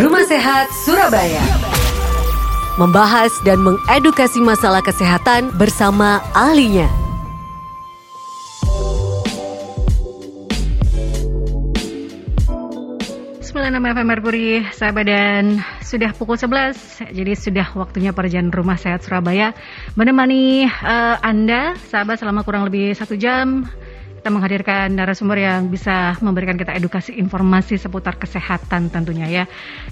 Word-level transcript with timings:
Rumah 0.00 0.24
Sehat 0.24 0.72
Surabaya. 0.88 1.44
Membahas 2.80 3.28
dan 3.44 3.60
mengedukasi 3.60 4.40
masalah 4.40 4.80
kesehatan 4.80 5.52
bersama 5.60 6.24
ahlinya. 6.32 6.88
FM 14.00 14.06
Merkuri, 14.06 14.64
sahabat 14.72 15.04
dan 15.04 15.60
sudah 15.82 16.14
pukul 16.16 16.38
11, 16.38 17.10
jadi 17.10 17.32
sudah 17.34 17.68
waktunya 17.74 18.14
perjalanan 18.14 18.54
Rumah 18.54 18.78
Sehat 18.78 19.02
Surabaya 19.02 19.52
menemani 19.98 20.64
uh, 20.64 21.20
Anda, 21.20 21.74
sahabat 21.90 22.22
selama 22.22 22.46
kurang 22.46 22.70
lebih 22.70 22.94
satu 22.94 23.18
jam 23.18 23.66
kita 24.20 24.28
menghadirkan 24.28 24.92
narasumber 24.92 25.40
yang 25.40 25.72
bisa 25.72 26.12
memberikan 26.20 26.60
kita 26.60 26.76
edukasi 26.76 27.16
informasi 27.16 27.80
seputar 27.80 28.20
kesehatan 28.20 28.92
tentunya 28.92 29.24
ya. 29.24 29.44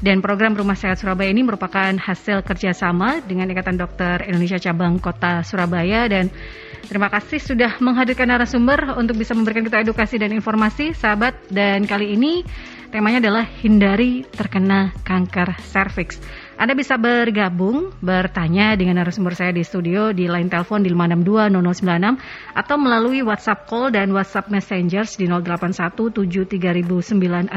Dan 0.04 0.20
program 0.20 0.52
Rumah 0.52 0.76
Sehat 0.76 1.00
Surabaya 1.00 1.32
ini 1.32 1.40
merupakan 1.40 1.96
hasil 1.96 2.44
kerjasama 2.44 3.24
dengan 3.24 3.48
Ikatan 3.48 3.80
Dokter 3.80 4.28
Indonesia 4.28 4.60
Cabang 4.60 5.00
Kota 5.00 5.40
Surabaya 5.40 6.04
dan 6.12 6.28
terima 6.84 7.08
kasih 7.08 7.40
sudah 7.40 7.80
menghadirkan 7.80 8.28
narasumber 8.28 9.00
untuk 9.00 9.16
bisa 9.16 9.32
memberikan 9.32 9.64
kita 9.64 9.80
edukasi 9.80 10.20
dan 10.20 10.36
informasi 10.36 10.92
sahabat 10.92 11.32
dan 11.48 11.88
kali 11.88 12.12
ini 12.12 12.44
temanya 12.92 13.24
adalah 13.24 13.48
hindari 13.48 14.28
terkena 14.28 14.92
kanker 15.08 15.56
serviks. 15.72 16.20
Anda 16.58 16.74
bisa 16.74 16.98
bergabung, 16.98 17.94
bertanya 18.02 18.74
dengan 18.74 18.98
narasumber 18.98 19.38
saya 19.38 19.54
di 19.54 19.62
studio 19.62 20.10
di 20.10 20.26
line 20.26 20.50
telepon 20.50 20.82
di 20.82 20.90
5620096 20.90 22.18
atau 22.58 22.76
melalui 22.82 23.22
WhatsApp 23.22 23.70
call 23.70 23.94
dan 23.94 24.10
WhatsApp 24.10 24.50
Messengers 24.50 25.14
di 25.14 25.30
08173096 25.30 27.54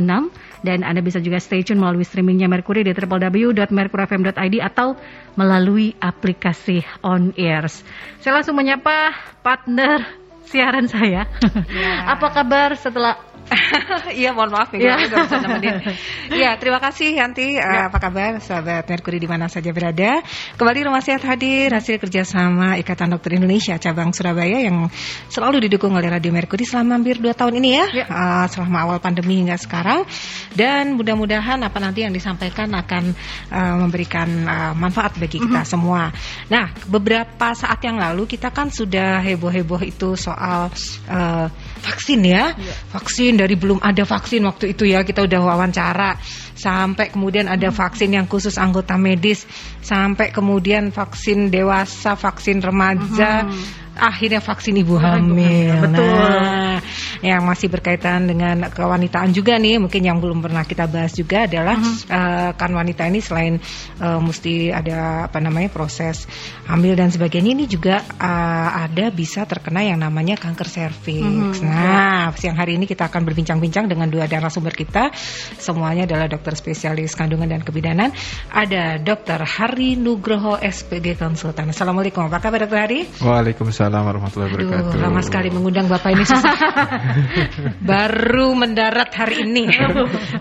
dan 0.61 0.85
Anda 0.85 1.01
bisa 1.01 1.17
juga 1.17 1.41
stay 1.41 1.65
tune 1.65 1.81
melalui 1.81 2.05
streamingnya 2.05 2.45
Mercury 2.45 2.85
di 2.85 2.93
www.mercurifm.id 2.93 4.55
atau 4.61 4.93
melalui 5.33 5.97
aplikasi 5.97 6.85
On 7.01 7.33
Ears. 7.33 7.81
Saya 8.21 8.37
langsung 8.37 8.53
menyapa 8.53 9.17
partner 9.41 10.05
siaran 10.45 10.85
saya. 10.85 11.25
Ya. 11.73 12.05
Apa 12.13 12.29
kabar 12.29 12.77
setelah 12.77 13.30
Iya, 14.21 14.31
mohon 14.35 14.51
maaf 14.51 14.71
ya, 14.75 14.95
ya. 14.95 15.07
bisa 15.07 15.37
nemenin. 15.39 15.75
Iya, 16.41 16.55
terima 16.57 16.79
kasih 16.79 17.19
Yanti. 17.19 17.59
Ya. 17.59 17.91
Apa 17.91 17.99
kabar 17.99 18.39
sahabat 18.39 18.87
Merkuri 18.87 19.19
di 19.19 19.27
mana 19.27 19.51
saja 19.51 19.69
berada? 19.75 20.23
Kembali 20.55 20.87
Rumah 20.87 21.03
Sehat 21.03 21.23
hadir 21.27 21.75
hasil 21.75 21.99
kerjasama 21.99 22.79
Ikatan 22.79 23.11
Dokter 23.11 23.35
Indonesia 23.35 23.75
cabang 23.75 24.15
Surabaya 24.15 24.63
yang 24.63 24.87
selalu 25.27 25.67
didukung 25.67 25.91
oleh 25.95 26.07
Radio 26.07 26.31
Merkuri 26.31 26.63
selama 26.63 26.99
hampir 26.99 27.19
dua 27.19 27.35
tahun 27.35 27.59
ini 27.59 27.69
ya, 27.75 27.85
ya. 27.91 28.05
Uh, 28.07 28.45
selama 28.47 28.77
awal 28.87 28.97
pandemi 29.03 29.43
hingga 29.43 29.59
sekarang. 29.59 30.07
Dan 30.55 30.95
mudah-mudahan 30.95 31.59
apa 31.59 31.77
nanti 31.83 32.07
yang 32.07 32.15
disampaikan 32.15 32.71
akan 32.71 33.11
uh, 33.51 33.75
memberikan 33.83 34.27
uh, 34.47 34.73
manfaat 34.75 35.19
bagi 35.19 35.43
kita 35.43 35.61
mm 35.61 35.65
-hmm. 35.67 35.71
semua. 35.71 36.11
Nah, 36.47 36.71
beberapa 36.87 37.51
saat 37.55 37.83
yang 37.83 37.99
lalu 37.99 38.27
kita 38.27 38.51
kan 38.51 38.71
sudah 38.71 39.19
heboh-heboh 39.19 39.83
itu 39.83 40.15
soal 40.15 40.71
uh, 41.11 41.47
vaksin 41.81 42.21
ya, 42.21 42.53
ya. 42.53 42.73
vaksin 42.93 43.41
dari 43.41 43.57
belum 43.57 43.81
ada 43.81 44.05
vaksin 44.05 44.45
waktu 44.45 44.77
itu 44.77 44.85
ya 44.85 45.01
kita 45.01 45.25
udah 45.25 45.41
wawancara 45.41 46.21
sampai 46.53 47.09
kemudian 47.09 47.49
ada 47.49 47.73
vaksin 47.73 48.13
yang 48.13 48.29
khusus 48.29 48.61
anggota 48.61 48.95
medis 49.01 49.49
sampai 49.81 50.29
kemudian 50.29 50.93
vaksin 50.93 51.49
dewasa, 51.49 52.13
vaksin 52.13 52.61
remaja. 52.61 53.49
Hmm 53.49 53.81
akhirnya 54.01 54.39
vaksin 54.39 54.79
ibu 54.79 54.95
hamil. 54.95 55.77
Betul. 55.83 56.09
Nah, 56.09 56.79
yang 57.21 57.45
masih 57.45 57.69
berkaitan 57.69 58.25
dengan 58.25 58.67
kewanitaan 58.73 59.29
juga 59.29 59.61
nih, 59.61 59.77
mungkin 59.77 60.01
yang 60.01 60.17
belum 60.17 60.41
pernah 60.41 60.65
kita 60.65 60.89
bahas 60.89 61.13
juga 61.13 61.45
adalah 61.45 61.77
uh 61.77 61.85
-huh. 61.85 61.97
uh, 62.09 62.49
kan 62.57 62.73
wanita 62.73 63.05
ini 63.05 63.21
selain 63.21 63.61
uh, 64.01 64.17
mesti 64.17 64.73
ada 64.73 65.29
apa 65.29 65.37
namanya 65.37 65.69
proses 65.69 66.25
hamil 66.65 66.97
dan 66.97 67.13
sebagainya 67.13 67.53
ini 67.53 67.65
juga 67.69 68.01
uh, 68.17 68.89
ada 68.89 69.13
bisa 69.13 69.45
terkena 69.45 69.85
yang 69.85 70.01
namanya 70.01 70.35
kanker 70.35 70.65
serviks. 70.65 71.61
Uh 71.61 71.65
-huh. 71.65 71.69
Nah, 71.69 72.33
siang 72.33 72.57
hari 72.57 72.81
ini 72.81 72.89
kita 72.89 73.05
akan 73.07 73.21
berbincang-bincang 73.21 73.85
dengan 73.85 74.09
dua 74.09 74.25
narasumber 74.25 74.73
kita. 74.73 75.13
Semuanya 75.61 76.09
adalah 76.09 76.25
dokter 76.25 76.57
spesialis 76.57 77.13
kandungan 77.13 77.47
dan 77.47 77.61
kebidanan. 77.61 78.09
Ada 78.49 78.97
Dokter 78.97 79.37
Hari 79.45 79.93
Nugroho 79.95 80.57
SPG 80.57 81.21
Konsultan. 81.21 81.69
Assalamualaikum. 81.69 82.25
Apa 82.25 82.41
kabar 82.41 82.65
Dokter 82.65 82.79
Hari? 82.81 82.99
Waalaikumsalam. 83.21 83.91
Waalaikumsalam 83.91 84.03
warahmatullahi 84.07 84.49
wabarakatuh. 84.55 84.91
Aduh, 84.95 85.01
lama 85.03 85.21
sekali 85.21 85.49
mengundang 85.51 85.87
Bapak 85.91 86.09
ini 86.15 86.23
susah. 86.23 86.55
Baru 87.91 88.53
mendarat 88.57 89.09
hari 89.13 89.47
ini. 89.47 89.67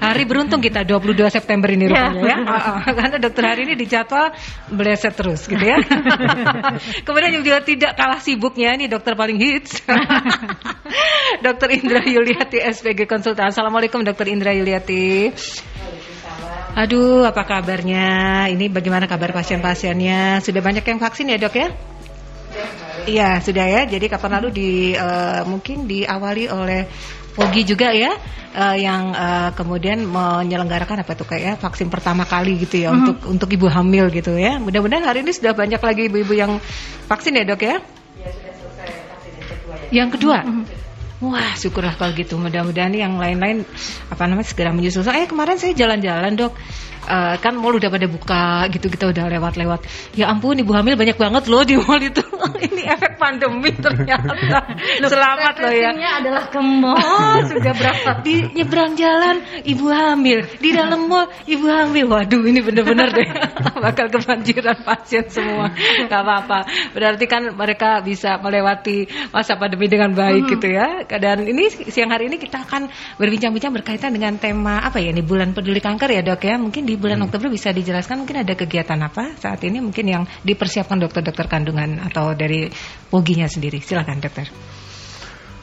Hari 0.01 0.23
beruntung 0.25 0.63
kita 0.63 0.87
22 0.87 1.17
September 1.31 1.69
ini 1.71 1.91
rupanya 1.91 2.23
ya. 2.23 2.37
ya. 2.41 2.93
Karena 2.97 3.17
dokter 3.21 3.45
hari 3.45 3.61
ini 3.71 3.75
dijadwal 3.79 4.33
bleset 4.73 5.15
terus 5.15 5.47
gitu 5.47 5.61
ya. 5.61 5.79
Kemudian 7.07 7.33
juga 7.41 7.63
tidak 7.65 7.97
kalah 7.97 8.21
sibuknya 8.23 8.77
ini 8.77 8.87
dokter 8.87 9.15
paling 9.15 9.39
hits. 9.39 9.83
dokter 11.47 11.69
Indra 11.75 12.03
Yuliati 12.05 12.59
SPG 12.61 13.07
Konsultan. 13.07 13.51
Assalamualaikum 13.51 14.03
dokter 14.03 14.27
Indra 14.31 14.55
Yuliati. 14.55 15.33
Aduh, 16.71 17.27
apa 17.27 17.43
kabarnya? 17.43 18.47
Ini 18.55 18.71
bagaimana 18.71 19.11
kabar 19.11 19.35
pasien-pasiennya? 19.35 20.39
Sudah 20.39 20.63
banyak 20.63 20.87
yang 20.87 21.03
vaksin 21.03 21.27
ya 21.27 21.37
dok 21.37 21.55
ya? 21.59 21.69
Iya 23.07 23.41
sudah 23.41 23.67
ya. 23.67 23.83
Jadi 23.89 24.07
kapan 24.11 24.41
lalu 24.41 24.49
di 24.53 24.71
uh, 24.97 25.45
mungkin 25.49 25.89
diawali 25.89 26.51
oleh 26.51 26.85
Pogi 27.31 27.63
juga 27.63 27.95
ya 27.95 28.11
uh, 28.59 28.77
yang 28.77 29.15
uh, 29.15 29.51
kemudian 29.55 30.03
menyelenggarakan 30.03 31.07
apa 31.07 31.15
tuh 31.15 31.31
kayak 31.31 31.63
vaksin 31.63 31.87
pertama 31.87 32.27
kali 32.27 32.59
gitu 32.59 32.83
ya 32.83 32.91
mm 32.91 32.93
-hmm. 32.93 33.01
untuk 33.01 33.19
untuk 33.31 33.49
ibu 33.55 33.67
hamil 33.71 34.11
gitu 34.11 34.35
ya. 34.35 34.59
Mudah-mudahan 34.59 35.07
hari 35.07 35.23
ini 35.23 35.31
sudah 35.31 35.55
banyak 35.55 35.79
lagi 35.79 36.03
ibu-ibu 36.11 36.35
yang 36.35 36.59
vaksin 37.07 37.39
ya 37.39 37.47
dok 37.47 37.63
ya. 37.63 37.79
Ya 38.19 38.31
sudah 38.35 38.53
selesai 38.59 38.89
vaksin 39.15 39.33
yang 39.39 39.49
kedua 39.49 39.75
ya. 39.75 39.89
Yang 39.95 40.09
kedua. 40.19 40.39
Mm 40.43 40.53
-hmm. 40.53 40.90
Wah, 41.21 41.53
syukurlah 41.53 42.01
kalau 42.01 42.17
gitu. 42.17 42.41
Mudah-mudahan 42.41 42.97
yang 42.97 43.21
lain-lain 43.21 43.69
apa 44.09 44.25
namanya 44.25 44.49
segera 44.49 44.73
menyusul. 44.73 45.05
Eh 45.13 45.29
kemarin 45.29 45.61
saya 45.61 45.77
jalan-jalan 45.77 46.33
dok. 46.33 46.57
Uh, 47.01 47.33
kan 47.41 47.57
mall 47.57 47.73
udah 47.73 47.89
pada 47.89 48.05
buka 48.05 48.69
gitu 48.77 48.93
kita 48.93 49.09
udah 49.09 49.25
lewat-lewat. 49.33 49.89
Ya 50.13 50.29
ampun 50.29 50.61
ibu 50.61 50.69
hamil 50.77 51.01
banyak 51.01 51.17
banget 51.17 51.49
loh 51.49 51.65
di 51.65 51.77
mall 51.81 52.01
itu. 52.01 52.21
Ini 52.69 52.93
efek 52.93 53.17
pandemi 53.17 53.73
ternyata. 53.73 54.69
Selamat 55.01 55.55
loh 55.65 55.73
ya. 55.73 55.91
adalah 55.97 56.53
ke 56.53 56.61
mall. 56.61 57.41
Sudah 57.49 57.73
berapa? 57.73 58.21
Di 58.21 58.53
nyebrang 58.53 59.01
jalan 59.01 59.41
ibu 59.65 59.89
hamil. 59.89 60.45
Di 60.61 60.71
dalam 60.77 61.09
mall 61.09 61.29
ibu 61.49 61.67
hamil. 61.69 62.05
Waduh 62.05 62.45
ini 62.45 62.61
bener-bener 62.65 63.09
deh. 63.13 63.29
Bakal 63.85 64.13
kebanjiran 64.13 64.85
pasien 64.85 65.25
semua. 65.33 65.73
Nggak 66.05 66.21
apa-apa. 66.21 66.59
Berarti 66.93 67.25
kan 67.29 67.49
mereka 67.57 68.05
bisa 68.05 68.37
melewati 68.41 69.09
masa 69.33 69.57
pandemi 69.57 69.89
dengan 69.89 70.13
baik 70.13 70.47
hmm. 70.47 70.53
gitu 70.53 70.69
ya 70.69 70.89
dan 71.19 71.43
ini 71.49 71.67
siang 71.91 72.15
hari 72.15 72.31
ini 72.31 72.39
kita 72.39 72.63
akan 72.69 72.87
berbincang-bincang 73.19 73.73
berkaitan 73.75 74.15
dengan 74.15 74.39
tema 74.39 74.79
apa 74.85 75.03
ya 75.03 75.11
ini 75.11 75.25
bulan 75.25 75.51
peduli 75.51 75.83
kanker 75.83 76.13
ya 76.15 76.23
dok 76.23 76.45
ya 76.47 76.55
mungkin 76.61 76.87
di 76.87 76.95
bulan 76.95 77.19
hmm. 77.19 77.27
Oktober 77.27 77.49
bisa 77.51 77.75
dijelaskan 77.75 78.23
mungkin 78.23 78.47
ada 78.47 78.55
kegiatan 78.55 79.01
apa 79.03 79.35
saat 79.41 79.65
ini 79.67 79.83
mungkin 79.83 80.07
yang 80.07 80.23
dipersiapkan 80.47 81.01
dokter-dokter 81.01 81.51
kandungan 81.51 81.99
atau 82.07 82.37
dari 82.37 82.71
Poginya 83.11 83.51
sendiri. 83.51 83.83
Silakan 83.83 84.23
dokter. 84.23 84.47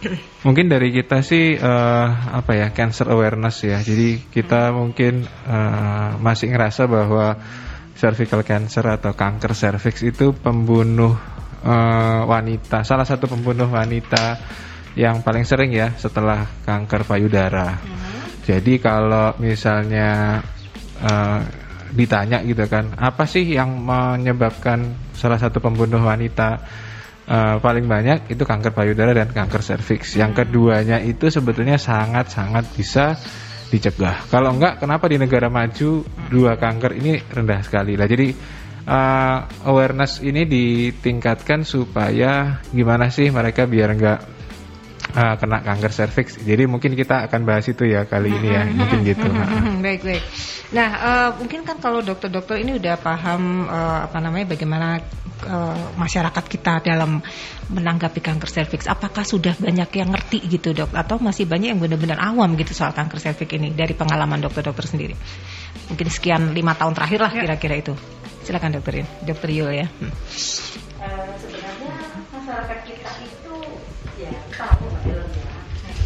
Mungkin 0.46 0.68
dari 0.68 0.92
kita 0.92 1.24
sih 1.24 1.56
uh, 1.56 2.08
apa 2.36 2.52
ya 2.54 2.68
cancer 2.76 3.08
awareness 3.08 3.64
ya. 3.64 3.80
Jadi 3.80 4.20
kita 4.30 4.70
hmm. 4.70 4.76
mungkin 4.76 5.14
uh, 5.48 6.20
masih 6.20 6.52
ngerasa 6.52 6.86
bahwa 6.86 7.40
cervical 7.98 8.44
cancer 8.46 8.86
atau 8.86 9.16
kanker 9.16 9.58
cervix 9.58 10.06
itu 10.06 10.36
pembunuh 10.36 11.18
uh, 11.66 12.22
wanita, 12.30 12.86
salah 12.86 13.08
satu 13.08 13.26
pembunuh 13.26 13.66
wanita 13.72 14.38
yang 14.98 15.22
paling 15.22 15.46
sering 15.46 15.70
ya 15.70 15.94
setelah 15.94 16.50
kanker 16.66 17.06
payudara. 17.06 17.78
Hmm. 17.78 18.42
Jadi 18.42 18.82
kalau 18.82 19.38
misalnya 19.38 20.42
uh, 21.06 21.42
ditanya 21.94 22.44
gitu 22.44 22.68
kan 22.68 22.98
apa 23.00 23.24
sih 23.24 23.48
yang 23.48 23.80
menyebabkan 23.80 24.98
salah 25.16 25.40
satu 25.40 25.64
pembunuh 25.64 26.04
wanita 26.04 26.60
uh, 27.28 27.56
paling 27.64 27.88
banyak 27.88 28.28
itu 28.28 28.44
kanker 28.44 28.76
payudara 28.76 29.16
dan 29.16 29.32
kanker 29.32 29.64
serviks 29.64 30.16
yang 30.20 30.36
hmm. 30.36 30.40
keduanya 30.44 30.98
itu 31.00 31.32
sebetulnya 31.32 31.80
sangat-sangat 31.80 32.66
bisa 32.76 33.16
dicegah 33.68 34.28
kalau 34.32 34.56
enggak 34.56 34.80
kenapa 34.80 35.12
di 35.12 35.20
negara 35.20 35.52
maju 35.52 36.04
dua 36.32 36.56
kanker 36.60 36.92
ini 36.96 37.20
rendah 37.24 37.62
sekali 37.64 38.00
lah 38.00 38.08
jadi 38.08 38.28
uh, 38.88 39.40
awareness 39.68 40.24
ini 40.24 40.48
ditingkatkan 40.48 41.68
supaya 41.68 42.64
gimana 42.72 43.12
sih 43.12 43.28
mereka 43.32 43.68
biar 43.68 43.92
enggak 43.96 44.37
uh, 45.16 45.36
kena 45.40 45.64
kanker 45.64 45.92
serviks. 45.94 46.36
Jadi 46.42 46.68
mungkin 46.68 46.98
kita 46.98 47.30
akan 47.30 47.48
bahas 47.48 47.68
itu 47.70 47.88
ya 47.88 48.04
kali 48.04 48.34
ini 48.34 48.50
ya, 48.52 48.64
mungkin 48.68 49.00
gitu. 49.06 49.28
baik 49.86 50.02
baik. 50.04 50.24
Nah 50.76 50.90
uh, 51.00 51.30
mungkin 51.40 51.64
kan 51.64 51.80
kalau 51.80 52.04
dokter-dokter 52.04 52.60
ini 52.60 52.76
udah 52.76 53.00
paham 53.00 53.70
uh, 53.70 54.04
apa 54.10 54.18
namanya 54.20 54.58
bagaimana 54.58 55.00
uh, 55.48 55.96
masyarakat 55.96 56.46
kita 56.50 56.84
dalam 56.84 57.24
menanggapi 57.72 58.20
kanker 58.20 58.50
serviks. 58.50 58.88
Apakah 58.88 59.24
sudah 59.28 59.54
banyak 59.56 59.88
yang 59.96 60.10
ngerti 60.12 60.44
gitu 60.48 60.72
dok? 60.76 60.96
Atau 60.96 61.20
masih 61.20 61.46
banyak 61.48 61.76
yang 61.76 61.80
benar-benar 61.80 62.20
awam 62.20 62.56
gitu 62.56 62.72
soal 62.74 62.96
kanker 62.96 63.20
serviks 63.20 63.54
ini 63.54 63.72
dari 63.76 63.94
pengalaman 63.94 64.42
dokter-dokter 64.44 64.88
sendiri? 64.88 65.16
Mungkin 65.92 66.08
sekian 66.08 66.52
lima 66.52 66.76
tahun 66.76 66.96
terakhir 66.96 67.20
lah 67.22 67.32
ya. 67.32 67.42
kira-kira 67.48 67.76
itu. 67.80 67.94
Silakan 68.44 68.80
dokter 68.80 69.04
dokter 69.28 69.50
Yul 69.52 69.72
ya. 69.76 69.88
Hmm. 69.88 70.12
Uh, 70.98 71.36
sebenarnya 71.40 71.92
masyarakat 72.32 72.80
kita 72.88 73.07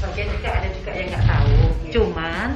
Sebagian 0.01 0.27
juga 0.33 0.49
ada 0.49 0.67
juga 0.73 0.91
yang 0.97 1.07
nggak 1.13 1.25
tahu. 1.29 1.53
Ya. 1.85 1.91
Cuman 1.93 2.47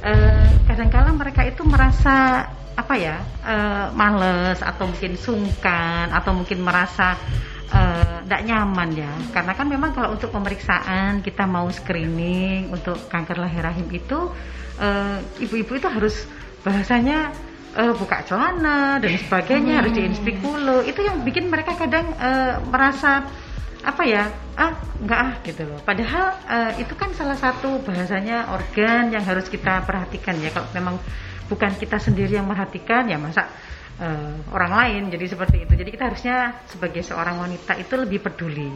uh, 0.00 0.48
kadangkala 0.64 1.10
mereka 1.12 1.44
itu 1.44 1.62
merasa 1.68 2.48
apa 2.78 2.94
ya 2.94 3.20
uh, 3.42 3.92
males 3.92 4.62
atau 4.64 4.88
mungkin 4.88 5.18
sungkan 5.18 6.14
atau 6.14 6.30
mungkin 6.30 6.62
merasa 6.62 7.18
tidak 8.24 8.40
uh, 8.40 8.46
nyaman 8.48 8.96
ya 8.96 9.12
karena 9.34 9.52
kan 9.52 9.66
memang 9.68 9.92
kalau 9.92 10.16
untuk 10.16 10.32
pemeriksaan 10.32 11.20
kita 11.20 11.44
mau 11.44 11.68
screening 11.68 12.72
untuk 12.72 12.96
kanker 13.12 13.36
lahir 13.36 13.60
rahim 13.60 13.84
itu 13.92 14.32
ibu-ibu 15.42 15.72
uh, 15.74 15.78
itu 15.82 15.88
harus 15.90 16.24
bahasanya 16.64 17.34
uh, 17.76 17.92
buka 17.92 18.24
celana 18.24 19.02
dan 19.02 19.12
sebagainya 19.20 19.74
hmm. 19.74 19.80
harus 19.84 19.92
diinspikulu 19.92 20.76
itu 20.86 21.00
yang 21.04 21.20
bikin 21.26 21.50
mereka 21.52 21.76
kadang 21.76 22.08
uh, 22.16 22.62
merasa 22.66 23.26
apa 23.78 24.02
ya 24.02 24.26
ah 24.58 24.74
enggak 24.98 25.20
ah 25.22 25.32
gitu 25.46 25.62
loh. 25.62 25.78
Padahal 25.82 26.26
uh, 26.50 26.72
itu 26.82 26.94
kan 26.98 27.14
salah 27.14 27.38
satu 27.38 27.78
bahasanya 27.86 28.50
organ 28.50 29.14
yang 29.14 29.22
harus 29.22 29.46
kita 29.46 29.86
perhatikan 29.86 30.34
ya. 30.42 30.50
Kalau 30.50 30.66
memang 30.74 30.98
bukan 31.46 31.78
kita 31.78 32.02
sendiri 32.02 32.36
yang 32.36 32.46
merhatikan 32.50 33.06
ya 33.06 33.16
masa 33.16 33.46
uh, 34.02 34.34
orang 34.50 34.72
lain 34.74 35.02
jadi 35.14 35.26
seperti 35.30 35.62
itu. 35.62 35.72
Jadi 35.78 35.90
kita 35.94 36.04
harusnya 36.10 36.36
sebagai 36.66 37.02
seorang 37.06 37.38
wanita 37.38 37.78
itu 37.78 37.94
lebih 37.94 38.18
peduli. 38.18 38.70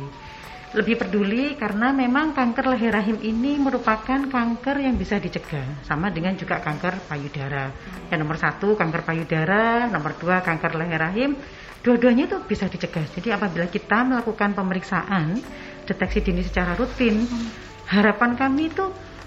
Lebih 0.72 1.04
peduli 1.04 1.52
karena 1.52 1.92
memang 1.92 2.32
kanker 2.32 2.64
leher 2.72 2.96
rahim 2.96 3.20
ini 3.20 3.60
merupakan 3.60 4.24
kanker 4.24 4.76
yang 4.80 4.96
bisa 4.96 5.20
dicegah. 5.20 5.84
Sama 5.84 6.08
dengan 6.08 6.32
juga 6.32 6.64
kanker 6.64 7.10
payudara. 7.10 7.68
Yang 8.08 8.18
nomor 8.24 8.38
satu 8.40 8.72
kanker 8.72 9.02
payudara. 9.04 9.84
Nomor 9.92 10.16
dua 10.16 10.40
kanker 10.40 10.72
leher 10.80 10.96
rahim 10.96 11.36
dua-duanya 11.82 12.30
itu 12.30 12.38
bisa 12.46 12.70
dicegah. 12.70 13.04
Jadi 13.18 13.28
apabila 13.34 13.66
kita 13.66 14.06
melakukan 14.06 14.54
pemeriksaan 14.54 15.42
deteksi 15.84 16.22
dini 16.22 16.42
secara 16.46 16.78
rutin 16.78 17.26
harapan 17.90 18.38
kami 18.38 18.70
itu 18.70 18.86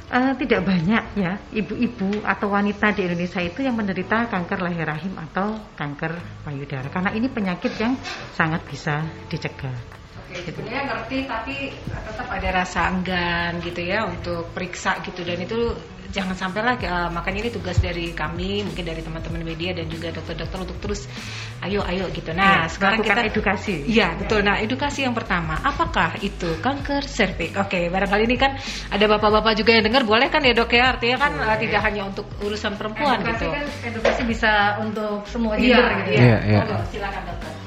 uh, 0.10 0.34
tidak 0.40 0.63
banyak 0.63 1.04
ya 1.19 1.38
ibu-ibu 1.52 2.24
atau 2.24 2.48
wanita 2.56 2.96
di 2.96 3.06
Indonesia 3.06 3.44
itu 3.44 3.60
yang 3.60 3.75
menderita 3.75 4.31
kanker 4.31 4.60
leher 4.63 4.88
rahim 4.88 5.13
atau 5.19 5.60
kanker 5.75 6.16
payudara. 6.48 6.88
Karena 6.88 7.12
ini 7.12 7.28
penyakit 7.28 7.75
yang 7.75 8.00
sangat 8.34 8.63
bisa 8.66 9.04
dicegah 9.28 10.05
sebenarnya 10.35 10.81
ngerti 10.91 11.17
tapi 11.29 11.56
tetap 11.88 12.27
ada 12.27 12.50
rasa 12.51 12.91
enggan 12.91 13.63
gitu 13.63 13.81
ya 13.85 14.03
untuk 14.09 14.51
periksa 14.51 15.00
gitu. 15.06 15.23
Dan 15.23 15.44
itu 15.45 15.73
jangan 16.15 16.31
sampai 16.31 16.62
lah 16.63 16.75
uh, 16.79 17.09
makanya 17.12 17.44
ini 17.44 17.51
tugas 17.51 17.75
dari 17.83 18.15
kami 18.15 18.63
mungkin 18.63 18.88
dari 18.88 19.03
teman-teman 19.03 19.44
media 19.44 19.75
dan 19.75 19.91
juga 19.91 20.15
dokter-dokter 20.15 20.59
untuk 20.63 20.77
terus 20.79 21.12
ayo 21.59 21.83
ayo 21.83 22.07
gitu. 22.15 22.31
Nah 22.31 22.63
ya, 22.63 22.71
sekarang 22.71 23.03
kita 23.03 23.27
edukasi. 23.27 23.83
Ya 23.91 24.15
betul. 24.15 24.39
Nah 24.47 24.63
edukasi 24.63 25.03
yang 25.03 25.12
pertama 25.12 25.59
apakah 25.59 26.15
itu 26.23 26.56
kanker 26.63 27.03
serviks 27.03 27.59
oke 27.59 27.91
barangkali 27.91 28.23
ini 28.31 28.38
kan 28.39 28.56
ada 28.95 29.06
bapak-bapak 29.12 29.59
juga 29.59 29.75
yang 29.75 29.83
dengar 29.91 30.07
boleh 30.07 30.31
kan 30.31 30.39
ya 30.39 30.56
dok 30.56 30.71
ya? 30.71 30.95
Artinya 30.95 31.17
kan 31.19 31.31
uh, 31.35 31.57
tidak 31.59 31.81
hanya 31.83 32.01
untuk 32.07 32.25
urusan 32.39 32.79
perempuan 32.79 33.19
edukasi 33.19 33.35
gitu. 33.35 33.47
kan 33.51 33.65
edukasi 33.83 34.21
bisa 34.23 34.51
untuk 34.79 35.27
semua 35.27 35.59
gender 35.59 35.83
ya, 35.83 35.95
gitu 36.00 36.12
ya, 36.15 36.23
ya. 36.23 36.38
ya. 36.47 36.59
Oh, 36.63 36.83
silakan 36.88 37.23
dokter 37.27 37.64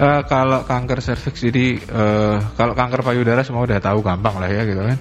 Uh, 0.00 0.24
kalau 0.24 0.64
kanker 0.64 1.04
serviks 1.04 1.44
jadi 1.44 1.76
uh, 1.92 2.40
kalau 2.56 2.72
kanker 2.72 3.04
payudara 3.04 3.44
semua 3.44 3.68
udah 3.68 3.84
tahu 3.84 4.00
gampang 4.00 4.40
lah 4.40 4.48
ya 4.48 4.64
gitu 4.64 4.80
kan. 4.80 4.96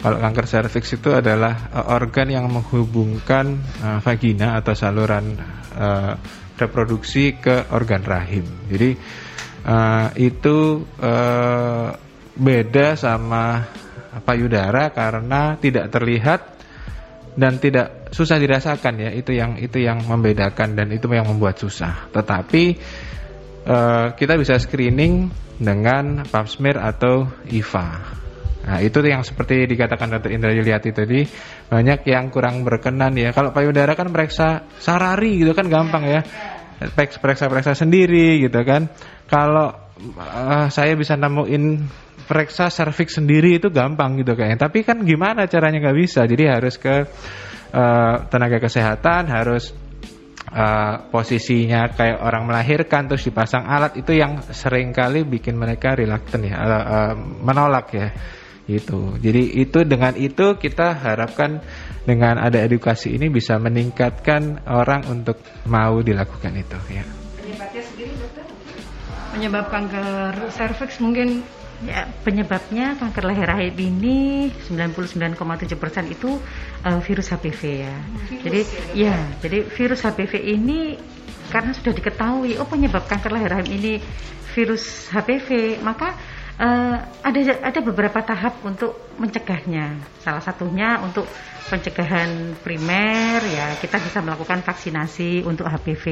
Kalau 0.00 0.16
kanker 0.24 0.46
serviks 0.48 0.88
itu 0.96 1.12
adalah 1.12 1.68
uh, 1.68 1.92
organ 1.92 2.32
yang 2.32 2.48
menghubungkan 2.48 3.60
uh, 3.84 4.00
vagina 4.00 4.56
atau 4.56 4.72
saluran 4.72 5.36
uh, 5.76 6.16
reproduksi 6.56 7.36
ke 7.36 7.68
organ 7.76 8.00
rahim. 8.00 8.48
Jadi 8.72 8.96
uh, 9.68 10.16
itu 10.16 10.80
uh, 10.96 11.92
beda 12.32 12.96
sama 12.96 13.68
payudara 14.24 14.96
karena 14.96 15.60
tidak 15.60 15.92
terlihat 15.92 16.40
dan 17.36 17.60
tidak 17.60 18.08
susah 18.16 18.40
dirasakan 18.40 18.96
ya. 18.96 19.10
Itu 19.12 19.36
yang 19.36 19.60
itu 19.60 19.76
yang 19.76 20.08
membedakan 20.08 20.72
dan 20.72 20.88
itu 20.88 21.04
yang 21.12 21.28
membuat 21.28 21.60
susah. 21.60 22.08
Tetapi 22.16 22.64
uh, 23.68 24.16
kita 24.16 24.34
bisa 24.40 24.56
screening 24.56 25.28
dengan 25.60 26.24
pap 26.24 26.48
smear 26.48 26.80
atau 26.80 27.28
IVA. 27.52 27.88
Nah, 28.68 28.84
itu 28.84 29.00
yang 29.00 29.24
seperti 29.24 29.64
dikatakan 29.64 30.12
Dr. 30.18 30.28
Indra 30.28 30.52
Yuliati 30.52 30.92
tadi, 30.92 31.24
banyak 31.72 32.04
yang 32.04 32.28
kurang 32.28 32.68
berkenan 32.68 33.16
ya. 33.16 33.32
Kalau 33.32 33.48
payudara 33.48 33.96
kan 33.96 34.12
periksa 34.12 34.68
sarari 34.76 35.40
gitu 35.40 35.56
kan 35.56 35.72
gampang 35.72 36.04
ya. 36.04 36.20
Periksa-periksa 36.78 37.74
sendiri 37.74 38.44
gitu 38.44 38.60
kan. 38.68 38.92
Kalau 39.24 39.72
uh, 40.20 40.66
saya 40.68 40.94
bisa 40.94 41.16
nemuin 41.16 41.64
periksa 42.28 42.68
serviks 42.68 43.16
sendiri 43.16 43.56
itu 43.56 43.72
gampang 43.72 44.20
gitu 44.20 44.36
kayaknya. 44.36 44.68
Tapi 44.68 44.84
kan 44.84 45.00
gimana 45.00 45.48
caranya 45.48 45.88
nggak 45.88 45.98
bisa. 45.98 46.28
Jadi 46.28 46.44
harus 46.44 46.76
ke 46.76 47.08
uh, 47.72 48.14
tenaga 48.28 48.60
kesehatan, 48.60 49.32
harus 49.32 49.72
uh, 50.48 51.08
posisinya 51.12 51.92
kayak 51.92 52.18
orang 52.20 52.48
melahirkan 52.48 53.08
terus 53.08 53.24
dipasang 53.28 53.64
alat 53.68 53.96
itu 54.00 54.16
yang 54.16 54.40
sering 54.52 54.90
kali 54.90 55.24
bikin 55.24 55.54
mereka 55.54 55.94
reluctant 55.94 56.44
ya 56.44 56.56
uh, 56.56 56.68
uh, 56.68 57.12
menolak 57.16 57.86
ya 57.94 58.08
itu 58.68 59.16
jadi 59.16 59.64
itu 59.64 59.80
dengan 59.88 60.12
itu 60.12 60.60
kita 60.60 60.92
harapkan 60.92 61.64
dengan 62.04 62.36
ada 62.36 62.60
edukasi 62.60 63.16
ini 63.16 63.32
bisa 63.32 63.56
meningkatkan 63.56 64.64
orang 64.68 65.08
untuk 65.08 65.40
mau 65.64 66.00
dilakukan 66.04 66.52
itu 66.56 66.78
ya. 66.92 67.04
Penyebabnya 67.40 67.82
sendiri 67.84 68.12
dokter? 68.20 68.44
Penyebab 69.32 69.66
kanker 69.72 70.32
serviks 70.52 71.00
mungkin 71.00 71.44
Ya, 71.78 72.10
penyebabnya 72.26 72.98
kanker 72.98 73.22
leher 73.22 73.46
rahim 73.46 73.78
ini 73.78 74.50
99,7% 74.66 76.10
itu 76.10 76.42
uh, 76.82 76.98
virus 76.98 77.30
HPV 77.30 77.62
ya. 77.86 77.94
Virus, 78.26 78.42
jadi 78.42 78.60
ya, 78.98 79.14
ya, 79.14 79.18
jadi 79.38 79.58
virus 79.70 80.02
HPV 80.02 80.34
ini 80.58 80.98
karena 81.54 81.70
sudah 81.70 81.94
diketahui 81.94 82.58
oh 82.58 82.66
penyebab 82.66 83.06
kanker 83.06 83.30
leher 83.30 83.54
rahim 83.54 83.70
ini 83.70 84.02
virus 84.58 85.06
HPV, 85.14 85.78
maka 85.86 86.18
uh, 86.58 86.98
ada 87.22 87.40
ada 87.62 87.80
beberapa 87.80 88.26
tahap 88.26 88.58
untuk 88.66 89.14
mencegahnya. 89.14 90.02
Salah 90.18 90.42
satunya 90.42 90.98
untuk 90.98 91.30
pencegahan 91.70 92.58
primer 92.58 93.38
ya, 93.54 93.78
kita 93.78 94.02
bisa 94.02 94.18
melakukan 94.18 94.66
vaksinasi 94.66 95.46
untuk 95.46 95.70
HPV. 95.70 96.04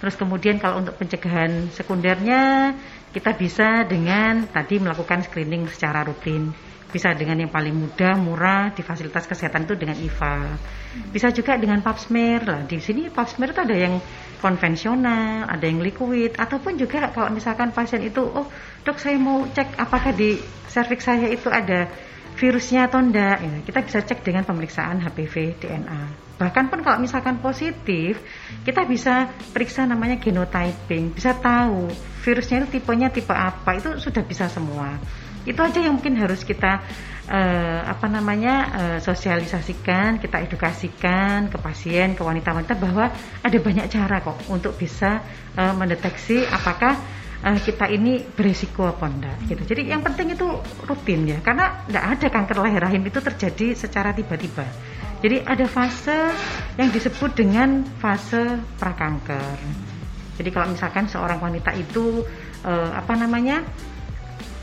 Terus 0.00 0.16
kemudian 0.16 0.56
kalau 0.56 0.80
untuk 0.80 0.96
pencegahan 0.96 1.68
sekundernya 1.76 2.72
kita 3.10 3.34
bisa 3.34 3.82
dengan 3.86 4.46
tadi 4.46 4.78
melakukan 4.78 5.26
screening 5.26 5.66
secara 5.66 6.06
rutin. 6.06 6.54
Bisa 6.90 7.14
dengan 7.14 7.38
yang 7.38 7.54
paling 7.54 7.70
mudah, 7.70 8.18
murah 8.18 8.74
di 8.74 8.82
fasilitas 8.82 9.22
kesehatan 9.22 9.62
itu 9.62 9.78
dengan 9.78 9.94
IVA. 9.94 10.58
Bisa 11.14 11.30
juga 11.30 11.54
dengan 11.54 11.78
pap 11.86 12.02
smear 12.02 12.42
lah. 12.42 12.60
Di 12.66 12.82
sini 12.82 13.06
pap 13.06 13.30
smear 13.30 13.54
itu 13.54 13.62
ada 13.62 13.76
yang 13.78 13.94
konvensional, 14.42 15.46
ada 15.46 15.62
yang 15.70 15.78
liquid, 15.78 16.34
ataupun 16.34 16.74
juga 16.74 17.14
kalau 17.14 17.30
misalkan 17.30 17.70
pasien 17.70 18.02
itu, 18.02 18.26
oh 18.26 18.50
dok 18.82 18.98
saya 18.98 19.14
mau 19.22 19.46
cek 19.46 19.78
apakah 19.78 20.10
di 20.10 20.42
serviks 20.66 21.06
saya 21.06 21.30
itu 21.30 21.46
ada 21.46 21.86
virusnya 22.40 22.88
atau 22.88 22.98
enggak 23.04 23.38
ya, 23.42 23.54
kita 23.68 23.78
bisa 23.84 23.98
cek 24.00 24.24
dengan 24.24 24.42
pemeriksaan 24.48 25.02
HPV 25.04 25.60
DNA 25.60 26.02
bahkan 26.40 26.72
pun 26.72 26.80
kalau 26.80 27.04
misalkan 27.04 27.36
positif 27.36 28.16
kita 28.64 28.88
bisa 28.88 29.28
periksa 29.52 29.84
namanya 29.84 30.16
genotyping 30.16 31.12
bisa 31.12 31.36
tahu 31.36 31.92
virusnya 32.20 32.64
itu 32.64 32.80
tipenya 32.80 33.08
tipe 33.08 33.32
apa 33.32 33.76
itu 33.80 33.96
sudah 33.96 34.22
bisa 34.24 34.46
semua 34.52 35.00
itu 35.48 35.56
aja 35.56 35.80
yang 35.80 35.96
mungkin 35.96 36.20
harus 36.20 36.44
kita 36.44 36.84
uh, 37.30 37.80
apa 37.88 38.06
namanya 38.12 38.54
uh, 38.70 38.98
sosialisasikan 39.00 40.20
kita 40.20 40.44
edukasikan 40.44 41.48
ke 41.48 41.56
pasien 41.56 42.12
ke 42.12 42.20
wanita-wanita 42.20 42.76
bahwa 42.76 43.08
ada 43.40 43.58
banyak 43.58 43.88
cara 43.88 44.20
kok 44.20 44.36
untuk 44.52 44.76
bisa 44.76 45.24
uh, 45.56 45.72
mendeteksi 45.72 46.44
apakah 46.44 46.92
uh, 47.40 47.56
kita 47.56 47.88
ini 47.88 48.20
beresiko 48.20 48.84
apa 48.84 49.06
enggak 49.08 49.36
gitu. 49.48 49.62
Jadi 49.72 49.88
yang 49.88 50.04
penting 50.04 50.36
itu 50.36 50.44
rutin 50.84 51.24
ya 51.24 51.38
karena 51.40 51.88
enggak 51.88 52.04
ada 52.20 52.26
kanker 52.28 52.56
leher 52.60 52.82
rahim 52.84 53.02
itu 53.08 53.18
terjadi 53.24 53.72
secara 53.72 54.12
tiba-tiba. 54.12 54.68
Jadi 55.20 55.44
ada 55.44 55.68
fase 55.68 56.32
yang 56.80 56.88
disebut 56.92 57.36
dengan 57.36 57.84
fase 58.00 58.60
prakanker. 58.80 59.89
Jadi 60.40 60.48
kalau 60.56 60.72
misalkan 60.72 61.04
seorang 61.04 61.36
wanita 61.36 61.76
itu 61.76 62.24
uh, 62.64 62.90
apa 62.96 63.12
namanya 63.12 63.60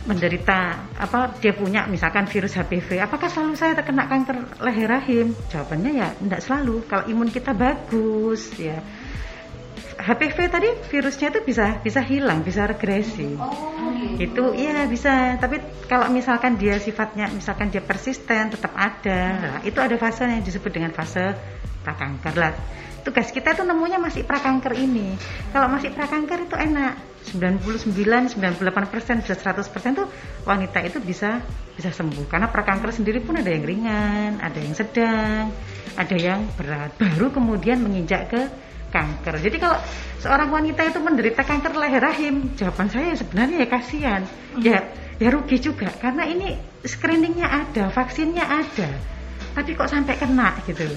menderita 0.09 0.89
apa 0.97 1.37
dia 1.37 1.53
punya 1.53 1.83
misalkan 1.85 2.25
virus 2.31 2.55
HPV 2.55 3.03
apakah 3.03 3.27
selalu 3.29 3.53
saya 3.59 3.77
terkena 3.77 4.09
kanker 4.09 4.57
leher 4.65 4.89
rahim? 4.89 5.37
Jawabannya 5.53 5.91
ya 5.93 6.07
tidak 6.17 6.41
selalu. 6.41 6.81
Kalau 6.89 7.05
imun 7.05 7.29
kita 7.29 7.53
bagus 7.53 8.57
ya. 8.57 8.81
HPV 9.97 10.37
tadi 10.49 10.69
virusnya 10.89 11.29
itu 11.29 11.41
bisa 11.45 11.77
bisa 11.85 12.01
hilang 12.01 12.41
bisa 12.41 12.65
regresi. 12.65 13.37
Oh, 13.37 13.93
gitu. 14.17 14.49
itu 14.49 14.65
iya 14.65 14.89
bisa. 14.89 15.37
Tapi 15.37 15.61
kalau 15.85 16.09
misalkan 16.09 16.57
dia 16.57 16.81
sifatnya 16.81 17.29
misalkan 17.29 17.69
dia 17.69 17.85
persisten 17.85 18.49
tetap 18.49 18.73
ada. 18.73 19.21
Nah, 19.37 19.57
itu 19.61 19.77
ada 19.77 19.93
fase 20.01 20.25
yang 20.25 20.41
disebut 20.41 20.73
dengan 20.73 20.89
fase 20.89 21.37
prakanker 21.85 22.33
lah 22.33 22.53
tugas 23.07 23.31
kita 23.31 23.55
itu 23.55 23.63
nemunya 23.63 24.03
masih 24.03 24.27
prakanker 24.27 24.75
ini. 24.75 25.15
Kalau 25.55 25.71
masih 25.71 25.95
prakanker 25.95 26.43
itu 26.43 26.59
enak. 26.59 27.15
99, 27.27 27.83
98 28.39 28.87
persen, 28.87 29.19
bisa 29.19 29.35
100 29.35 29.67
persen 29.67 29.91
tuh 29.99 30.07
wanita 30.47 30.79
itu 30.83 30.99
bisa 31.03 31.43
bisa 31.75 31.91
sembuh. 31.91 32.27
Karena 32.27 32.47
prakanker 32.47 32.91
sendiri 32.91 33.19
pun 33.19 33.35
ada 33.35 33.51
yang 33.51 33.67
ringan, 33.67 34.39
ada 34.39 34.59
yang 34.59 34.71
sedang, 34.71 35.51
ada 35.95 36.15
yang 36.15 36.47
berat, 36.55 36.95
baru 36.95 37.27
kemudian 37.31 37.83
menginjak 37.83 38.31
ke 38.31 38.41
kanker. 38.91 39.43
Jadi 39.43 39.57
kalau 39.59 39.75
seorang 40.23 40.47
wanita 40.47 40.87
itu 40.87 40.99
menderita 41.03 41.43
kanker 41.43 41.75
leher 41.75 41.99
rahim, 41.99 42.55
jawaban 42.55 42.87
saya 42.87 43.11
sebenarnya 43.19 43.57
ya 43.63 43.67
kasihan, 43.67 44.21
ya 44.63 44.79
ya 45.19 45.27
rugi 45.27 45.59
juga. 45.59 45.91
Karena 45.99 46.23
ini 46.23 46.55
screeningnya 46.87 47.47
ada, 47.51 47.91
vaksinnya 47.91 48.45
ada, 48.47 48.89
tapi 49.51 49.75
kok 49.75 49.91
sampai 49.91 50.15
kena 50.15 50.55
gitu. 50.63 50.87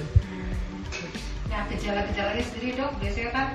Nah 1.51 1.67
gejala-gejalanya 1.67 2.45
sendiri 2.47 2.79
dok. 2.79 2.95
Biasanya 3.03 3.31
kan 3.35 3.47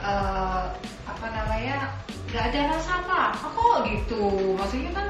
uh, 0.00 0.64
apa 1.04 1.26
namanya 1.28 1.92
nggak 2.32 2.44
ada 2.50 2.60
rasa 2.72 2.92
apa 3.04 3.36
apa 3.36 3.46
kok 3.52 3.78
gitu. 3.86 4.24
Maksudnya 4.56 4.90
kan 4.96 5.06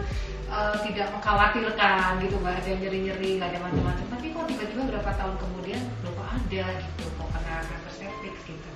uh, 0.50 0.76
tidak 0.82 1.08
mengkhawatirkan 1.14 2.10
gitu. 2.20 2.36
Nggak 2.42 2.56
ada 2.60 2.72
nyeri-nyeri 2.74 3.30
nggak 3.38 3.50
ada 3.54 3.60
macam-macam. 3.62 4.06
Tapi 4.18 4.26
kok 4.34 4.44
tiba-tiba 4.50 4.82
berapa 4.90 5.10
tahun 5.14 5.34
kemudian 5.38 5.80
lupa 6.02 6.24
ada 6.34 6.64
gitu. 6.82 7.04
Kok 7.16 7.28
kena 7.30 7.54
kanker 7.62 7.92
cervix 7.94 8.34
gitu. 8.44 8.70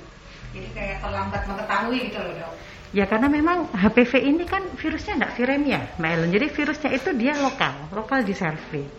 Jadi 0.54 0.68
kayak 0.72 0.96
terlambat 1.02 1.42
mengetahui 1.44 1.98
gitu 2.08 2.18
loh 2.22 2.34
dok. 2.38 2.54
Ya 2.88 3.04
karena 3.04 3.28
memang 3.28 3.68
HPV 3.76 4.12
ini 4.24 4.48
kan 4.48 4.64
virusnya 4.80 5.20
tidak 5.20 5.36
viremia, 5.36 5.92
Mbak 6.00 6.32
Jadi 6.32 6.46
virusnya 6.48 6.90
itu 6.96 7.12
dia 7.20 7.36
lokal, 7.36 7.92
lokal 7.92 8.24
di 8.24 8.32
cervix. 8.32 8.97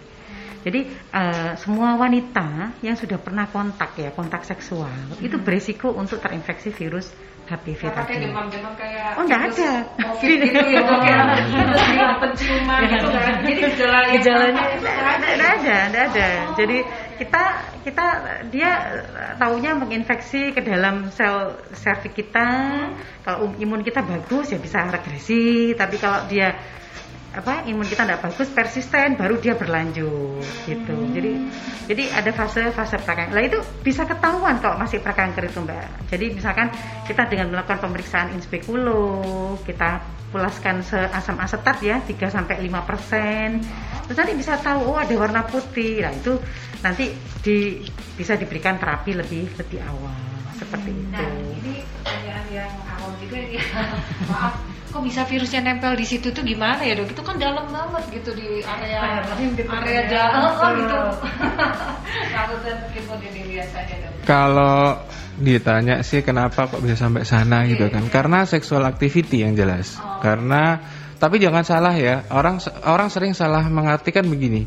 Jadi 0.60 0.92
uh, 1.16 1.56
semua 1.56 1.96
wanita 1.96 2.76
yang 2.84 3.00
sudah 3.00 3.16
pernah 3.16 3.48
kontak 3.48 3.96
ya, 3.96 4.12
kontak 4.12 4.44
seksual, 4.44 4.92
hmm. 4.92 5.24
itu 5.24 5.40
berisiko 5.40 5.96
untuk 5.96 6.20
terinfeksi 6.20 6.76
virus 6.76 7.12
HPV 7.50 7.82
nah, 7.90 8.06
tadi. 8.06 8.22
demam-demam 8.22 8.74
kayak 8.78 9.18
Oh, 9.18 9.26
enggak 9.26 9.42
ada. 9.50 9.72
Covid 9.98 10.38
gitu 10.38 10.66
ya, 10.70 10.82
dok 10.86 11.02
ya. 11.02 11.18
penciuman 12.22 12.80
gitu 12.86 13.08
kan. 13.10 13.34
Jadi 13.42 13.62
gejala 13.66 14.00
gejalanya 14.14 14.64
enggak 14.78 14.98
ada, 15.18 15.78
enggak 15.90 16.06
ada. 16.14 16.30
Jadi 16.54 16.78
kita 17.18 17.44
kita 17.82 18.06
dia 18.54 18.72
taunya 19.42 19.74
menginfeksi 19.74 20.54
ke 20.54 20.62
dalam 20.62 21.10
sel 21.10 21.58
serviks 21.74 22.14
kita. 22.14 22.50
Kalau 23.26 23.50
imun 23.58 23.82
kita 23.82 24.06
bagus 24.06 24.54
ya 24.54 24.62
bisa 24.62 24.86
regresi, 24.86 25.74
tapi 25.74 25.98
kalau 25.98 26.30
dia 26.30 26.54
apa 27.30 27.62
imun 27.70 27.86
kita 27.86 28.10
tidak 28.10 28.26
bagus 28.26 28.50
persisten 28.50 29.14
baru 29.14 29.38
dia 29.38 29.54
berlanjut 29.54 30.42
gitu. 30.66 30.94
Hmm. 30.98 31.14
jadi 31.14 31.32
jadi 31.90 32.04
ada 32.14 32.30
fase 32.34 32.70
fase 32.70 33.02
prakanker. 33.02 33.34
Lah 33.34 33.44
itu 33.46 33.58
bisa 33.82 34.06
ketahuan 34.06 34.62
kalau 34.62 34.78
masih 34.78 35.02
prakanker 35.02 35.50
itu 35.50 35.58
mbak. 35.62 36.10
Jadi 36.10 36.38
misalkan 36.38 36.70
kita 37.10 37.26
dengan 37.26 37.50
melakukan 37.50 37.82
pemeriksaan 37.82 38.30
in 38.34 38.42
speculo 38.46 39.58
kita 39.66 40.02
pulaskan 40.30 40.86
asam 40.86 41.42
asetat 41.42 41.82
ya 41.82 41.98
3 42.06 42.14
sampai 42.30 42.62
lima 42.62 42.86
persen. 42.86 43.66
Terus 44.06 44.18
nanti 44.22 44.34
bisa 44.38 44.62
tahu 44.62 44.94
oh 44.94 44.98
ada 45.02 45.14
warna 45.18 45.42
putih. 45.50 46.06
Nah 46.06 46.14
itu 46.14 46.38
nanti 46.86 47.10
di, 47.42 47.82
bisa 48.14 48.38
diberikan 48.38 48.78
terapi 48.78 49.18
lebih 49.18 49.50
lebih 49.58 49.82
awal. 49.86 50.14
Seperti 50.62 50.94
hmm. 50.94 51.02
itu. 51.02 51.14
nah 51.14 51.30
ini 51.58 51.74
pertanyaan 52.06 52.46
yang 52.54 52.74
awal 52.86 53.12
juga 53.18 53.38
ya. 53.38 53.64
Maaf 54.30 54.79
kok 54.90 55.06
bisa 55.06 55.22
virusnya 55.24 55.62
nempel 55.62 55.94
di 55.94 56.06
situ 56.06 56.34
tuh 56.34 56.42
gimana 56.42 56.82
ya 56.82 56.98
dok? 56.98 57.14
Itu 57.14 57.22
kan 57.22 57.38
dalam 57.38 57.70
banget 57.70 58.04
gitu 58.10 58.34
di 58.34 58.66
area 58.66 59.22
gitu 59.38 59.62
area 59.70 59.94
ya. 59.94 60.02
dalam 60.10 60.58
oh, 60.58 60.72
gitu. 60.74 60.98
Kalau 64.30 65.00
ditanya 65.40 66.04
sih 66.04 66.26
kenapa 66.26 66.68
kok 66.68 66.84
bisa 66.84 67.00
sampai 67.00 67.24
sana 67.24 67.64
okay. 67.64 67.78
gitu 67.78 67.86
kan? 67.94 68.10
Karena 68.10 68.44
seksual 68.50 68.84
activity 68.90 69.46
yang 69.46 69.54
jelas. 69.54 70.02
Oh. 70.02 70.20
Karena 70.20 70.82
tapi 71.20 71.38
jangan 71.38 71.68
salah 71.68 71.94
ya, 71.94 72.26
orang 72.32 72.64
orang 72.88 73.12
sering 73.12 73.38
salah 73.38 73.68
mengartikan 73.68 74.26
begini. 74.26 74.66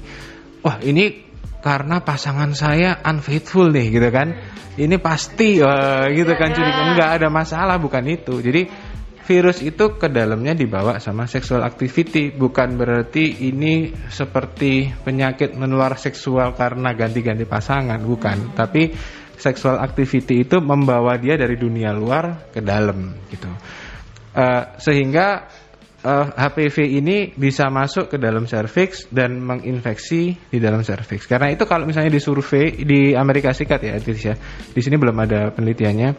Wah, 0.63 0.79
ini 0.85 1.33
karena 1.63 2.03
pasangan 2.03 2.55
saya 2.55 3.03
unfaithful 3.03 3.71
nih 3.71 3.87
gitu 3.91 4.11
kan. 4.11 4.35
Ini 4.73 4.97
pasti 5.05 5.61
uh, 5.61 6.09
gitu 6.09 6.33
kan 6.33 6.57
curiga 6.57 6.83
enggak 6.93 7.11
ada 7.21 7.29
masalah 7.29 7.77
bukan 7.77 8.05
itu. 8.09 8.41
Jadi 8.41 8.65
virus 9.33 9.65
itu 9.65 9.97
ke 9.97 10.13
dalamnya 10.13 10.53
dibawa 10.53 11.01
sama 11.01 11.25
sexual 11.25 11.65
activity 11.65 12.29
bukan 12.29 12.77
berarti 12.77 13.49
ini 13.49 13.89
seperti 14.13 14.93
penyakit 14.93 15.57
menular 15.57 15.97
seksual 15.97 16.53
karena 16.53 16.93
ganti-ganti 16.93 17.49
pasangan 17.49 17.97
bukan 18.05 18.53
hmm. 18.53 18.53
tapi 18.53 18.93
sexual 19.41 19.81
activity 19.81 20.45
itu 20.45 20.61
membawa 20.61 21.17
dia 21.17 21.41
dari 21.41 21.57
dunia 21.57 21.97
luar 21.97 22.53
ke 22.53 22.61
dalam 22.61 23.17
gitu 23.33 23.49
uh, 24.37 24.77
sehingga 24.77 25.49
uh, 26.05 26.29
eh, 26.29 26.45
HPV 26.45 26.77
ini 27.01 27.17
bisa 27.33 27.73
masuk 27.73 28.13
ke 28.13 28.17
dalam 28.21 28.45
serviks 28.45 29.09
dan 29.09 29.39
menginfeksi 29.39 30.37
di 30.51 30.59
dalam 30.59 30.83
serviks. 30.83 31.31
Karena 31.31 31.55
itu 31.55 31.65
kalau 31.65 31.87
misalnya 31.87 32.11
disurvei 32.11 32.83
di 32.83 33.15
Amerika 33.15 33.55
Serikat 33.55 33.81
ya, 33.87 33.97
di 34.03 34.81
sini 34.83 34.97
belum 34.99 35.17
ada 35.23 35.55
penelitiannya 35.55 36.11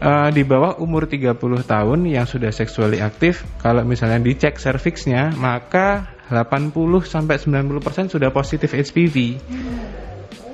uh, 0.00 0.30
di 0.30 0.42
bawah 0.42 0.80
umur 0.80 1.06
30 1.06 1.36
tahun 1.66 1.98
yang 2.08 2.26
sudah 2.26 2.50
seksually 2.50 2.98
aktif, 2.98 3.44
kalau 3.60 3.82
misalnya 3.86 4.22
dicek 4.22 4.58
serviksnya, 4.58 5.34
maka 5.36 6.14
80 6.32 6.72
sampai 7.04 7.36
90% 7.36 8.14
sudah 8.14 8.32
positif 8.32 8.72
HPV. 8.72 9.16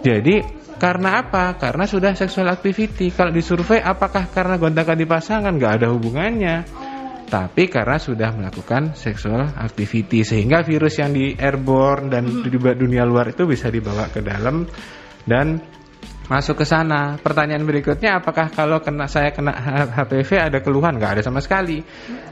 Jadi 0.00 0.36
karena 0.80 1.20
apa? 1.20 1.60
Karena 1.60 1.84
sudah 1.84 2.16
sexual 2.16 2.48
activity. 2.48 3.12
Kalau 3.12 3.28
disurvei 3.30 3.84
apakah 3.84 4.32
karena 4.32 4.56
gonta-ganti 4.56 5.04
pasangan 5.04 5.52
nggak 5.52 5.72
ada 5.76 5.86
hubungannya. 5.92 6.56
Tapi 7.30 7.70
karena 7.70 7.94
sudah 8.00 8.34
melakukan 8.34 8.98
sexual 8.98 9.46
activity 9.54 10.26
sehingga 10.26 10.66
virus 10.66 10.98
yang 10.98 11.14
di 11.14 11.30
airborne 11.38 12.10
dan 12.10 12.26
di 12.26 12.50
dunia 12.50 13.06
luar 13.06 13.30
itu 13.30 13.46
bisa 13.46 13.70
dibawa 13.70 14.10
ke 14.10 14.18
dalam 14.18 14.66
dan 15.22 15.62
masuk 16.30 16.62
ke 16.62 16.64
sana. 16.64 17.18
Pertanyaan 17.18 17.66
berikutnya, 17.66 18.22
apakah 18.22 18.54
kalau 18.54 18.78
kena 18.78 19.10
saya 19.10 19.34
kena 19.34 19.50
HPV 19.90 20.30
ada 20.38 20.62
keluhan? 20.62 20.94
Nggak 20.94 21.18
ada 21.18 21.22
sama 21.26 21.42
sekali. 21.42 21.82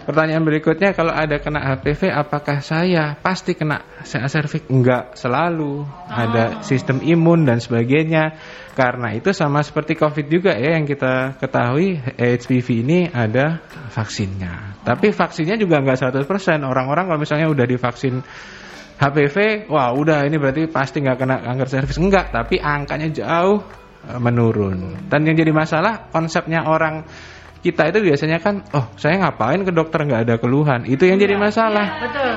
Pertanyaan 0.06 0.46
berikutnya, 0.46 0.94
kalau 0.94 1.10
ada 1.10 1.42
kena 1.42 1.58
HPV, 1.74 2.14
apakah 2.14 2.62
saya 2.62 3.18
pasti 3.18 3.58
kena 3.58 3.82
cervix? 4.06 4.70
Enggak 4.70 5.18
selalu. 5.18 5.82
Ada 6.06 6.62
sistem 6.62 7.02
imun 7.02 7.42
dan 7.42 7.58
sebagainya. 7.58 8.38
Karena 8.78 9.10
itu 9.10 9.34
sama 9.34 9.66
seperti 9.66 9.98
COVID 9.98 10.30
juga 10.30 10.54
ya 10.54 10.78
yang 10.78 10.86
kita 10.86 11.34
ketahui 11.42 11.98
HPV 11.98 12.86
ini 12.86 13.10
ada 13.10 13.58
vaksinnya. 13.90 14.78
Tapi 14.86 15.10
vaksinnya 15.10 15.58
juga 15.58 15.82
nggak 15.82 15.98
100%. 16.14 16.62
Orang-orang 16.62 17.10
kalau 17.10 17.18
misalnya 17.18 17.50
udah 17.50 17.66
divaksin 17.66 18.22
HPV, 19.02 19.66
wah 19.66 19.90
udah 19.90 20.22
ini 20.30 20.38
berarti 20.38 20.70
pasti 20.70 21.02
nggak 21.02 21.18
kena 21.18 21.36
kanker 21.42 21.66
cervix. 21.66 21.98
Enggak, 21.98 22.30
tapi 22.30 22.62
angkanya 22.62 23.10
jauh 23.10 23.66
menurun. 24.18 25.08
Dan 25.10 25.26
yang 25.26 25.36
jadi 25.36 25.52
masalah 25.52 26.08
konsepnya 26.14 26.64
orang 26.64 27.04
kita 27.58 27.90
itu 27.90 27.98
biasanya 28.06 28.38
kan, 28.38 28.62
oh 28.70 28.86
saya 28.94 29.18
ngapain 29.18 29.66
ke 29.66 29.74
dokter 29.74 30.06
nggak 30.06 30.22
ada 30.30 30.34
keluhan, 30.38 30.86
itu 30.86 31.04
yang 31.10 31.18
jadi 31.18 31.34
iya, 31.34 31.42
masalah. 31.42 31.86
Ya, 31.86 32.00
betul. 32.06 32.30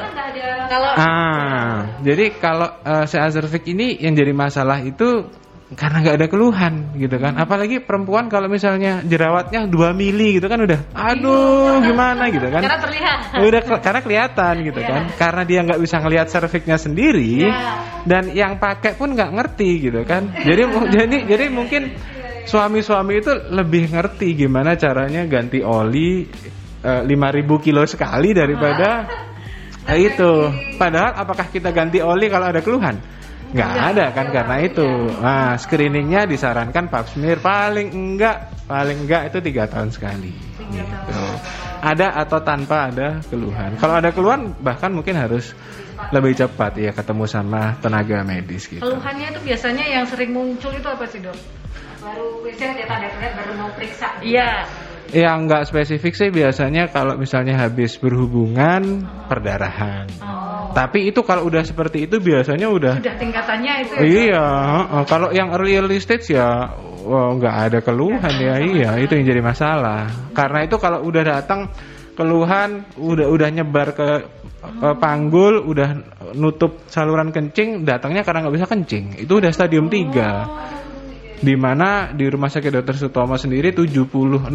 Kalau 0.71 0.89
ah, 0.95 1.77
jadi 1.99 2.25
kalau 2.39 2.69
uh, 2.87 3.03
Azervik 3.05 3.67
ini 3.67 3.99
yang 3.99 4.15
jadi 4.15 4.31
masalah 4.31 4.79
itu 4.81 5.27
karena 5.71 6.03
nggak 6.03 6.15
ada 6.19 6.27
keluhan 6.27 6.73
gitu 6.99 7.15
kan. 7.15 7.39
Apalagi 7.39 7.79
perempuan 7.79 8.27
kalau 8.27 8.51
misalnya 8.51 8.99
jerawatnya 9.07 9.71
2 9.71 9.95
mili 9.95 10.35
gitu 10.35 10.51
kan 10.51 10.59
udah 10.59 10.79
aduh 10.91 11.79
gimana? 11.79 12.27
Gitu 12.27 12.43
kan. 12.51 12.59
Karena 12.59 12.79
terlihat. 12.83 13.19
Udah 13.47 13.61
karena 13.79 14.01
kelihatan 14.03 14.53
gitu 14.67 14.79
yeah. 14.83 14.91
kan. 14.91 15.01
Karena 15.15 15.41
dia 15.47 15.59
nggak 15.63 15.79
bisa 15.79 15.95
ngelihat 16.03 16.27
serviknya 16.27 16.75
sendiri 16.75 17.47
yeah. 17.47 18.03
dan 18.03 18.35
yang 18.35 18.59
pakai 18.59 18.99
pun 18.99 19.15
nggak 19.15 19.31
ngerti 19.31 19.71
gitu 19.87 20.03
kan. 20.03 20.35
Jadi 20.35 20.61
jadi 20.99 21.17
jadi 21.23 21.45
mungkin 21.47 21.95
suami-suami 22.43 23.23
itu 23.23 23.31
lebih 23.31 23.95
ngerti 23.95 24.35
gimana 24.35 24.75
caranya 24.75 25.23
ganti 25.23 25.63
oli 25.63 26.27
uh, 26.83 27.07
eh, 27.07 27.43
5000 27.47 27.63
kilo 27.63 27.87
sekali 27.87 28.35
daripada 28.35 29.07
uh, 29.87 29.95
itu. 29.95 30.51
Padahal 30.75 31.15
apakah 31.15 31.47
kita 31.47 31.71
ganti 31.71 32.03
oli 32.03 32.27
kalau 32.27 32.51
ada 32.51 32.59
keluhan 32.59 33.20
nggak 33.51 33.71
ada 33.93 34.05
kan 34.15 34.27
karena 34.31 34.55
itu. 34.63 34.87
Nah, 35.19 35.59
screeningnya 35.59 36.23
disarankan 36.23 36.87
pap 36.87 37.11
smear 37.11 37.43
paling 37.43 37.91
enggak 37.91 38.51
paling 38.65 39.03
enggak 39.07 39.31
itu 39.31 39.37
tiga 39.43 39.67
tahun 39.67 39.91
sekali. 39.91 40.31
Gitu. 40.71 41.25
Ada 41.81 42.13
atau 42.23 42.39
tanpa 42.39 42.93
ada 42.93 43.19
keluhan. 43.27 43.75
Kalau 43.75 43.99
ada 43.99 44.09
keluhan 44.15 44.55
bahkan 44.63 44.93
mungkin 44.93 45.19
harus 45.19 45.51
lebih 46.09 46.33
cepat 46.33 46.79
ya 46.81 46.91
ketemu 46.95 47.25
sama 47.29 47.77
tenaga 47.83 48.25
medis 48.25 48.65
gitu. 48.65 48.81
Keluhannya 48.81 49.37
itu 49.37 49.39
biasanya 49.45 49.85
yang 49.85 50.05
sering 50.07 50.31
muncul 50.33 50.71
itu 50.73 50.87
apa 50.87 51.05
sih 51.05 51.19
dok? 51.21 51.37
Baru 52.01 52.41
biasanya 52.41 52.73
dia 52.81 52.87
tanda 52.89 53.07
lihat 53.13 53.33
baru 53.37 53.51
mau 53.59 53.69
periksa. 53.77 54.07
Iya. 54.25 54.65
Yang 55.11 55.37
nggak 55.47 55.63
spesifik 55.67 56.13
sih 56.15 56.29
biasanya 56.31 56.87
kalau 56.87 57.19
misalnya 57.19 57.59
habis 57.59 57.99
berhubungan 57.99 59.03
perdarahan. 59.27 60.07
Oh. 60.23 60.71
Tapi 60.71 61.11
itu 61.11 61.19
kalau 61.27 61.51
udah 61.51 61.67
seperti 61.67 62.07
itu 62.07 62.23
biasanya 62.23 62.71
udah 62.71 62.93
Sudah 63.03 63.15
tingkatannya 63.19 63.73
itu 63.83 63.93
ya? 63.93 64.01
Iya, 64.01 64.45
heeh. 64.47 65.03
kalau 65.11 65.29
yang 65.35 65.51
early 65.51 65.75
early 65.75 65.99
stage 65.99 66.31
ya 66.31 66.71
wah, 67.03 67.35
nggak 67.35 67.55
ada 67.67 67.79
keluhan 67.83 68.35
ya, 68.39 68.55
iya 68.63 68.89
itu 69.03 69.19
yang 69.19 69.27
jadi 69.27 69.41
masalah. 69.43 70.31
Karena 70.31 70.63
itu 70.63 70.79
kalau 70.79 71.03
udah 71.03 71.23
datang 71.27 71.67
keluhan, 72.15 72.87
udah 72.95 73.27
udah 73.27 73.47
nyebar 73.51 73.91
ke 73.91 74.09
ke 74.61 74.89
panggul, 75.01 75.59
udah 75.65 75.89
nutup 76.37 76.85
saluran 76.87 77.33
kencing, 77.33 77.83
datangnya 77.83 78.23
karena 78.23 78.47
nggak 78.47 78.55
bisa 78.55 78.67
kencing. 78.69 79.19
Itu 79.19 79.43
udah 79.43 79.51
stadium 79.51 79.91
3 79.91 80.80
di 81.41 81.55
mana 81.55 81.87
di 82.09 82.25
rumah 82.25 82.47
sakit 82.47 82.69
Dr. 82.71 82.95
Sutomo 82.95 83.33
sendiri 83.35 83.73
70 83.73 84.05
68 84.47 84.53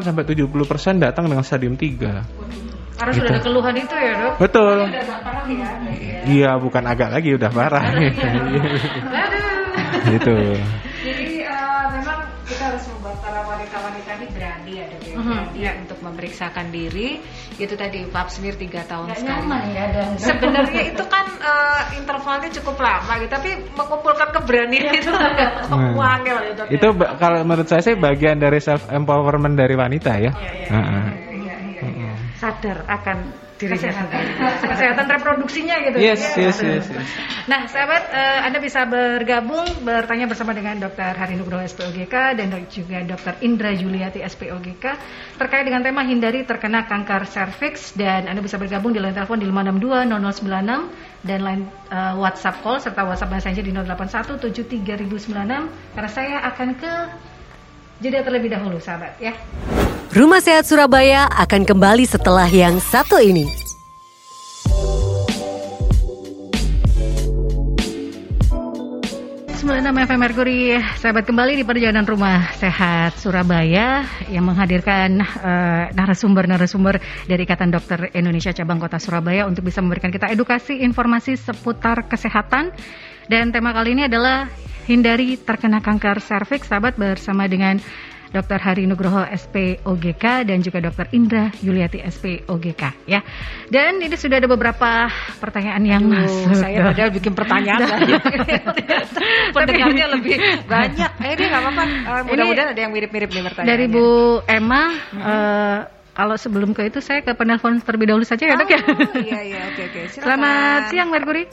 sampai 0.00 0.22
70 0.24 0.46
persen 0.64 0.94
datang 0.96 1.26
dengan 1.26 1.42
stadium 1.42 1.74
3 1.74 2.96
Karena 2.96 3.12
sudah 3.12 3.30
ada 3.30 3.40
keluhan 3.40 3.74
itu 3.74 3.94
ya 3.94 4.12
dok? 4.16 4.32
betul 4.38 4.76
Udah 4.84 5.04
parah 5.18 5.44
ya? 5.90 6.20
iya 6.24 6.50
bukan 6.54 6.84
agak 6.84 7.08
lagi 7.10 7.30
udah 7.32 7.50
parah 7.50 7.82
Aduh. 7.90 8.62
gitu 10.08 10.36
Jadi 11.00 11.26
eh, 11.40 11.84
memang 11.90 12.18
kita 12.44 12.62
harus 12.66 12.84
membuat 12.88 13.16
para 13.20 13.40
wanita-wanita 13.42 14.10
ini 14.12 14.26
berani 14.28 14.72
ya 14.74 14.84
dok 14.86 15.00
ya, 15.00 15.16
Mhm. 15.16 15.42
berani 15.54 15.70
untuk 15.80 15.98
memeriksakan 16.00 16.66
diri. 16.68 17.18
Itu 17.56 17.74
tadi 17.74 18.04
pap 18.06 18.28
smear 18.28 18.54
3 18.54 18.84
tahun 18.84 19.06
Nggak 19.06 19.18
sekali. 19.18 19.32
nyaman 19.40 19.62
ya 19.70 19.84
dan 19.90 20.08
Sebenarnya 20.16 20.82
itu 20.86 21.02
eh, 21.40 21.82
intervalnya 21.96 22.48
cukup 22.52 22.76
lama 22.78 23.12
gitu, 23.18 23.32
tapi 23.32 23.50
mengumpulkan 23.72 24.28
keberanian 24.30 24.92
itu 24.92 25.08
agak 25.10 25.66
Hmm. 25.66 25.96
wangil 25.96 26.36
ya 26.36 26.52
ya. 26.52 26.64
itu 26.68 26.86
ba- 26.92 27.16
kalau 27.16 27.40
menurut 27.42 27.66
saya 27.66 27.82
sih 27.82 27.96
bagian 27.96 28.36
dari 28.36 28.60
self 28.60 28.86
empowerment 28.88 29.56
dari 29.56 29.74
wanita 29.74 30.12
ya 30.16 30.32
Heeh. 30.68 31.04
Heeh. 31.80 32.14
sadar 32.36 32.84
akan 32.86 33.18
dirinya 33.60 33.92
Kesehatan. 33.92 34.08
sendiri. 34.08 34.68
Kesehatan 34.72 35.06
reproduksinya 35.20 35.76
gitu. 35.84 35.96
yes 36.00 36.22
ya. 36.34 36.48
yes 36.48 36.58
yes, 36.64 36.86
yes. 36.88 37.04
Nah, 37.44 37.68
sahabat, 37.68 38.02
eh, 38.08 38.46
Anda 38.48 38.58
bisa 38.62 38.88
bergabung 38.88 39.66
bertanya 39.84 40.24
bersama 40.24 40.56
dengan 40.56 40.80
Dr. 40.80 41.12
Hari 41.12 41.36
Nugroho 41.36 41.60
SPOGK 41.68 42.40
dan 42.40 42.48
juga 42.72 43.04
Dr. 43.04 43.34
Indra 43.44 43.76
Juliati 43.76 44.24
SPOGK 44.24 44.84
terkait 45.36 45.64
dengan 45.68 45.84
tema 45.84 46.00
hindari 46.06 46.48
terkena 46.48 46.88
kanker 46.88 47.28
serviks 47.28 47.92
dan 47.92 48.30
Anda 48.30 48.40
bisa 48.40 48.56
bergabung 48.56 48.96
di 48.96 49.00
line 49.02 49.12
telepon 49.12 49.36
di 49.36 49.46
562 49.48 50.08
0096 50.08 51.28
dan 51.28 51.38
line 51.44 51.64
eh, 51.92 52.14
WhatsApp 52.16 52.64
call 52.64 52.80
serta 52.80 53.04
WhatsApp 53.04 53.32
Messenger 53.36 53.64
di 53.66 53.72
081 53.76 54.40
73096 54.40 55.92
karena 55.92 56.10
saya 56.10 56.36
akan 56.48 56.68
ke 56.80 56.92
jeda 58.00 58.24
terlebih 58.24 58.48
dahulu, 58.48 58.80
sahabat 58.80 59.20
ya. 59.20 59.36
Rumah 60.10 60.42
Sehat 60.42 60.66
Surabaya 60.66 61.30
akan 61.30 61.62
kembali 61.68 62.02
setelah 62.08 62.48
yang 62.50 62.82
satu 62.82 63.22
ini. 63.22 63.46
Sembilan 69.60 69.92
FM 69.92 70.18
Mercury, 70.18 70.80
sahabat 70.98 71.28
kembali 71.28 71.52
di 71.60 71.64
perjalanan 71.68 72.08
rumah 72.08 72.48
sehat 72.56 73.20
Surabaya 73.20 74.08
yang 74.32 74.48
menghadirkan 74.48 75.20
eh, 75.20 75.84
narasumber-narasumber 75.92 76.96
dari 77.28 77.44
Ikatan 77.44 77.68
Dokter 77.68 78.08
Indonesia 78.16 78.56
Cabang 78.56 78.80
Kota 78.80 78.96
Surabaya 78.96 79.44
untuk 79.44 79.68
bisa 79.68 79.84
memberikan 79.84 80.08
kita 80.08 80.32
edukasi 80.32 80.80
informasi 80.80 81.36
seputar 81.36 82.08
kesehatan 82.08 82.72
dan 83.28 83.52
tema 83.52 83.70
kali 83.76 83.94
ini 83.94 84.08
adalah 84.08 84.48
hindari 84.88 85.36
terkena 85.40 85.82
kanker 85.82 86.22
serviks 86.22 86.68
sahabat 86.68 86.96
bersama 86.96 87.44
dengan 87.50 87.80
Dr. 88.30 88.62
Hari 88.62 88.86
Nugroho 88.86 89.26
SPOGK 89.26 90.46
dan 90.46 90.62
juga 90.62 90.78
Dr. 90.78 91.10
Indra 91.10 91.50
Yuliati 91.66 91.98
SPOGK 91.98 93.10
ya. 93.10 93.20
Dan 93.66 93.98
ini 93.98 94.14
sudah 94.14 94.38
ada 94.38 94.46
beberapa 94.46 95.10
pertanyaan 95.42 95.82
yang 95.82 96.06
Aduh, 96.06 96.46
masuk. 96.46 96.62
saya 96.62 96.94
padahal 96.94 97.10
bikin 97.10 97.34
pertanyaan 97.34 97.90
banyak. 97.90 98.22
Pendengarnya 99.56 100.06
lebih 100.14 100.38
banyak. 100.62 101.10
Eh 101.26 101.34
dia 101.34 101.46
nggak 101.50 101.62
apa-apa. 101.62 101.84
Eh, 101.90 102.22
mudah-mudahan 102.30 102.68
ada 102.70 102.80
yang 102.80 102.92
mirip-mirip 102.94 103.34
nih 103.34 103.42
pertanyaannya. 103.50 103.74
Dari 103.74 103.86
Bu 103.90 104.06
Emma, 104.46 104.82
eh, 105.10 105.78
kalau 106.14 106.36
sebelum 106.38 106.70
ke 106.70 106.86
itu 106.86 107.02
saya 107.02 107.26
ke 107.26 107.34
penelpon 107.34 107.82
terlebih 107.82 108.14
dahulu 108.14 108.22
saja 108.22 108.46
ya 108.46 108.54
dok 108.54 108.70
ya. 108.70 108.78
Oh, 108.78 109.26
iya 109.26 109.40
iya 109.42 109.60
oke 109.74 109.82
oke. 109.90 110.00
Silakan. 110.14 110.26
Selamat 110.26 110.80
siang 110.94 111.08
Mercury. 111.10 111.44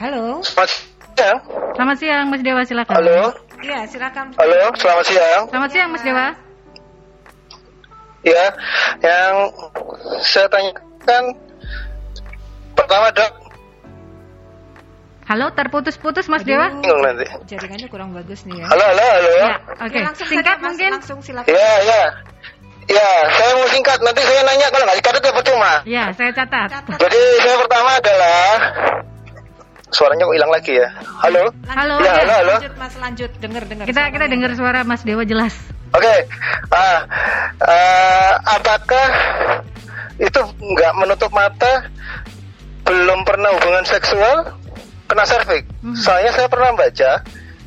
Halo. 0.00 0.40
Selamat 0.40 0.97
siang. 1.18 1.38
Selamat 1.74 1.96
siang 1.98 2.24
Mas 2.30 2.42
Dewa 2.46 2.62
silakan. 2.62 2.94
Halo. 2.94 3.20
Iya 3.58 3.80
silakan. 3.90 4.26
Halo, 4.38 4.60
selamat 4.78 5.04
siang. 5.10 5.42
Selamat 5.50 5.70
siang 5.74 5.88
Mas 5.90 6.02
Dewa. 6.06 6.26
Ya, 8.22 8.44
yang 9.02 9.34
saya 10.26 10.46
tanyakan 10.50 11.24
pertama 12.74 13.08
dok, 13.14 13.32
Halo 15.28 15.52
terputus-putus 15.52 16.24
Mas 16.32 16.40
Aduh, 16.40 16.56
Dewa. 16.56 16.66
bingung 16.72 17.04
nanti. 17.04 17.28
Jaringannya 17.52 17.88
kurang 17.92 18.16
bagus 18.16 18.48
nih 18.48 18.64
ya. 18.64 18.66
Halo, 18.72 18.80
halo, 18.80 19.04
halo. 19.04 19.32
Ya, 19.36 19.56
oke. 19.76 19.92
Ya, 19.92 20.02
langsung 20.08 20.26
Singkat 20.32 20.56
saja, 20.56 20.64
mungkin. 20.64 20.90
Langsung 20.96 21.18
silakan. 21.20 21.52
Ya, 21.52 21.72
ya. 21.84 22.02
Ya, 22.88 23.10
saya 23.36 23.50
mau 23.60 23.68
singkat. 23.68 24.00
Nanti 24.00 24.24
saya 24.24 24.40
nanya 24.48 24.72
kalau 24.72 24.84
nggak 24.88 24.96
singkat 25.04 25.14
itu 25.20 25.28
percuma. 25.36 25.72
Ya, 25.84 26.04
saya 26.16 26.30
catat. 26.32 26.68
Catat. 26.72 26.96
Jadi 26.96 27.20
saya 27.44 27.56
pertama 27.60 27.90
adalah 28.00 28.48
suaranya 29.92 30.28
kok 30.28 30.36
hilang 30.36 30.52
lagi 30.52 30.72
ya. 30.76 30.88
Halo. 31.24 31.44
Halo. 31.68 31.96
Ya, 32.04 32.12
halo, 32.24 32.34
halo. 32.44 32.54
Lanjut 32.60 32.74
Mas 32.76 32.94
lanjut 33.00 33.30
dengar 33.40 33.62
dengar. 33.64 33.84
Kita 33.88 34.02
kita 34.12 34.26
dengar 34.28 34.50
suara 34.54 34.80
Mas 34.84 35.02
Dewa 35.04 35.24
jelas. 35.24 35.54
Oke. 35.96 36.16
Ah, 36.68 37.00
eh, 37.64 38.32
apakah 38.44 39.08
itu 40.20 40.40
nggak 40.60 40.92
menutup 40.98 41.30
mata 41.32 41.88
belum 42.84 43.24
pernah 43.24 43.54
hubungan 43.56 43.84
seksual 43.88 44.52
kena 45.08 45.24
serviks? 45.24 45.68
Hmm. 45.80 45.96
Soalnya 45.96 46.32
saya 46.36 46.48
pernah 46.52 46.76
baca 46.76 47.10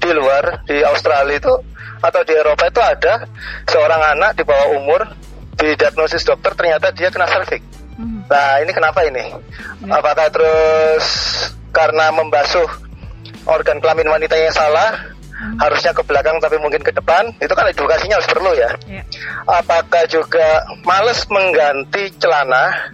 di 0.02 0.10
luar 0.14 0.66
di 0.66 0.78
Australia 0.86 1.38
itu 1.38 1.54
atau 2.02 2.22
di 2.26 2.34
Eropa 2.34 2.66
itu 2.66 2.82
ada 2.82 3.14
seorang 3.70 4.02
anak 4.18 4.34
di 4.34 4.44
bawah 4.46 4.74
umur 4.74 5.06
didiagnosis 5.58 6.26
dokter 6.26 6.54
ternyata 6.58 6.90
dia 6.94 7.10
kena 7.10 7.30
serviks. 7.30 7.66
Hmm. 7.98 8.26
Nah 8.30 8.62
ini 8.62 8.72
kenapa 8.74 9.06
ini? 9.06 9.34
Ya. 9.86 10.02
Apakah 10.02 10.30
terus 10.30 11.06
karena 11.72 12.12
membasuh 12.12 12.68
organ 13.48 13.80
kelamin 13.80 14.08
wanitanya 14.12 14.52
salah? 14.54 14.92
Hmm. 15.32 15.58
Harusnya 15.58 15.90
ke 15.96 16.06
belakang 16.06 16.38
tapi 16.38 16.62
mungkin 16.62 16.86
ke 16.86 16.94
depan. 16.94 17.34
Itu 17.42 17.58
kan 17.58 17.66
edukasinya 17.72 18.22
harus 18.22 18.30
perlu 18.30 18.52
ya. 18.54 18.70
Ya. 18.86 19.02
Apakah 19.50 20.06
juga 20.06 20.62
males 20.86 21.26
mengganti 21.32 22.14
celana 22.22 22.94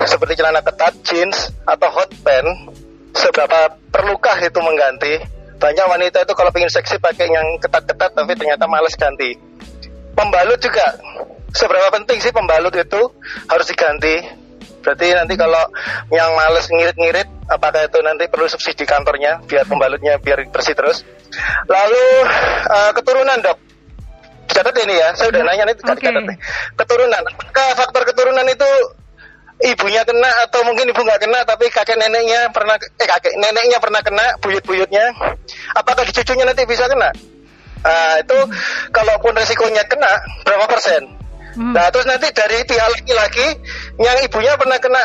seperti 0.00 0.38
celana 0.38 0.64
ketat, 0.64 0.94
jeans 1.04 1.52
atau 1.68 1.88
hot 1.92 2.08
pants? 2.24 2.72
Seberapa 3.18 3.74
perlukah 3.90 4.38
itu 4.40 4.60
mengganti? 4.62 5.18
Banyak 5.58 5.86
wanita 5.90 6.22
itu 6.22 6.32
kalau 6.38 6.54
pengen 6.54 6.70
seksi 6.70 7.02
pakai 7.02 7.26
yang 7.26 7.58
ketat-ketat 7.58 8.14
tapi 8.14 8.32
ternyata 8.38 8.70
males 8.70 8.94
ganti. 8.94 9.34
Pembalut 10.14 10.58
juga 10.62 10.94
seberapa 11.50 11.90
penting 11.98 12.22
sih 12.22 12.30
pembalut 12.30 12.70
itu 12.78 13.00
harus 13.50 13.66
diganti? 13.66 14.22
Berarti 14.82 15.06
nanti 15.10 15.34
kalau 15.34 15.64
yang 16.14 16.30
males 16.38 16.66
ngirit-ngirit, 16.70 17.28
apakah 17.50 17.86
itu 17.86 17.98
nanti 18.00 18.24
perlu 18.30 18.46
subsidi 18.46 18.86
kantornya 18.86 19.42
biar 19.44 19.66
pembalutnya 19.66 20.16
biar 20.22 20.46
bersih 20.48 20.78
terus? 20.78 21.02
Lalu 21.66 22.04
eh, 22.66 22.90
keturunan 22.94 23.38
dok, 23.42 23.58
catat 24.48 24.74
ini 24.86 24.94
ya, 24.96 25.08
saya 25.18 25.28
udah 25.34 25.42
nanya 25.44 25.64
nih, 25.68 25.76
catat 25.82 25.98
nih. 26.00 26.38
Keturunan, 26.78 27.22
apakah 27.26 27.68
faktor 27.74 28.02
keturunan 28.06 28.46
itu 28.46 28.70
ibunya 29.58 30.06
kena 30.06 30.30
atau 30.46 30.62
mungkin 30.62 30.86
ibu 30.86 31.02
nggak 31.02 31.18
kena 31.18 31.42
tapi 31.42 31.66
kakek 31.74 31.98
neneknya 31.98 32.46
pernah 32.54 32.78
eh 32.78 33.08
kakek 33.10 33.34
neneknya 33.42 33.82
pernah 33.82 34.00
kena 34.02 34.26
buyut-buyutnya? 34.38 35.10
Apakah 35.74 36.06
cucunya 36.06 36.46
nanti 36.46 36.62
bisa 36.62 36.86
kena? 36.86 37.10
Nah 37.78 38.14
itu 38.22 38.38
kalaupun 38.94 39.34
resikonya 39.34 39.82
kena 39.86 40.10
berapa 40.46 40.66
persen 40.66 41.27
Hmm. 41.58 41.74
nah 41.74 41.90
terus 41.90 42.06
nanti 42.06 42.30
dari 42.30 42.62
pihak 42.62 42.88
laki-laki 42.94 43.46
yang 43.98 44.16
ibunya 44.22 44.54
pernah 44.54 44.78
kena 44.78 45.02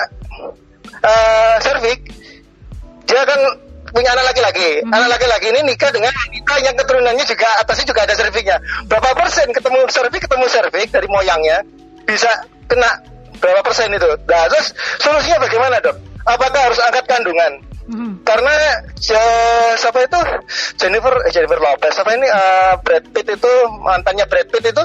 servik 1.66 2.00
dia 3.10 3.22
kan 3.26 3.40
punya 3.94 4.10
anak 4.14 4.34
laki-laki. 4.34 4.82
Hmm. 4.86 4.94
anak 4.94 5.18
laki-laki 5.18 5.50
ini 5.50 5.62
nikah 5.66 5.90
dengan 5.90 6.14
wanita 6.14 6.54
yang 6.62 6.76
keturunannya 6.78 7.26
juga 7.26 7.50
atasnya 7.62 7.86
juga 7.90 8.02
ada 8.06 8.14
serviknya 8.14 8.58
berapa 8.86 9.10
persen 9.18 9.50
ketemu 9.50 9.80
servik 9.90 10.22
ketemu 10.30 10.46
servik 10.50 10.88
dari 10.94 11.08
moyangnya 11.10 11.58
bisa 12.06 12.30
kena 12.70 12.90
berapa 13.42 13.60
persen 13.66 13.92
itu? 13.92 14.10
Nah 14.30 14.46
terus 14.48 14.72
solusinya 15.02 15.42
bagaimana 15.44 15.78
dok? 15.84 15.98
Apakah 16.24 16.72
harus 16.72 16.80
angkat 16.80 17.04
kandungan 17.10 17.73
Mhm. 17.84 18.24
Karena 18.24 18.54
ja- 18.96 19.76
siapa 19.76 20.08
itu? 20.08 20.20
Jennifer 20.80 21.12
eh, 21.28 21.32
Jennifer 21.32 21.60
Lopez. 21.60 21.92
Apa 21.94 22.16
ini? 22.16 22.24
Eh, 22.24 22.74
Brad 22.80 23.06
Pitt 23.12 23.28
itu 23.28 23.52
mantannya 23.84 24.24
Brad 24.24 24.48
Pitt 24.48 24.64
itu 24.64 24.84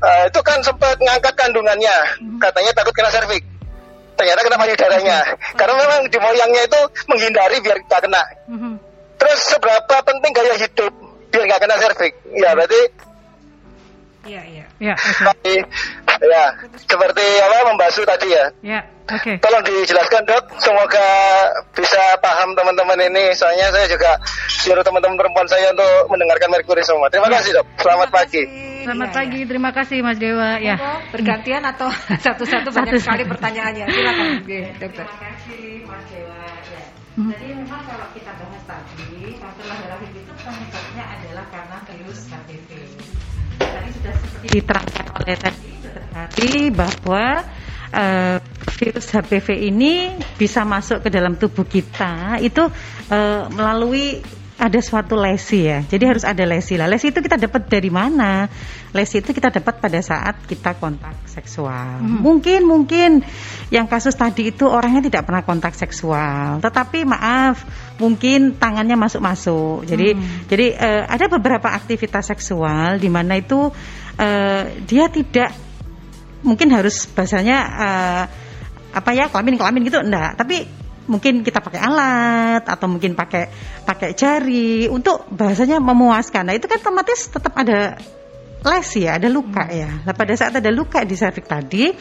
eh, 0.00 0.22
itu 0.26 0.40
kan 0.40 0.58
sempat 0.64 0.96
ngangkat 0.96 1.34
kandungannya. 1.36 1.96
Katanya 2.40 2.72
takut 2.72 2.96
kena 2.96 3.12
serviks. 3.12 3.44
Ternyata 4.16 4.40
kena 4.42 4.56
payudaranya. 4.56 5.18
Karena 5.54 5.74
memang 5.76 6.00
di 6.08 6.18
moyangnya 6.18 6.62
itu 6.64 6.80
menghindari 7.06 7.56
biar 7.60 7.78
tidak 7.84 8.00
kena. 8.02 8.22
Mhm. 8.48 8.74
terus 9.18 9.50
seberapa 9.50 9.98
penting 10.06 10.30
gaya 10.30 10.54
hidup 10.54 10.94
biar 11.28 11.42
nggak 11.44 11.60
kena 11.60 11.76
serviks? 11.76 12.18
Ya 12.32 12.54
berarti 12.54 12.80
Iya, 14.28 14.42
iya. 14.44 14.64
Ya, 14.78 14.94
oke. 15.24 15.54
Ya 16.20 16.44
seperti 16.76 17.24
apa 17.38 17.56
membasuh 17.66 18.04
tadi 18.04 18.28
ya 18.28 18.44
Ya, 18.60 18.80
oke. 19.06 19.38
Tolong 19.38 19.62
dijelaskan 19.62 20.22
dok, 20.24 20.44
semoga 20.58 21.06
bisa 21.72 22.00
paham 22.18 22.52
teman-teman 22.52 22.98
ini. 23.02 23.30
Soalnya 23.32 23.70
saya 23.70 23.86
juga 23.86 24.18
suruh 24.46 24.82
teman-teman 24.82 25.14
perempuan 25.14 25.46
saya 25.46 25.70
untuk 25.70 25.86
mendengarkan 26.10 26.50
Merkuri 26.50 26.82
semua. 26.82 27.06
Terima 27.08 27.28
kasih 27.28 27.54
dok, 27.54 27.66
selamat 27.78 28.08
pagi. 28.10 28.42
Selamat 28.78 29.08
Iya, 29.08 29.16
pagi, 29.16 29.40
terima 29.44 29.70
kasih 29.70 29.98
Mas 30.00 30.18
Dewa. 30.18 30.58
Ya. 30.58 30.76
Bergantian 31.10 31.62
atau 31.62 31.88
satu-satu 32.26 32.68
banyak 32.68 32.94
Satu-satu. 32.94 33.04
sekali 33.04 33.22
pertanyaannya. 33.26 33.86
Silakan, 33.86 34.26
Oke, 34.42 34.58
dokter. 34.76 35.04
Terima 35.06 35.18
kasih 35.22 35.62
Mas 35.84 36.04
Dewa. 36.08 36.40
Ya. 36.68 36.82
Hmm. 37.14 37.30
Jadi 37.30 37.46
memang 37.52 37.82
kalau 37.82 38.06
kita 38.12 38.30
bahas 38.32 38.62
tadi 38.62 39.10
lahir 39.40 39.88
rahim 39.90 40.10
itu 40.14 40.32
penyebabnya 40.38 41.04
adalah 41.08 41.44
karena 41.50 41.76
virus 41.84 42.20
HPV. 42.28 42.68
Tadi 43.58 43.88
sudah 43.92 44.12
seperti 44.14 44.46
diterangkan 44.52 45.06
oleh 45.16 45.36
tadi 45.36 45.58
Hari 46.26 46.74
bahwa 46.74 47.46
eh, 47.94 48.36
virus 48.74 49.06
HPV 49.14 49.70
ini 49.70 50.18
bisa 50.34 50.66
masuk 50.66 51.06
ke 51.06 51.08
dalam 51.14 51.38
tubuh 51.38 51.62
kita 51.62 52.42
itu 52.42 52.66
eh, 53.06 53.42
melalui 53.54 54.18
ada 54.58 54.82
suatu 54.82 55.14
lesi 55.14 55.70
ya. 55.70 55.86
Jadi 55.86 56.02
harus 56.02 56.26
ada 56.26 56.42
lesi 56.42 56.74
lah. 56.74 56.90
Lesi 56.90 57.14
itu 57.14 57.22
kita 57.22 57.38
dapat 57.38 57.70
dari 57.70 57.94
mana? 57.94 58.50
Lesi 58.90 59.22
itu 59.22 59.30
kita 59.30 59.54
dapat 59.54 59.78
pada 59.78 60.02
saat 60.02 60.42
kita 60.50 60.74
kontak 60.82 61.14
seksual. 61.30 62.02
Hmm. 62.02 62.18
Mungkin 62.18 62.66
mungkin 62.66 63.22
yang 63.70 63.86
kasus 63.86 64.18
tadi 64.18 64.50
itu 64.50 64.66
orangnya 64.66 65.06
tidak 65.06 65.30
pernah 65.30 65.46
kontak 65.46 65.78
seksual, 65.78 66.58
tetapi 66.58 67.06
maaf 67.06 67.62
mungkin 68.02 68.58
tangannya 68.58 68.98
masuk-masuk. 68.98 69.86
Jadi 69.86 70.18
jadi 70.50 70.66
eh, 70.74 71.02
ada 71.06 71.30
beberapa 71.30 71.70
aktivitas 71.70 72.34
seksual 72.34 72.98
di 72.98 73.06
mana 73.06 73.38
itu 73.38 73.70
eh, 74.18 74.82
dia 74.82 75.06
tidak 75.06 75.67
mungkin 76.42 76.68
harus 76.70 77.06
bahasanya 77.10 77.58
eh, 77.62 78.24
apa 78.94 79.10
ya 79.14 79.28
kelamin 79.30 79.56
kelamin 79.56 79.82
gitu 79.86 79.98
enggak. 80.02 80.38
Tapi 80.38 80.56
mungkin 81.08 81.40
kita 81.40 81.64
pakai 81.64 81.80
alat 81.80 82.62
atau 82.68 82.86
mungkin 82.86 83.16
pakai 83.16 83.48
pakai 83.82 84.12
jari 84.12 84.86
untuk 84.92 85.24
bahasanya 85.32 85.80
memuaskan. 85.80 86.52
Nah 86.52 86.54
itu 86.54 86.68
kan 86.68 86.78
otomatis 86.84 87.32
tetap 87.32 87.56
ada 87.56 87.96
lesi 88.58 89.06
ya 89.06 89.16
ada 89.22 89.30
luka 89.30 89.70
ya 89.70 90.02
nah 90.02 90.14
pada 90.14 90.34
saat 90.34 90.58
ada 90.58 90.70
luka 90.74 91.06
di 91.06 91.14
serviks 91.14 91.46
tadi 91.46 91.94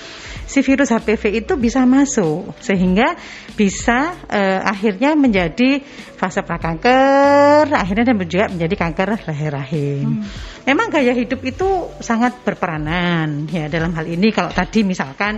si 0.47 0.59
virus 0.65 0.89
HPV 0.89 1.45
itu 1.45 1.53
bisa 1.53 1.85
masuk 1.85 2.57
sehingga 2.57 3.13
bisa 3.53 4.17
eh, 4.25 4.61
akhirnya 4.61 5.13
menjadi 5.13 5.81
fase 6.17 6.41
prakanker 6.41 7.69
akhirnya 7.69 8.09
dan 8.09 8.17
juga 8.25 8.49
menjadi 8.49 8.75
kanker 8.75 9.07
leher 9.29 9.53
rahim 9.53 10.25
memang 10.65 10.87
gaya 10.89 11.13
hidup 11.13 11.41
itu 11.45 11.93
sangat 12.01 12.41
berperanan 12.41 13.45
ya 13.49 13.69
dalam 13.69 13.93
hal 13.93 14.05
ini 14.09 14.33
kalau 14.33 14.49
tadi 14.49 14.81
misalkan 14.81 15.37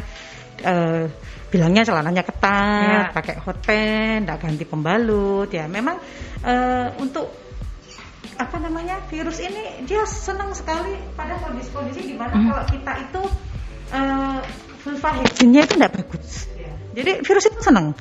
eh, 0.63 1.05
bilangnya 1.49 1.82
celananya 1.82 2.21
ketat, 2.21 2.86
Ya. 2.86 3.01
pakai 3.10 3.41
hot 3.41 3.58
pants, 3.65 4.21
tidak 4.21 4.38
ganti 4.38 4.65
pembalut 4.69 5.49
ya. 5.49 5.65
Memang 5.65 5.97
eh, 6.45 6.88
untuk 7.01 7.48
apa 8.39 8.56
namanya 8.56 9.04
virus 9.12 9.43
ini 9.43 9.84
dia 9.84 10.08
senang 10.08 10.56
sekali 10.56 10.95
pada 11.13 11.36
kondisi-kondisi 11.43 12.08
di 12.08 12.15
mana 12.15 12.32
Hmm. 12.32 12.47
kalau 12.47 12.63
kita 12.71 12.91
itu 13.04 13.21
eh, 13.91 14.39
vulva 14.80 15.10
hygiene-nya 15.19 15.62
itu 15.67 15.73
tidak 15.75 15.91
bagus. 15.99 16.47
ya. 16.56 16.71
Jadi 16.95 17.12
virus 17.19 17.45
itu 17.52 17.60
senang. 17.60 17.91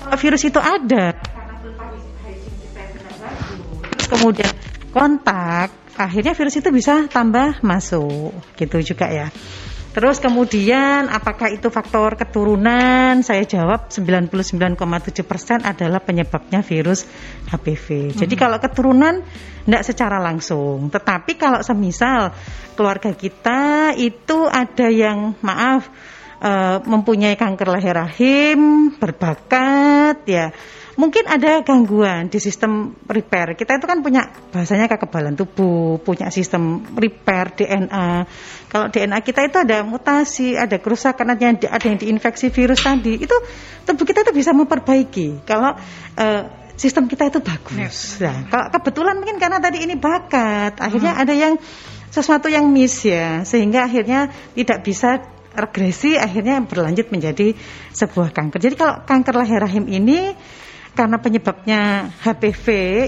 Kalau 0.00 0.16
virus 0.16 0.42
itu 0.46 0.60
ada 0.62 1.04
karena 1.18 1.54
vulva 1.60 1.84
hygiene 2.22 2.56
kita 2.62 2.78
yang 2.78 2.92
tidak 2.94 3.14
bagus, 3.18 3.58
terus 3.90 4.06
kemudian 4.06 4.50
kontak, 4.94 5.68
akhirnya 5.98 6.32
virus 6.32 6.54
itu 6.56 6.68
bisa 6.70 7.10
tambah 7.10 7.58
masuk, 7.60 8.30
gitu 8.54 8.78
juga 8.86 9.06
ya. 9.10 9.26
Terus 9.90 10.22
kemudian 10.22 11.10
apakah 11.10 11.50
itu 11.50 11.66
faktor 11.66 12.14
keturunan? 12.14 13.26
Saya 13.26 13.42
jawab 13.42 13.90
99,7% 13.90 14.78
adalah 15.66 15.98
penyebabnya 15.98 16.62
virus 16.62 17.02
HPV. 17.50 18.14
Jadi 18.14 18.34
kalau 18.38 18.62
keturunan 18.62 19.18
tidak 19.66 19.82
secara 19.82 20.22
langsung, 20.22 20.94
tetapi 20.94 21.34
kalau 21.34 21.58
semisal 21.66 22.30
keluarga 22.78 23.10
kita 23.18 23.92
itu 23.98 24.46
ada 24.46 24.86
yang 24.86 25.34
maaf 25.42 25.90
eh, 26.38 26.78
mempunyai 26.86 27.34
kanker 27.34 27.74
leher 27.74 27.98
rahim, 27.98 28.94
berbakat 28.94 30.22
ya. 30.22 30.54
Mungkin 30.98 31.30
ada 31.30 31.62
gangguan 31.62 32.26
di 32.26 32.42
sistem 32.42 32.98
repair. 33.06 33.54
Kita 33.54 33.78
itu 33.78 33.86
kan 33.86 34.02
punya 34.02 34.26
bahasanya 34.50 34.90
kekebalan 34.90 35.38
tubuh, 35.38 36.02
punya 36.02 36.34
sistem 36.34 36.82
repair 36.98 37.54
DNA. 37.54 38.26
Kalau 38.66 38.86
DNA 38.90 39.18
kita 39.22 39.46
itu 39.46 39.56
ada 39.62 39.86
mutasi, 39.86 40.58
ada 40.58 40.78
kerusakan, 40.82 41.38
ada 41.38 41.42
yang, 41.42 41.56
ada 41.62 41.86
yang 41.86 41.98
diinfeksi 41.98 42.50
virus 42.50 42.82
tadi. 42.82 43.22
Itu 43.22 43.36
tubuh 43.86 44.02
kita 44.02 44.26
itu 44.26 44.32
bisa 44.34 44.50
memperbaiki. 44.50 45.46
Kalau 45.46 45.78
eh, 46.18 46.42
sistem 46.80 47.06
kita 47.06 47.28
itu 47.28 47.44
bagus. 47.44 48.18
Nah, 48.24 48.48
kalau 48.48 48.66
kebetulan 48.72 49.14
mungkin 49.20 49.36
karena 49.36 49.60
tadi 49.60 49.84
ini 49.84 50.00
bakat, 50.00 50.80
akhirnya 50.80 51.12
ada 51.12 51.36
yang 51.36 51.60
sesuatu 52.08 52.48
yang 52.48 52.66
miss 52.72 53.04
ya, 53.04 53.44
sehingga 53.44 53.84
akhirnya 53.84 54.32
tidak 54.56 54.80
bisa 54.82 55.22
regresi, 55.54 56.16
akhirnya 56.16 56.62
berlanjut 56.64 57.12
menjadi 57.12 57.52
sebuah 57.92 58.32
kanker. 58.32 58.58
Jadi 58.62 58.74
kalau 58.80 59.02
kanker 59.04 59.34
leher 59.36 59.60
rahim 59.60 59.86
ini 59.90 60.34
karena 61.00 61.16
penyebabnya 61.16 62.12
HPV 62.20 62.66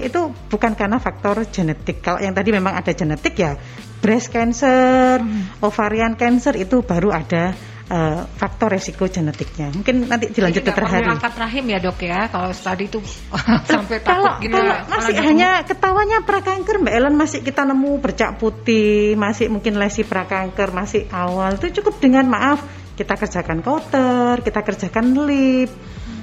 itu 0.09 0.33
bukan 0.49 0.73
karena 0.73 0.97
faktor 0.97 1.45
genetik. 1.45 2.01
Kalau 2.01 2.17
yang 2.17 2.33
tadi 2.33 2.49
memang 2.49 2.73
ada 2.73 2.89
genetik 2.89 3.37
ya 3.37 3.53
breast 4.01 4.33
cancer, 4.33 5.21
ovarian 5.61 6.17
cancer 6.17 6.57
itu 6.57 6.81
baru 6.81 7.13
ada 7.13 7.53
eh, 7.93 8.19
faktor 8.33 8.73
resiko 8.73 9.05
genetiknya. 9.05 9.69
Mungkin 9.77 10.09
nanti 10.09 10.33
dilanjut 10.33 10.65
dokter 10.65 10.73
perlu 10.73 10.89
Hari. 10.89 11.05
angkat 11.05 11.33
rahim 11.37 11.65
ya 11.69 11.77
dok 11.85 12.01
ya. 12.01 12.25
Kalau 12.33 12.49
tadi 12.49 12.89
itu 12.89 12.97
sampai 13.69 14.01
kalau, 14.01 14.41
takut 14.41 14.41
gitu. 14.41 14.57
kalau 14.57 14.73
ya. 14.73 14.89
masih 14.89 15.15
hanya 15.21 15.49
ketawanya 15.61 16.17
prakanker 16.25 16.75
Mbak 16.81 16.93
Ellen 16.97 17.13
masih 17.13 17.39
kita 17.45 17.61
nemu 17.61 17.91
bercak 18.01 18.41
putih, 18.41 19.13
masih 19.13 19.53
mungkin 19.53 19.77
lesi 19.77 20.01
prakanker 20.01 20.73
masih 20.73 21.05
awal 21.13 21.61
itu 21.61 21.69
cukup 21.77 22.01
dengan 22.01 22.25
maaf 22.25 22.57
kita 22.97 23.21
kerjakan 23.21 23.61
counter, 23.61 24.41
kita 24.41 24.65
kerjakan 24.65 25.29
lip 25.29 25.69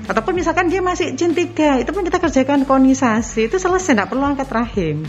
ataupun 0.07 0.33
misalkan 0.37 0.73
dia 0.73 0.81
masih 0.81 1.13
jin 1.17 1.33
3 1.33 1.83
itu 1.85 1.91
pun 1.91 2.03
kita 2.07 2.19
kerjakan 2.23 2.65
konisasi 2.65 3.51
itu 3.51 3.57
selesai 3.61 3.93
tidak 3.97 4.09
perlu 4.13 4.25
angkat 4.25 4.49
rahim. 4.49 5.05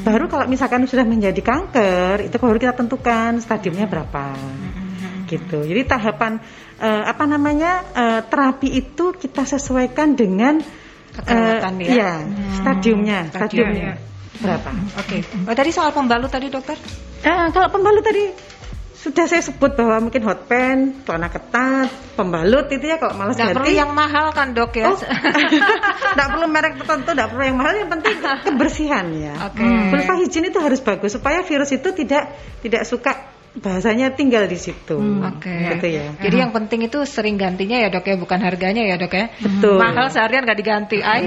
Baru 0.00 0.32
kalau 0.32 0.48
misalkan 0.48 0.88
sudah 0.88 1.04
menjadi 1.04 1.40
kanker 1.44 2.24
itu 2.24 2.36
baru 2.40 2.56
kita 2.56 2.72
tentukan 2.72 3.36
stadiumnya 3.40 3.84
berapa 3.84 4.32
gitu. 5.30 5.62
Jadi 5.62 5.82
tahapan 5.86 6.42
eh, 6.82 7.04
apa 7.06 7.24
namanya 7.28 7.84
eh, 7.94 8.20
terapi 8.26 8.68
itu 8.74 9.14
kita 9.14 9.46
sesuaikan 9.46 10.18
dengan 10.18 10.58
Keperawatan 11.10 11.74
eh, 11.82 11.86
ya? 11.86 11.90
iya, 11.90 12.12
stadiumnya, 12.54 13.18
stadium, 13.28 13.34
stadiumnya 13.34 13.90
ya. 13.92 13.94
berapa? 14.38 14.70
Oke. 15.02 15.18
Oh, 15.46 15.54
tadi 15.58 15.70
soal 15.74 15.90
pembalut 15.90 16.30
tadi 16.30 16.46
dokter. 16.48 16.78
Eh, 17.20 17.46
kalau 17.50 17.68
pembalut 17.68 18.02
tadi 18.02 18.30
sudah 19.00 19.24
saya 19.24 19.40
sebut 19.40 19.80
bahwa 19.80 19.96
mungkin 20.08 20.20
hot 20.28 20.44
pen, 20.44 21.00
celana 21.08 21.32
ketat, 21.32 21.88
pembalut 22.20 22.68
itu 22.68 22.84
ya 22.84 23.00
kalau 23.00 23.16
malas 23.16 23.32
Nggak 23.32 23.56
perlu 23.56 23.72
ganti. 23.72 23.80
yang 23.80 23.92
mahal 23.96 24.26
kan 24.36 24.52
dok 24.52 24.76
ya. 24.76 24.92
Oh, 24.92 24.98
perlu 26.36 26.46
merek 26.52 26.76
tertentu, 26.76 27.08
nggak 27.16 27.28
perlu 27.32 27.44
yang 27.48 27.56
mahal, 27.56 27.72
yang 27.80 27.88
penting 27.88 28.16
kebersihan 28.46 29.06
ya. 29.16 29.34
Oke. 29.48 29.64
Vulva 29.64 30.14
hygiene 30.20 30.52
itu 30.52 30.60
harus 30.60 30.84
bagus 30.84 31.16
supaya 31.16 31.40
virus 31.40 31.72
itu 31.72 31.88
tidak 31.96 32.28
tidak 32.60 32.82
suka 32.84 33.29
bahasanya 33.50 34.14
tinggal 34.14 34.46
di 34.46 34.54
situ. 34.54 34.94
Oke. 35.20 35.50
Gitu 35.50 35.86
ya. 35.90 36.14
Jadi 36.16 36.36
yang 36.38 36.54
penting 36.54 36.86
itu 36.86 37.02
sering 37.02 37.34
gantinya 37.34 37.76
ya 37.76 37.90
dok 37.90 38.06
ya, 38.06 38.14
bukan 38.14 38.38
harganya 38.38 38.86
ya 38.86 38.94
dok 38.94 39.10
ya. 39.10 39.26
Betul. 39.36 39.74
Mahal 39.74 40.06
seharian 40.08 40.46
nggak 40.46 40.58
diganti. 40.58 41.02
Ay. 41.02 41.26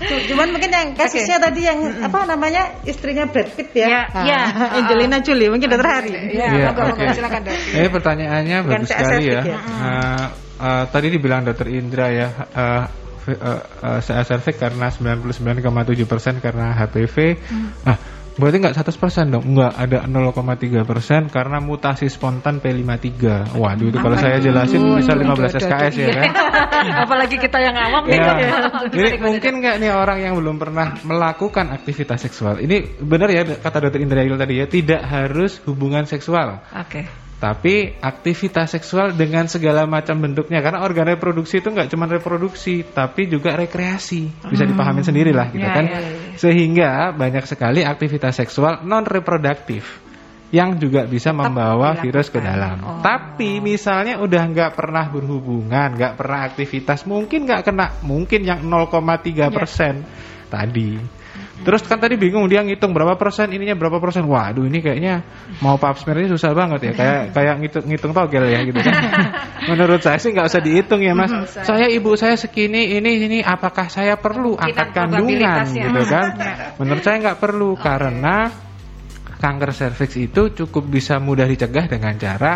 Tuh, 0.00 0.18
Cuman 0.32 0.48
mungkin 0.50 0.70
yang 0.72 0.88
kasusnya 0.96 1.36
tadi 1.36 1.60
yang 1.64 1.78
apa 2.00 2.24
namanya 2.24 2.80
istrinya 2.84 3.28
Brad 3.28 3.52
Pitt 3.52 3.76
ya. 3.76 3.86
Ya, 3.88 4.02
Ah, 4.08 4.24
ya. 4.24 4.40
Angelina 4.80 5.20
Jolie 5.20 5.52
mungkin 5.52 5.68
dokter 5.68 5.88
Hari. 5.88 6.10
Iya, 6.32 6.46
Iya, 6.56 6.66
monggo, 6.72 6.82
oke. 6.88 7.04
silakan 7.12 7.40
dok. 7.44 7.56
Ini 7.76 7.88
pertanyaannya 7.92 8.56
Bukan 8.64 8.80
bagus 8.80 8.88
sekali 8.88 9.24
ya. 9.28 9.40
ya. 9.44 9.58
Eh, 9.60 10.26
eh, 10.58 10.84
tadi 10.88 11.06
dibilang 11.12 11.44
dokter 11.44 11.68
Indra 11.68 12.08
ya, 12.08 12.28
eh, 12.48 12.82
v- 13.28 13.36
eh, 13.38 13.60
eh, 13.84 14.00
saya 14.00 14.24
karena 14.56 14.88
99,7% 14.88 16.40
karena 16.40 16.72
HPV. 16.74 17.16
Hmm. 17.44 17.68
Nah, 17.84 17.96
Berarti 18.38 18.56
nggak 18.62 18.76
100% 18.78 19.34
dong? 19.34 19.44
Nggak, 19.50 19.72
ada 19.74 19.98
0,3% 20.06 21.26
karena 21.26 21.58
mutasi 21.58 22.06
spontan 22.06 22.62
P53. 22.62 23.52
Waduh, 23.58 23.86
itu 23.90 23.98
kalau 23.98 24.14
saya 24.14 24.38
jelasin 24.38 24.78
bisa 24.94 25.12
15 25.12 25.58
SKS 25.58 25.94
ya 25.98 26.08
kan? 26.14 26.30
Apalagi 27.04 27.36
kita 27.42 27.58
yang 27.58 27.74
awam 27.74 28.06
nih. 28.06 28.22
Ya. 28.22 28.34
Ya. 28.38 28.50
Jadi 28.94 29.10
mungkin 29.18 29.52
nggak 29.58 29.76
nih 29.82 29.90
orang 29.90 30.18
yang 30.22 30.34
belum 30.38 30.56
pernah 30.62 30.94
melakukan 31.02 31.74
aktivitas 31.74 32.22
seksual. 32.22 32.62
Ini 32.62 33.02
benar 33.02 33.28
ya 33.34 33.42
kata 33.58 33.90
dokter 33.90 34.00
Indra 34.00 34.22
Yul 34.22 34.38
tadi 34.38 34.62
ya, 34.62 34.70
tidak 34.70 35.02
harus 35.02 35.58
hubungan 35.66 36.06
seksual. 36.06 36.62
Oke. 36.78 37.27
Tapi 37.38 37.94
aktivitas 38.02 38.74
seksual 38.74 39.14
dengan 39.14 39.46
segala 39.46 39.86
macam 39.86 40.18
bentuknya 40.18 40.58
Karena 40.58 40.82
organ 40.82 41.06
reproduksi 41.06 41.62
itu 41.62 41.70
nggak 41.70 41.86
cuma 41.94 42.10
reproduksi 42.10 42.82
Tapi 42.82 43.30
juga 43.30 43.54
rekreasi 43.54 44.50
Bisa 44.50 44.66
dipahami 44.66 45.06
sendiri 45.06 45.30
lah 45.30 45.46
gitu 45.54 45.62
Ya, 45.62 45.70
kan 45.70 45.86
ya, 45.86 46.02
ya. 46.02 46.34
Sehingga 46.34 47.14
banyak 47.14 47.46
sekali 47.46 47.86
aktivitas 47.86 48.42
seksual 48.42 48.82
non 48.82 49.06
reproduktif 49.06 50.08
yang 50.48 50.80
juga 50.80 51.04
bisa 51.04 51.28
membawa 51.36 51.92
dilakukan. 51.92 52.04
virus 52.08 52.28
ke 52.32 52.40
dalam. 52.40 52.76
Oh. 52.80 53.00
Tapi 53.04 53.60
misalnya 53.60 54.16
udah 54.16 54.42
nggak 54.48 54.72
pernah 54.72 55.04
berhubungan, 55.12 55.92
nggak 55.92 56.16
pernah 56.16 56.48
aktivitas, 56.48 57.04
mungkin 57.04 57.44
nggak 57.44 57.68
kena, 57.68 58.00
mungkin 58.00 58.48
yang 58.48 58.64
0,3 58.64 59.52
persen 59.52 60.08
tadi. 60.48 61.17
Terus 61.58 61.82
kan 61.84 61.98
tadi 61.98 62.14
bingung 62.14 62.46
dia 62.46 62.62
ngitung 62.62 62.94
berapa 62.94 63.18
persen 63.18 63.50
ininya 63.50 63.74
berapa 63.74 63.98
persen. 63.98 64.24
Waduh 64.30 64.62
ini 64.70 64.78
kayaknya 64.78 65.26
mau 65.58 65.74
pap 65.74 65.98
smear 65.98 66.22
ini 66.22 66.30
susah 66.30 66.54
banget 66.54 66.90
ya. 66.90 66.92
Kayak 66.94 67.20
kayak 67.34 67.54
ngitung 67.58 67.84
ngitung 67.90 68.12
togel 68.14 68.44
ya 68.46 68.60
gitu 68.62 68.78
kan. 68.78 68.94
Menurut 69.70 70.00
saya 70.00 70.22
sih 70.22 70.30
nggak 70.30 70.46
usah 70.46 70.62
dihitung 70.62 71.02
ya 71.02 71.18
mas. 71.18 71.34
Saya 71.66 71.90
ibu 71.90 72.14
saya 72.14 72.38
segini 72.38 72.94
ini 72.94 73.26
ini 73.26 73.38
apakah 73.42 73.90
saya 73.90 74.14
perlu 74.14 74.54
angkat 74.54 74.94
kandungan 74.94 75.26
probabilitasnya. 75.26 75.84
gitu 75.90 76.02
kan? 76.06 76.26
Menurut 76.78 77.02
saya 77.02 77.16
nggak 77.26 77.38
perlu 77.42 77.74
karena 77.74 78.36
kanker 79.38 79.70
serviks 79.74 80.16
itu 80.18 80.42
cukup 80.54 80.86
bisa 80.86 81.18
mudah 81.18 81.46
dicegah 81.46 81.86
dengan 81.86 82.14
cara 82.18 82.52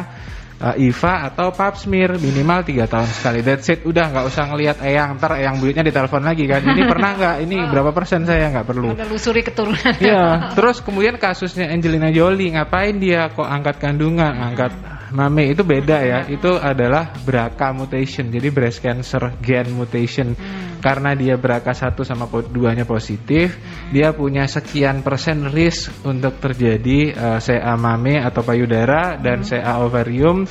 uh, 0.62 0.78
IVA 0.78 1.14
atau 1.34 1.50
pap 1.50 1.74
smear 1.74 2.16
minimal 2.22 2.62
3 2.62 2.86
tahun 2.86 3.10
sekali. 3.10 3.42
That's 3.42 3.66
it. 3.68 3.82
Udah 3.82 4.14
nggak 4.14 4.24
usah 4.30 4.46
ngelihat 4.54 4.78
eyang 4.80 5.18
ntar 5.18 5.34
eyang 5.36 5.58
buyutnya 5.58 5.82
ditelepon 5.82 6.22
lagi 6.22 6.46
kan. 6.46 6.62
Ini 6.62 6.82
pernah 6.86 7.10
nggak? 7.18 7.36
Ini 7.42 7.56
berapa 7.74 7.90
persen 7.90 8.22
saya 8.22 8.48
nggak 8.54 8.66
perlu. 8.66 8.94
Lusuri 9.10 9.42
keturunan. 9.42 9.98
Iya, 9.98 10.54
terus 10.54 10.78
kemudian 10.80 11.18
kasusnya 11.18 11.68
Angelina 11.68 12.14
Jolie 12.14 12.54
ngapain 12.54 12.96
dia 13.02 13.28
kok 13.34 13.44
angkat 13.44 13.82
kandungan, 13.82 14.32
angkat 14.32 14.72
mame 15.12 15.52
itu 15.52 15.62
beda 15.62 15.98
ya. 16.02 16.20
Itu 16.26 16.56
adalah 16.56 17.12
BRCA 17.12 17.70
mutation. 17.76 18.32
Jadi 18.32 18.48
breast 18.48 18.80
cancer 18.80 19.36
gen 19.44 19.76
mutation. 19.76 20.34
Karena 20.82 21.14
dia 21.14 21.38
BRCA 21.38 21.94
1 21.94 22.02
sama 22.02 22.26
2-nya 22.26 22.82
positif, 22.82 23.54
dia 23.94 24.10
punya 24.10 24.50
sekian 24.50 25.06
persen 25.06 25.46
risk 25.52 25.94
untuk 26.02 26.42
terjadi 26.42 27.00
eh, 27.14 27.38
CA 27.38 27.78
mame 27.78 28.18
atau 28.18 28.42
payudara 28.42 29.14
dan 29.14 29.46
CA 29.46 29.78
ovarium 29.78 30.42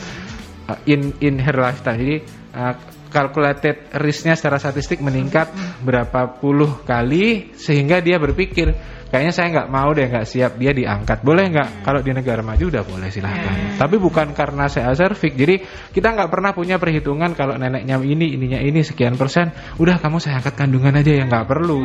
uh, 0.72 0.80
in 0.88 1.12
in 1.20 1.36
her 1.42 1.58
lifetime. 1.58 2.00
Jadi 2.00 2.18
uh, 2.56 2.76
calculated 3.12 3.92
risknya 4.00 4.40
secara 4.40 4.58
statistik 4.58 5.04
meningkat 5.04 5.52
berapa 5.84 6.40
puluh 6.40 6.82
kali 6.88 7.52
sehingga 7.60 8.00
dia 8.00 8.18
berpikir 8.18 8.72
kayaknya 9.12 9.34
saya 9.36 9.48
nggak 9.52 9.68
mau 9.68 9.92
deh 9.92 10.08
nggak 10.08 10.24
siap 10.24 10.56
dia 10.56 10.72
diangkat. 10.72 11.20
Boleh 11.22 11.52
nggak? 11.52 11.84
Kalau 11.84 12.00
di 12.00 12.16
negara 12.16 12.40
maju 12.40 12.64
udah 12.72 12.84
boleh 12.88 13.12
silahkan. 13.12 13.76
Tapi 13.76 13.96
bukan 14.00 14.32
karena 14.32 14.72
saya 14.72 14.96
servik 14.96 15.36
jadi 15.36 15.60
kita 15.92 16.16
nggak 16.16 16.32
pernah 16.32 16.56
punya 16.56 16.80
perhitungan 16.80 17.36
kalau 17.36 17.60
neneknya 17.60 18.00
ini 18.00 18.40
ininya 18.40 18.60
ini 18.64 18.80
sekian 18.82 19.20
persen. 19.20 19.52
Udah 19.76 20.00
kamu 20.00 20.24
saya 20.24 20.40
angkat 20.40 20.56
kandungan 20.56 20.96
aja 20.96 21.12
ya 21.12 21.28
nggak 21.28 21.46
perlu. 21.46 21.84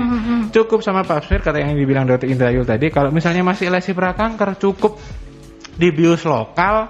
Cukup 0.54 0.86
sama 0.86 1.02
pap 1.02 1.26
smear 1.26 1.42
kata 1.42 1.58
yang 1.58 1.74
dibilang 1.74 2.06
dokter 2.06 2.30
Indrayul 2.30 2.62
tadi. 2.62 2.88
Kalau 2.94 3.10
misalnya 3.10 3.42
masih 3.42 3.74
lesi 3.74 3.90
prakanker 3.90 4.54
cukup 4.62 4.96
dibius 5.76 6.24
lokal 6.24 6.88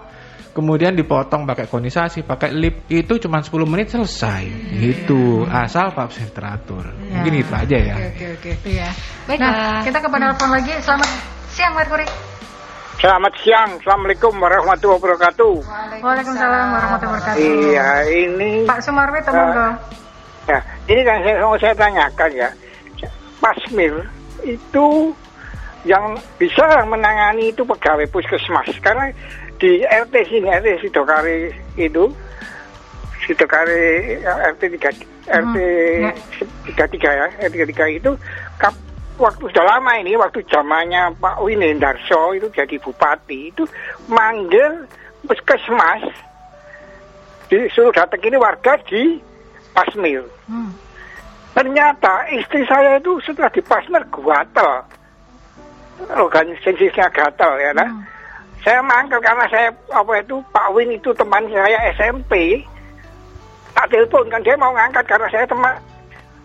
kemudian 0.57 0.97
dipotong 0.97 1.45
pakai 1.45 1.69
konisasi 1.69 2.25
pakai 2.25 2.49
lip 2.57 2.88
itu 2.88 3.21
cuma 3.21 3.45
10 3.45 3.53
menit 3.69 3.92
selesai 3.92 4.49
gitu 4.81 5.45
asal 5.45 5.92
smear 5.92 6.33
teratur 6.33 6.85
mungkin 7.12 7.45
itu 7.45 7.53
aja 7.53 7.77
ya 7.77 7.97
Oke 8.09 8.27
oke. 8.40 8.53
Iya. 8.64 8.88
Baiklah. 9.29 9.53
Nah, 9.53 9.81
kita 9.85 9.99
ke 10.01 10.09
penelpon 10.09 10.49
lagi. 10.49 10.73
Selamat 10.81 11.11
siang 11.53 11.77
Merkuri. 11.77 12.07
Selamat 12.97 13.33
siang, 13.45 13.77
Assalamualaikum 13.77 14.33
warahmatullahi 14.40 14.97
wabarakatuh. 14.97 15.55
Waalaikumsalam 16.01 16.66
warahmatullahi 16.73 17.21
wabarakatuh. 17.21 17.45
Iya, 17.69 17.88
ini 18.09 18.51
Pak 18.64 18.81
Sumarwi 18.81 19.21
Eh, 19.21 19.29
monggo. 19.29 19.69
ya, 20.49 20.59
ini 20.88 21.01
kan 21.05 21.16
saya 21.21 21.37
mau 21.45 21.59
saya 21.61 21.75
tanyakan 21.77 22.31
ya, 22.33 22.49
Pasmir 23.37 23.95
itu 24.49 24.87
yang 25.85 26.16
bisa 26.40 26.64
menangani 26.88 27.53
itu 27.53 27.62
pegawai 27.62 28.09
puskesmas 28.09 28.73
karena 28.81 29.12
di 29.57 29.83
RT 29.85 30.14
sini 30.29 30.49
RT 30.49 30.85
Sidokari 30.85 31.53
itu 31.81 32.05
Sidokari 33.25 34.21
RT 34.23 34.62
3 34.79 35.27
RT 35.27 35.57
ya. 36.01 36.12
33 36.77 37.19
ya 37.21 37.27
RT 37.49 37.55
33 37.66 37.99
itu 37.99 38.11
kap, 38.61 38.75
waktu 39.19 39.45
sudah 39.51 39.64
lama 39.64 39.92
ini 39.99 40.14
waktu 40.14 40.45
zamannya 40.47 41.16
Pak 41.19 41.40
Winendarso 41.42 42.37
itu 42.37 42.47
jadi 42.53 42.77
bupati 42.79 43.51
itu 43.51 43.64
manggil 44.07 44.87
puskesmas 45.25 46.05
disuruh 47.51 47.95
datang 47.95 48.23
ini 48.23 48.37
warga 48.38 48.79
di 48.87 49.19
Pasmir 49.75 50.25
Hmm. 50.47 50.71
Ternyata 51.59 52.31
istri 52.31 52.62
saya 52.71 53.03
itu 53.03 53.19
setelah 53.25 53.51
dipasmer 53.51 54.07
gatal. 54.14 54.87
Organ 56.14 56.55
sensitifnya 56.62 57.11
gatal 57.11 57.59
ya 57.59 57.75
nah. 57.75 57.88
Saya 58.66 58.83
mangkel 58.83 59.22
karena 59.22 59.46
saya 59.46 59.70
apa 59.94 60.18
itu 60.18 60.42
Pak 60.50 60.74
Win 60.74 60.90
itu 60.90 61.14
teman 61.14 61.46
saya 61.55 61.87
SMP. 61.94 62.59
Tak 63.70 63.87
telepon 63.94 64.26
kan 64.26 64.42
dia 64.42 64.59
mau 64.59 64.74
ngangkat 64.74 65.07
karena 65.07 65.31
saya 65.31 65.46
teman. 65.46 65.70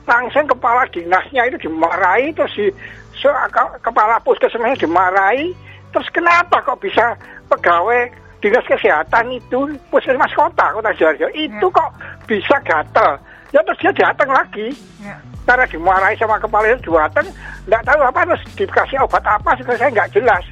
Langsung 0.05 0.45
kepala 0.45 0.85
dinasnya 0.93 1.49
itu 1.49 1.65
dimarahi 1.65 2.29
terus 2.37 2.53
di 2.53 2.69
so- 3.17 3.33
ke- 3.49 3.77
kepala 3.81 4.21
puskesmasnya 4.21 4.85
dimarahi. 4.85 5.49
Terus 5.89 6.05
kenapa 6.13 6.61
kok 6.61 6.77
bisa 6.77 7.17
pegawai 7.49 8.13
dinas 8.37 8.69
kesehatan 8.69 9.33
itu 9.33 9.73
puskesmas 9.89 10.33
kota 10.37 10.77
kota 10.77 10.93
Sidoarjo 10.93 11.25
itu 11.33 11.65
kok 11.73 11.89
bisa 12.29 12.57
gatal 12.65 13.17
ya 13.49 13.61
terus 13.65 13.81
dia 13.81 13.93
datang 13.97 14.29
lagi. 14.29 14.69
Ya. 15.01 15.17
karena 15.41 15.65
dimarahi 15.65 16.15
sama 16.21 16.37
kepala 16.37 16.69
itu 16.69 16.93
datang 16.93 17.25
nggak 17.65 17.81
tahu 17.81 17.99
apa 18.05 18.19
terus 18.29 18.43
dikasih 18.61 18.97
obat 19.01 19.25
apa 19.25 19.57
saya 19.57 19.89
nggak 19.89 20.13
jelas. 20.13 20.45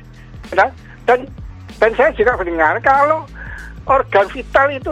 Dan 1.06 1.30
dan 1.80 1.92
saya 1.96 2.12
juga 2.14 2.36
mendengar 2.36 2.76
kalau 2.84 3.24
organ 3.88 4.28
vital 4.30 4.68
itu 4.70 4.92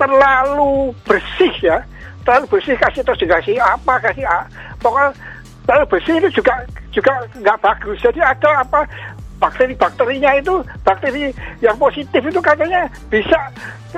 terlalu 0.00 0.92
bersih 1.04 1.52
ya 1.62 1.78
terlalu 2.26 2.58
bersih 2.58 2.74
kasih 2.76 3.06
terus 3.06 3.20
dikasih 3.22 3.56
apa 3.62 4.02
kasih 4.02 4.24
a- 4.26 4.48
pokoknya 4.82 5.14
terlalu 5.66 5.86
bersih 5.92 6.14
itu 6.18 6.42
juga 6.42 6.66
juga 6.96 7.12
nggak 7.36 7.60
bagus. 7.60 8.00
Jadi 8.00 8.24
ada 8.24 8.64
apa 8.64 8.88
bakteri-bakterinya 9.36 10.30
itu 10.40 10.64
bakteri 10.80 11.30
yang 11.60 11.76
positif 11.76 12.20
itu 12.24 12.40
katanya 12.40 12.88
bisa 13.12 13.36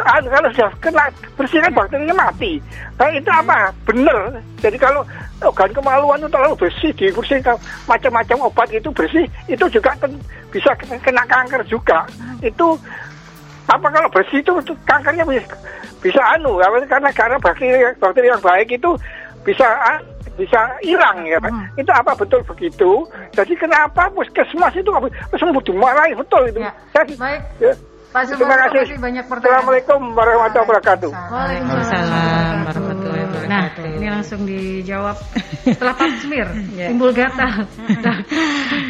ah, 0.03 0.19
kalau 0.23 0.51
sudah 0.55 0.73
kena 0.83 1.05
bersih 1.39 1.63
kan 1.63 1.73
bakterinya 1.75 2.15
mati. 2.15 2.59
Nah 2.99 3.09
itu 3.15 3.31
apa? 3.31 3.71
Benar 3.87 4.43
jadi 4.59 4.77
kalau 4.79 5.03
organ 5.39 5.71
kemaluan 5.71 6.19
itu 6.19 6.31
terlalu 6.35 6.55
bersih 6.59 6.91
dibersih 6.99 7.39
macam-macam 7.87 8.51
obat 8.51 8.69
itu 8.75 8.91
bersih 8.91 9.25
itu 9.47 9.65
juga 9.71 9.95
kan 9.95 10.11
bisa 10.51 10.75
kena, 10.79 11.23
kanker 11.25 11.63
juga. 11.71 12.03
Itu 12.43 12.75
apa 13.71 13.87
kalau 13.93 14.09
bersih 14.11 14.43
itu 14.43 14.53
kankernya 14.89 15.23
bisa, 15.23 15.55
bisa 16.03 16.23
anu 16.35 16.59
karena 16.59 17.11
karena 17.15 17.37
bakteri 17.39 17.85
bakteri 18.01 18.27
yang 18.33 18.43
baik 18.43 18.69
itu 18.75 18.91
bisa 19.47 19.67
bisa 20.39 20.61
hilang 20.81 21.19
ya 21.25 21.37
Pak. 21.37 21.51
itu 21.75 21.91
apa 21.91 22.15
betul 22.15 22.41
begitu 22.47 23.03
jadi 23.33 23.53
kenapa 23.53 24.07
puskesmas 24.09 24.71
itu 24.73 24.87
sembuh 25.33 25.63
dimarahi 25.63 26.15
betul 26.15 26.47
itu 26.47 26.61
Ya. 26.61 26.71
Saya- 26.95 27.19
Baik. 27.19 27.43
ya. 27.59 27.73
Pak 28.09 28.25
Terima 28.25 28.41
Sumarwi 28.41 28.79
kasih. 28.81 28.97
banyak 28.97 29.25
pertanyaan. 29.29 29.53
Assalamualaikum 29.61 30.01
warahmatullahi 30.17 30.65
wabarakatuh. 30.65 31.11
Waalaikumsalam 31.13 32.09
warahmatullahi 32.09 32.89
wabarakatuh. 32.89 33.08
Nah, 33.49 33.73
ini 33.81 34.07
langsung 34.13 34.45
dijawab 34.45 35.17
setelah 35.75 35.97
pap 35.97 36.13
smear, 36.21 36.49
Ya. 36.77 36.93
timbul 36.93 37.17
gatal. 37.17 37.65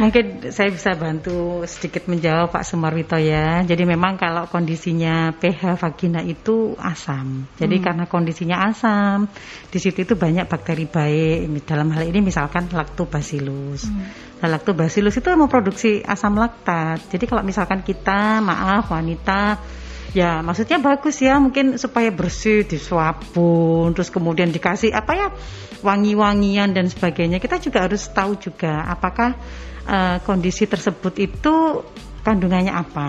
Mungkin 0.03 0.51
saya 0.51 0.69
bisa 0.75 0.99
bantu 0.99 1.63
sedikit 1.65 2.11
menjawab 2.11 2.51
Pak 2.51 2.67
Sumarwito 2.67 3.15
ya. 3.17 3.63
Jadi 3.63 3.87
memang 3.87 4.19
kalau 4.19 4.51
kondisinya 4.51 5.31
pH 5.39 5.79
vagina 5.79 6.21
itu 6.27 6.75
asam. 6.79 7.47
Jadi 7.57 7.79
karena 7.79 8.11
kondisinya 8.11 8.67
asam, 8.67 9.31
di 9.71 9.79
situ 9.79 10.03
itu 10.03 10.15
banyak 10.19 10.51
bakteri 10.51 10.91
baik. 10.91 11.47
Dalam 11.65 11.95
hal 11.95 12.11
ini 12.11 12.19
misalkan 12.21 12.67
lactobacillus. 12.69 13.87
Nah, 14.39 14.49
lactobacillus 14.51 15.19
itu 15.19 15.29
memproduksi 15.35 16.03
asam 16.03 16.35
laktat. 16.39 17.07
Jadi 17.11 17.25
kalau 17.27 17.43
misalkan 17.43 17.83
kita 17.83 18.39
maaf 18.43 18.91
wanita 18.91 19.59
Ya, 20.19 20.43
maksudnya 20.43 20.83
bagus 20.83 21.23
ya, 21.23 21.39
mungkin 21.39 21.79
supaya 21.79 22.11
bersih, 22.11 22.67
disabun, 22.67 23.95
terus 23.95 24.11
kemudian 24.11 24.51
dikasih 24.51 24.91
apa 24.91 25.13
ya, 25.15 25.29
wangi-wangian 25.87 26.75
dan 26.75 26.91
sebagainya. 26.91 27.39
Kita 27.39 27.63
juga 27.63 27.87
harus 27.87 28.03
tahu 28.11 28.35
juga 28.35 28.83
apakah 28.91 29.39
uh, 29.87 30.19
kondisi 30.27 30.67
tersebut 30.67 31.15
itu 31.23 31.55
kandungannya 32.29 32.75
apa 32.75 33.09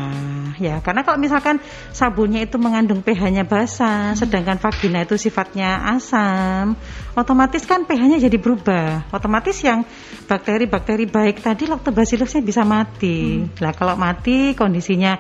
ya 0.64 0.80
karena 0.80 1.04
kalau 1.04 1.20
misalkan 1.20 1.60
sabunnya 1.92 2.46
itu 2.46 2.56
mengandung 2.56 3.04
pH-nya 3.04 3.44
basah 3.44 4.16
sedangkan 4.16 4.56
vagina 4.62 5.04
itu 5.04 5.20
sifatnya 5.20 5.92
asam 5.92 6.80
otomatis 7.20 7.68
kan 7.68 7.84
pH-nya 7.84 8.22
jadi 8.22 8.38
berubah 8.40 9.12
otomatis 9.12 9.60
yang 9.60 9.84
bakteri-bakteri 10.24 11.10
baik 11.10 11.44
tadi 11.44 11.68
lactobacillusnya 11.68 12.40
bisa 12.40 12.64
mati 12.64 13.44
hmm. 13.44 13.60
nah 13.60 13.76
kalau 13.76 14.00
mati 14.00 14.56
kondisinya 14.56 15.20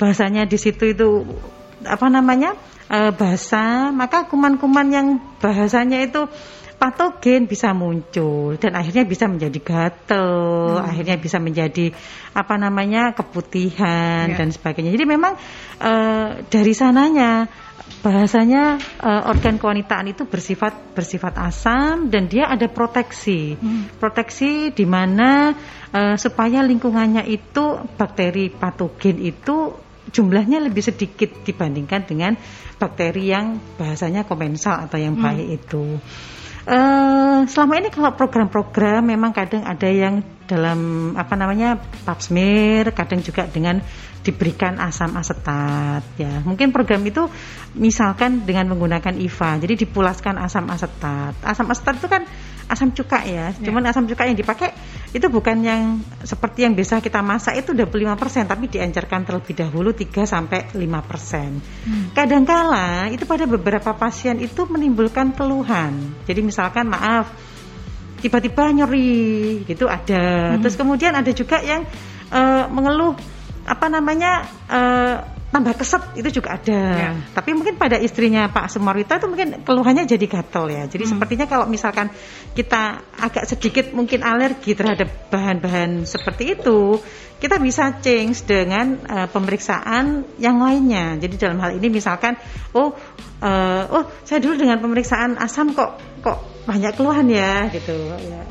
bahasanya 0.00 0.48
di 0.48 0.56
situ 0.56 0.96
itu 0.96 1.28
apa 1.84 2.08
namanya 2.08 2.56
e, 2.88 3.12
basah 3.12 3.92
maka 3.92 4.24
kuman-kuman 4.24 4.88
yang 4.88 5.06
bahasanya 5.44 6.00
itu 6.00 6.24
patogen 6.80 7.44
bisa 7.44 7.76
muncul 7.76 8.56
dan 8.56 8.72
akhirnya 8.72 9.04
bisa 9.04 9.28
menjadi 9.28 9.60
gatel, 9.60 10.80
hmm. 10.80 10.88
akhirnya 10.88 11.16
bisa 11.20 11.36
menjadi 11.36 11.92
apa 12.32 12.56
namanya 12.56 13.12
keputihan 13.12 14.32
yeah. 14.32 14.38
dan 14.40 14.48
sebagainya. 14.48 14.96
Jadi 14.96 15.04
memang 15.04 15.36
uh, 15.84 16.40
dari 16.48 16.72
sananya 16.72 17.52
bahasanya 18.00 18.80
uh, 19.04 19.28
organ 19.28 19.60
kewanitaan 19.60 20.08
itu 20.08 20.24
bersifat 20.24 20.96
bersifat 20.96 21.36
asam 21.36 22.08
dan 22.08 22.32
dia 22.32 22.48
ada 22.48 22.64
proteksi, 22.72 23.60
hmm. 23.60 24.00
proteksi 24.00 24.72
di 24.72 24.88
mana 24.88 25.52
uh, 25.92 26.16
supaya 26.16 26.64
lingkungannya 26.64 27.28
itu 27.28 27.76
bakteri 28.00 28.48
patogen 28.48 29.20
itu 29.20 29.76
jumlahnya 30.10 30.60
lebih 30.62 30.82
sedikit 30.82 31.30
dibandingkan 31.46 32.06
dengan 32.06 32.32
bakteri 32.76 33.30
yang 33.30 33.58
bahasanya 33.78 34.26
komensal 34.26 34.82
atau 34.86 34.98
yang 34.98 35.16
hmm. 35.16 35.24
baik 35.24 35.48
itu. 35.62 35.98
Uh, 36.68 37.48
selama 37.48 37.80
ini 37.80 37.88
kalau 37.88 38.12
program-program 38.12 39.00
memang 39.00 39.32
kadang 39.32 39.64
ada 39.64 39.88
yang 39.88 40.20
dalam 40.50 41.12
apa 41.14 41.38
namanya 41.38 41.78
pap 41.78 42.18
smear, 42.18 42.90
kadang 42.90 43.22
juga 43.22 43.46
dengan 43.46 43.78
diberikan 44.20 44.76
asam 44.82 45.16
asetat 45.16 46.04
ya. 46.20 46.44
Mungkin 46.44 46.74
program 46.74 47.00
itu 47.08 47.24
misalkan 47.78 48.44
dengan 48.44 48.68
menggunakan 48.74 49.16
IVA. 49.16 49.50
Jadi 49.62 49.86
dipulaskan 49.86 50.36
asam 50.36 50.68
asetat. 50.68 51.38
Asam 51.40 51.70
asetat 51.72 52.02
itu 52.02 52.08
kan 52.10 52.22
asam 52.68 52.92
cuka 52.92 53.24
ya. 53.24 53.50
ya. 53.56 53.64
Cuman 53.64 53.82
asam 53.88 54.04
cuka 54.04 54.28
yang 54.28 54.36
dipakai 54.36 54.76
itu 55.10 55.26
bukan 55.26 55.64
yang 55.64 55.98
seperti 56.22 56.68
yang 56.68 56.76
biasa 56.76 57.02
kita 57.02 57.18
masak 57.24 57.64
itu 57.64 57.74
25% 57.74 58.46
tapi 58.46 58.70
diencerkan 58.70 59.26
terlebih 59.26 59.54
dahulu 59.56 59.90
3 59.96 60.06
sampai 60.28 60.70
5%. 60.76 60.78
Hmm. 60.78 62.12
Kadangkala 62.12 63.08
itu 63.10 63.24
pada 63.24 63.48
beberapa 63.48 63.90
pasien 63.96 64.36
itu 64.38 64.68
menimbulkan 64.68 65.32
keluhan. 65.32 66.12
Jadi 66.28 66.40
misalkan 66.44 66.86
maaf 66.86 67.49
tiba-tiba 68.20 68.70
nyeri 68.70 69.64
gitu 69.64 69.88
ada. 69.88 70.54
Hmm. 70.54 70.60
Terus 70.60 70.76
kemudian 70.76 71.16
ada 71.16 71.32
juga 71.32 71.58
yang 71.64 71.88
uh, 72.30 72.68
mengeluh 72.68 73.16
apa 73.64 73.86
namanya 73.88 74.44
uh, 74.68 75.39
tambah 75.50 75.74
keset 75.74 76.02
itu 76.14 76.40
juga 76.40 76.56
ada. 76.56 76.80
Ya. 76.94 77.10
Tapi 77.34 77.50
mungkin 77.58 77.74
pada 77.74 77.98
istrinya 77.98 78.46
Pak 78.46 78.70
Sumarwita 78.70 79.18
itu 79.18 79.26
mungkin 79.26 79.66
keluhannya 79.66 80.06
jadi 80.06 80.26
gatel 80.30 80.70
ya. 80.70 80.82
Jadi 80.86 81.04
hmm. 81.04 81.12
sepertinya 81.14 81.46
kalau 81.50 81.66
misalkan 81.66 82.06
kita 82.54 83.02
agak 83.18 83.50
sedikit 83.50 83.90
mungkin 83.90 84.22
alergi 84.22 84.78
terhadap 84.78 85.10
bahan-bahan 85.28 86.06
seperti 86.06 86.54
itu, 86.54 87.02
kita 87.42 87.58
bisa 87.58 87.98
change 87.98 88.46
dengan 88.46 89.02
uh, 89.10 89.26
pemeriksaan 89.26 90.38
yang 90.38 90.62
lainnya. 90.62 91.18
Jadi 91.18 91.34
dalam 91.34 91.58
hal 91.58 91.74
ini 91.82 91.88
misalkan, 91.90 92.38
oh, 92.70 92.94
uh, 93.42 93.84
oh 93.90 94.04
saya 94.22 94.38
dulu 94.38 94.54
dengan 94.54 94.78
pemeriksaan 94.78 95.34
asam 95.34 95.74
kok 95.74 95.98
kok 96.22 96.38
banyak 96.68 96.94
keluhan 96.94 97.26
ya 97.26 97.66
gitu. 97.74 97.96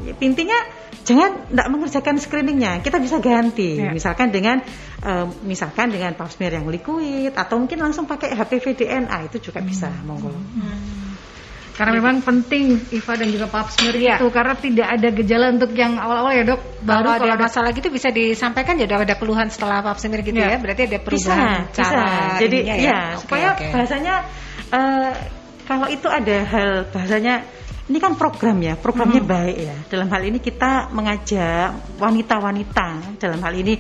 Ya, 0.04 0.14
intinya 0.20 0.60
jangan 1.06 1.50
tidak 1.50 1.68
mengerjakan 1.72 2.16
screeningnya 2.20 2.74
kita 2.84 2.98
bisa 3.00 3.18
ganti 3.20 3.80
ya. 3.80 3.92
misalkan 3.92 4.30
dengan 4.30 4.62
uh, 5.04 5.26
misalkan 5.44 5.92
dengan 5.92 6.14
pap 6.16 6.30
smear 6.32 6.60
yang 6.60 6.68
liquid 6.68 7.34
atau 7.34 7.56
mungkin 7.60 7.80
langsung 7.80 8.06
pakai 8.06 8.36
HPV 8.36 8.66
DNA 8.76 9.32
itu 9.32 9.52
juga 9.52 9.60
hmm. 9.64 9.68
bisa 9.68 9.90
monggo 10.06 10.32
hmm. 10.32 11.10
Karena 11.80 11.96
memang 11.96 12.20
penting 12.20 12.76
IVA 12.92 13.14
dan 13.16 13.32
juga 13.32 13.48
pap 13.48 13.72
smear 13.72 13.96
ya. 13.96 14.20
itu 14.20 14.28
karena 14.36 14.52
tidak 14.52 14.88
ada 15.00 15.08
gejala 15.16 15.48
untuk 15.56 15.72
yang 15.80 15.96
awal-awal 15.96 16.36
ya 16.36 16.44
dok. 16.44 16.60
Baru 16.84 17.08
kalau, 17.08 17.24
kalau 17.24 17.34
ada 17.40 17.40
masalah 17.40 17.72
gitu 17.72 17.88
bisa 17.88 18.12
disampaikan 18.12 18.76
ya 18.76 18.84
ada 18.84 19.16
keluhan 19.16 19.48
setelah 19.48 19.80
pap 19.80 19.96
smear 19.96 20.20
gitu 20.20 20.36
ya. 20.36 20.52
ya. 20.52 20.58
Berarti 20.60 20.92
ada 20.92 21.00
perubahan 21.00 21.72
bisa, 21.72 21.80
cara 21.80 22.04
bisa. 22.04 22.40
Jadi 22.44 22.58
ya, 22.68 22.76
ya 22.76 23.00
supaya 23.16 23.56
okay. 23.56 23.72
bahasanya 23.72 24.16
uh, 24.76 25.12
kalau 25.72 25.88
itu 25.88 26.08
ada 26.12 26.38
hal 26.44 26.70
bahasanya 26.92 27.48
ini 27.90 27.98
kan 27.98 28.14
program 28.14 28.62
ya, 28.62 28.78
programnya 28.78 29.22
hmm. 29.26 29.30
baik 29.30 29.58
ya. 29.58 29.76
Dalam 29.90 30.08
hal 30.14 30.22
ini 30.30 30.38
kita 30.38 30.94
mengajak 30.94 31.98
wanita-wanita 31.98 33.18
dalam 33.18 33.42
hal 33.42 33.54
ini 33.58 33.74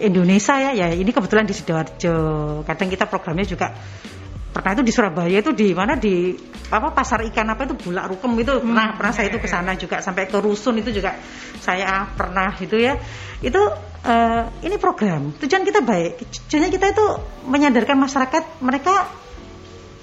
Indonesia 0.00 0.56
ya, 0.56 0.70
ya 0.72 0.88
ini 0.96 1.12
kebetulan 1.12 1.44
di 1.44 1.52
sidoarjo. 1.52 2.18
Kadang 2.64 2.88
kita 2.88 3.04
programnya 3.04 3.44
juga 3.44 3.76
pernah 4.50 4.74
itu 4.74 4.82
di 4.82 4.92
Surabaya 4.92 5.38
itu 5.38 5.54
di 5.54 5.70
mana 5.70 5.94
di 5.94 6.34
apa 6.70 6.90
pasar 6.90 7.22
ikan 7.30 7.46
apa 7.54 7.70
itu 7.70 7.74
bulak 7.78 8.10
rukem 8.10 8.34
itu 8.42 8.50
hmm. 8.50 8.66
pernah 8.66 8.86
pernah 8.98 9.12
saya 9.14 9.26
itu 9.30 9.38
ke 9.38 9.46
sana 9.46 9.78
juga 9.78 10.02
sampai 10.02 10.26
ke 10.26 10.38
rusun 10.42 10.74
itu 10.82 10.90
juga 10.90 11.14
saya 11.62 12.06
pernah 12.18 12.50
itu 12.58 12.74
ya 12.74 12.98
itu 13.42 13.62
uh, 14.06 14.44
ini 14.62 14.74
program 14.78 15.30
tujuan 15.38 15.62
kita 15.62 15.86
baik 15.86 16.18
tujuannya 16.50 16.70
kita 16.70 16.86
itu 16.94 17.06
menyadarkan 17.46 17.96
masyarakat 17.98 18.42
mereka 18.62 19.06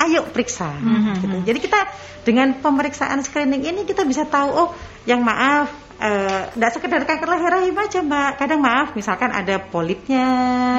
ayo 0.03 0.27
periksa. 0.29 0.69
Mm-hmm. 0.69 1.15
gitu. 1.23 1.37
Jadi 1.53 1.59
kita 1.63 1.79
dengan 2.27 2.59
pemeriksaan 2.59 3.23
screening 3.23 3.63
ini 3.63 3.81
kita 3.87 4.03
bisa 4.03 4.27
tahu 4.27 4.49
oh 4.51 4.69
yang 5.07 5.23
maaf 5.23 5.87
tidak 5.97 6.69
uh, 6.69 6.73
sekedar 6.77 7.01
kanker 7.09 7.25
leher 7.25 7.51
rahim 7.57 7.73
aja 7.73 7.99
mbak. 8.05 8.37
Kadang 8.37 8.61
maaf 8.61 8.93
misalkan 8.93 9.33
ada 9.33 9.57
polipnya. 9.57 10.29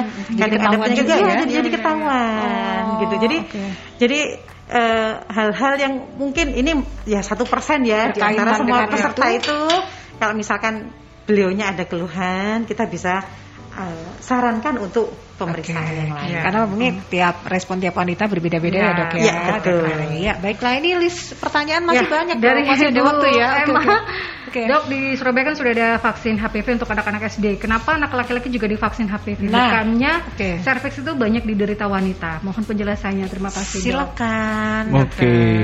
Hmm, 0.07 0.39
kadang 0.39 0.61
ada 0.63 0.77
penyakit 0.79 1.03
juga 1.03 1.13
ya, 1.19 1.27
ya 1.27 1.33
jadi, 1.43 1.53
jadi 1.59 1.69
ketahuan 1.75 2.83
oh, 2.87 2.97
gitu. 3.03 3.15
Jadi 3.27 3.37
okay. 3.43 3.69
jadi 3.99 4.19
uh, 4.71 5.13
hal-hal 5.27 5.73
yang 5.75 5.93
mungkin 6.15 6.55
ini 6.55 6.71
ya 7.03 7.19
satu 7.19 7.43
persen 7.43 7.83
ya 7.83 8.15
di 8.15 8.21
antara 8.23 8.55
semua 8.55 8.87
peserta 8.87 9.27
itu, 9.35 9.51
itu. 9.51 9.59
Kalau 10.19 10.33
misalkan 10.35 10.91
beliaunya 11.27 11.75
ada 11.75 11.83
keluhan 11.83 12.63
kita 12.63 12.87
bisa 12.87 13.21
uh, 13.79 14.11
sarankan 14.19 14.75
untuk 14.83 15.07
pemeriksaan 15.39 15.87
okay. 15.87 15.99
yang 16.03 16.11
lain. 16.11 16.29
Ya. 16.35 16.41
Karena 16.43 16.59
mungkin 16.67 16.93
hmm. 16.99 17.07
tiap 17.07 17.35
respon 17.47 17.79
tiap 17.79 17.95
wanita 17.95 18.27
berbeda-beda 18.27 18.75
ya, 18.75 18.83
ya 18.83 18.91
dok 18.99 19.11
ya. 19.15 19.23
Ya, 19.23 19.39
betul. 19.55 19.83
Ya, 20.19 20.33
baiklah 20.35 20.73
ini 20.83 20.89
list 20.99 21.39
pertanyaan 21.39 21.87
masih 21.87 22.05
ya, 22.05 22.11
banyak 22.11 22.37
dari 22.43 22.61
masih 22.67 22.87
ada 22.91 23.01
waktu 23.07 23.27
ya. 23.39 23.47
Emang. 23.63 23.87
Okay, 24.49 24.65
okay. 24.65 24.65
Dok 24.67 24.83
di 24.91 25.01
Surabaya 25.15 25.45
kan 25.47 25.55
sudah 25.55 25.71
ada 25.71 25.89
vaksin 26.01 26.35
HPV 26.35 26.67
untuk 26.81 26.89
anak-anak 26.91 27.21
SD. 27.31 27.45
Kenapa 27.61 27.95
anak 27.95 28.11
laki-laki 28.11 28.51
juga 28.51 28.67
divaksin 28.67 29.07
HPV? 29.07 29.47
Nah, 29.47 29.71
Bukannya 29.71 30.13
okay. 30.35 30.53
serviks 30.59 30.99
itu 30.99 31.11
banyak 31.15 31.43
diderita 31.47 31.85
wanita. 31.87 32.43
Mohon 32.43 32.63
penjelasannya. 32.67 33.25
Terima 33.31 33.53
kasih. 33.53 33.79
Silakan. 33.79 34.83
Oke. 35.07 35.15
Okay. 35.15 35.55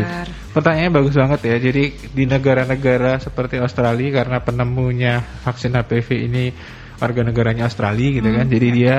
Pertanyaannya 0.56 0.92
bagus 0.94 1.14
banget 1.20 1.40
ya. 1.44 1.56
Jadi 1.60 1.84
di 2.16 2.24
negara-negara 2.24 3.20
seperti 3.20 3.60
Australia 3.60 4.24
karena 4.24 4.38
penemunya 4.40 5.20
vaksin 5.44 5.76
HPV 5.76 6.10
ini 6.32 6.46
warga 7.00 7.22
negaranya 7.24 7.68
Australia 7.68 8.10
gitu 8.22 8.30
kan. 8.30 8.46
Hmm. 8.48 8.54
Jadi 8.54 8.68
dia 8.72 8.96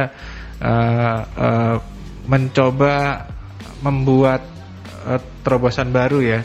uh, 0.60 1.20
uh, 1.36 1.76
mencoba 2.26 3.26
membuat 3.80 4.42
uh, 5.06 5.20
terobosan 5.44 5.92
baru 5.94 6.20
ya. 6.24 6.40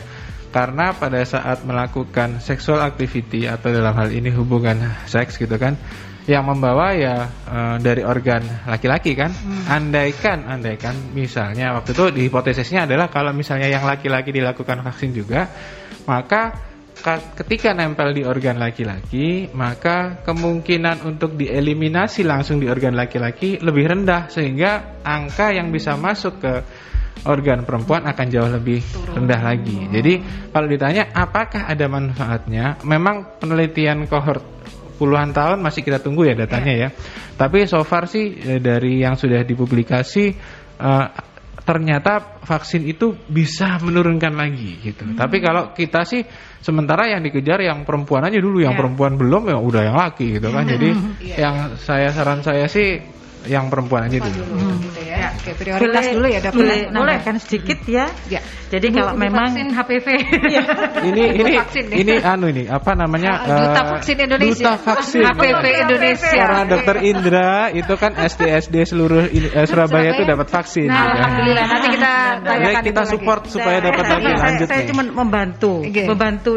Karena 0.52 0.92
pada 0.92 1.24
saat 1.24 1.64
melakukan 1.64 2.44
sexual 2.44 2.84
activity 2.84 3.48
atau 3.48 3.72
dalam 3.72 3.96
hal 3.96 4.12
ini 4.12 4.28
hubungan 4.28 4.84
seks 5.08 5.40
gitu 5.40 5.56
kan, 5.56 5.80
yang 6.28 6.44
membawa 6.44 6.92
ya 6.92 7.24
uh, 7.48 7.76
dari 7.80 8.04
organ 8.04 8.44
laki-laki 8.68 9.16
kan. 9.16 9.32
Hmm. 9.32 9.64
Andaikan, 9.64 10.44
andaikan 10.44 10.92
misalnya 11.16 11.72
waktu 11.72 11.96
itu 11.96 12.04
di 12.12 12.20
hipotesisnya 12.28 12.84
adalah 12.84 13.08
kalau 13.08 13.32
misalnya 13.32 13.72
yang 13.72 13.88
laki-laki 13.88 14.28
dilakukan 14.28 14.84
vaksin 14.84 15.16
juga, 15.16 15.48
maka 16.04 16.71
ketika 17.34 17.74
nempel 17.74 18.14
di 18.14 18.22
organ 18.22 18.62
laki-laki, 18.62 19.50
maka 19.52 20.22
kemungkinan 20.22 21.02
untuk 21.02 21.34
dieliminasi 21.34 22.22
langsung 22.22 22.62
di 22.62 22.70
organ 22.70 22.94
laki-laki 22.94 23.58
lebih 23.58 23.90
rendah 23.90 24.30
sehingga 24.30 25.02
angka 25.02 25.50
yang 25.50 25.74
bisa 25.74 25.98
masuk 25.98 26.38
ke 26.38 26.54
organ 27.26 27.62
perempuan 27.62 28.06
akan 28.06 28.26
jauh 28.30 28.50
lebih 28.50 28.82
rendah 29.14 29.40
lagi. 29.42 29.78
Jadi 29.90 30.14
kalau 30.50 30.66
ditanya 30.70 31.10
apakah 31.10 31.66
ada 31.66 31.86
manfaatnya, 31.90 32.78
memang 32.86 33.38
penelitian 33.38 34.06
kohort 34.06 34.42
puluhan 34.98 35.34
tahun 35.34 35.58
masih 35.58 35.82
kita 35.82 35.98
tunggu 35.98 36.30
ya 36.30 36.34
datanya 36.38 36.74
ya. 36.74 36.88
Tapi 37.34 37.66
so 37.66 37.82
far 37.82 38.06
sih 38.06 38.38
eh, 38.38 38.60
dari 38.62 39.02
yang 39.02 39.18
sudah 39.18 39.42
dipublikasi 39.42 40.24
uh, 40.78 41.06
ternyata 41.62 42.42
vaksin 42.42 42.82
itu 42.90 43.14
bisa 43.30 43.78
menurunkan 43.78 44.34
lagi 44.34 44.82
gitu. 44.82 45.06
Hmm. 45.06 45.14
Tapi 45.14 45.38
kalau 45.38 45.70
kita 45.70 46.02
sih 46.02 46.26
sementara 46.58 47.06
yang 47.06 47.22
dikejar 47.22 47.62
yang 47.62 47.86
perempuan 47.86 48.26
aja 48.26 48.38
dulu, 48.42 48.58
yang 48.58 48.74
yeah. 48.74 48.80
perempuan 48.82 49.14
belum 49.14 49.54
ya 49.54 49.58
udah 49.62 49.82
yang 49.86 49.96
laki 49.98 50.42
gitu 50.42 50.48
kan. 50.50 50.66
Jadi 50.66 50.88
yeah. 51.22 51.38
yang 51.38 51.56
saya 51.78 52.10
saran 52.10 52.42
saya 52.42 52.66
sih 52.66 52.98
yang 53.44 53.66
perempuan 53.66 54.06
aja 54.06 54.18
dulu. 54.18 54.44
Gitu 54.80 55.00
ya. 55.02 55.34
Oke, 55.34 55.50
prioritas 55.56 55.82
Boleh- 55.82 56.14
dulu 56.14 56.26
ya 56.26 56.38
dok. 56.40 56.52
boleh 56.54 56.78
ya. 56.78 56.90
nambahkan 56.90 57.36
sedikit 57.38 57.78
ya. 57.84 58.06
Ya. 58.26 58.40
Jadi 58.68 58.86
kalau 58.90 59.12
memang 59.14 59.50
vaksin 59.52 59.68
HPV. 59.78 60.06
Ini 61.02 61.22
ini 61.34 61.52
vaksin 61.58 61.84
nih. 61.90 61.96
ini 62.00 62.14
anu 62.18 62.46
ini 62.48 62.64
apa 62.66 62.90
namanya? 62.94 63.32
Ah, 63.42 63.58
Duta 63.58 63.80
eh, 63.80 63.86
Vaksin 63.92 64.16
Indonesia. 64.18 64.54
Duta 64.54 64.72
vaksin. 64.78 65.22
HPV 65.24 65.64
Indonesia. 65.82 66.30
Karena 66.32 66.62
Dokter 66.64 66.96
Indra 67.02 67.52
itu 67.70 67.94
kan 67.96 68.12
SD 68.14 68.42
SD 68.62 68.76
seluruh 68.86 69.24
ini- 69.28 69.50
eh, 69.50 69.66
Surabaya 69.66 70.14
itu 70.14 70.22
dapat 70.22 70.46
vaksin. 70.48 70.86
Nah, 70.86 70.94
ya 70.94 71.02
kan? 71.02 71.14
alhamdulillah 71.18 71.64
nanti 71.66 71.88
kita 71.90 72.12
tanyakan 72.40 72.82
kita 72.82 72.88
itu 72.88 73.00
lagi. 73.00 73.10
support 73.12 73.40
supaya 73.46 73.78
dapat 73.80 74.04
saya, 74.04 74.20
saya, 74.22 74.36
lanjut 74.38 74.66
saya 74.68 74.78
nih. 74.78 74.88
cuma 74.88 75.02
membantu, 75.04 75.72
Oke. 75.82 76.02
membantu 76.06 76.52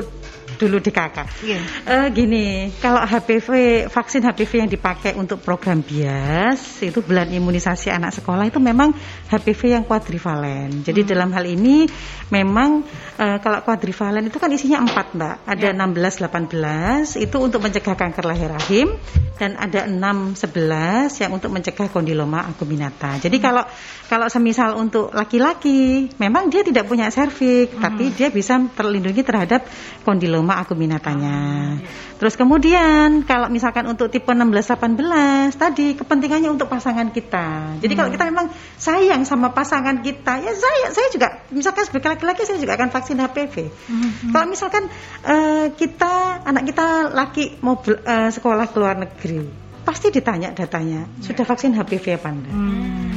dulu 0.55 0.79
di 0.79 0.91
kakak. 0.91 1.27
Iya. 1.43 1.59
Eh, 1.85 2.07
gini, 2.11 2.71
kalau 2.79 3.03
HPV 3.03 3.47
vaksin 3.87 4.23
HPV 4.23 4.51
yang 4.65 4.69
dipakai 4.71 5.13
untuk 5.15 5.41
program 5.41 5.81
bias 5.81 6.81
itu 6.81 6.99
bulan 7.01 7.27
imunisasi 7.29 7.91
anak 7.91 8.15
sekolah 8.15 8.47
itu 8.47 8.59
memang 8.59 8.95
HPV 9.29 9.61
yang 9.79 9.83
kuadrivalen. 9.83 10.83
Jadi 10.85 11.01
Hmm. 11.03 11.09
dalam 11.09 11.29
hal 11.33 11.45
ini 11.45 11.87
memang 12.29 12.85
eh, 13.15 13.39
kalau 13.39 13.63
kuadrivalen 13.63 14.27
itu 14.27 14.37
kan 14.37 14.51
isinya 14.51 14.83
empat 14.83 15.15
mbak, 15.15 15.35
ada 15.47 15.67
Ya. 15.71 15.73
16 15.73 16.19
18 16.19 17.15
itu 17.17 17.37
untuk 17.39 17.63
mencegah 17.63 17.95
kanker 17.95 18.27
leher 18.27 18.51
rahim 18.51 18.91
dan 19.39 19.57
ada 19.57 19.89
6 19.89 20.37
11 20.37 21.15
yang 21.19 21.31
untuk 21.33 21.49
mencegah 21.49 21.89
kondiloma 21.89 22.45
acuminata. 22.45 23.17
Jadi 23.17 23.39
Hmm. 23.39 23.45
kalau 23.49 23.63
kalau 24.05 24.27
semisal 24.29 24.77
untuk 24.77 25.09
laki-laki 25.09 26.13
memang 26.21 26.53
dia 26.53 26.61
tidak 26.61 26.85
punya 26.85 27.09
serviks 27.09 27.73
Hmm. 27.73 27.81
tapi 27.81 28.13
dia 28.13 28.29
bisa 28.29 28.61
terlindungi 28.77 29.25
terhadap 29.25 29.65
kondiloma 30.05 30.44
acuminatanya. 30.53 31.37
Hmm, 31.73 32.03
Terus 32.15 32.37
kemudian 32.37 33.25
kalau 33.25 33.49
misalkan 33.49 33.83
untuk 33.85 34.07
tipe 34.07 34.29
16 34.29 34.47
18 34.71 35.51
tadi 35.51 35.97
kepentingannya 35.97 36.47
untuk 36.47 36.69
pasangan 36.69 37.09
kita. 37.09 37.75
Jadi 37.81 37.91
Hmm. 37.91 37.99
kalau 37.99 38.09
kita 38.09 38.23
memang 38.25 38.47
sayang 38.75 39.23
sama 39.23 39.49
pasangan 39.49 39.99
kita, 39.99 40.39
ya 40.39 40.53
saya 40.53 40.93
saya 40.93 41.07
juga 41.09 41.27
misalkan 41.49 41.83
sebagai 41.83 42.13
laki-laki 42.13 42.43
saya 42.43 42.55
juga 42.55 42.75
akan 42.75 42.89
vaksin 42.89 43.17
HPV. 43.17 43.55
Hmm, 43.89 44.31
Kalau 44.31 44.47
misalkan 44.47 44.83
eh, 45.23 45.73
kita 45.73 46.13
anak 46.45 46.63
kita 46.65 46.85
laki 47.09 47.59
mau 47.59 47.75
bel- 47.75 47.99
eh, 47.99 48.29
sekolah 48.29 48.65
ke 48.65 48.77
luar 48.77 48.95
negeri, 48.95 49.43
pasti 49.81 50.07
ditanya 50.07 50.49
datanya 50.49 51.09
sudah 51.19 51.43
vaksin 51.43 51.73
HPV 51.73 52.15
apa 52.15 52.29
enggak. 52.29 52.55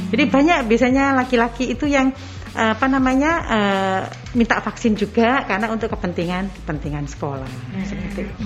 Jadi 0.09 0.23
banyak 0.25 0.59
biasanya 0.65 1.13
laki-laki 1.13 1.71
itu 1.71 1.87
yang 1.87 2.11
eh, 2.51 2.71
apa 2.73 2.85
namanya 2.85 3.31
minta 4.31 4.57
vaksin 4.57 4.93
juga 4.93 5.41
karena 5.43 5.67
untuk 5.67 5.89
kepentingan 5.89 6.53
kepentingan 6.55 7.05
sekolah 7.07 7.49
seperti 7.81 8.29
itu. 8.29 8.45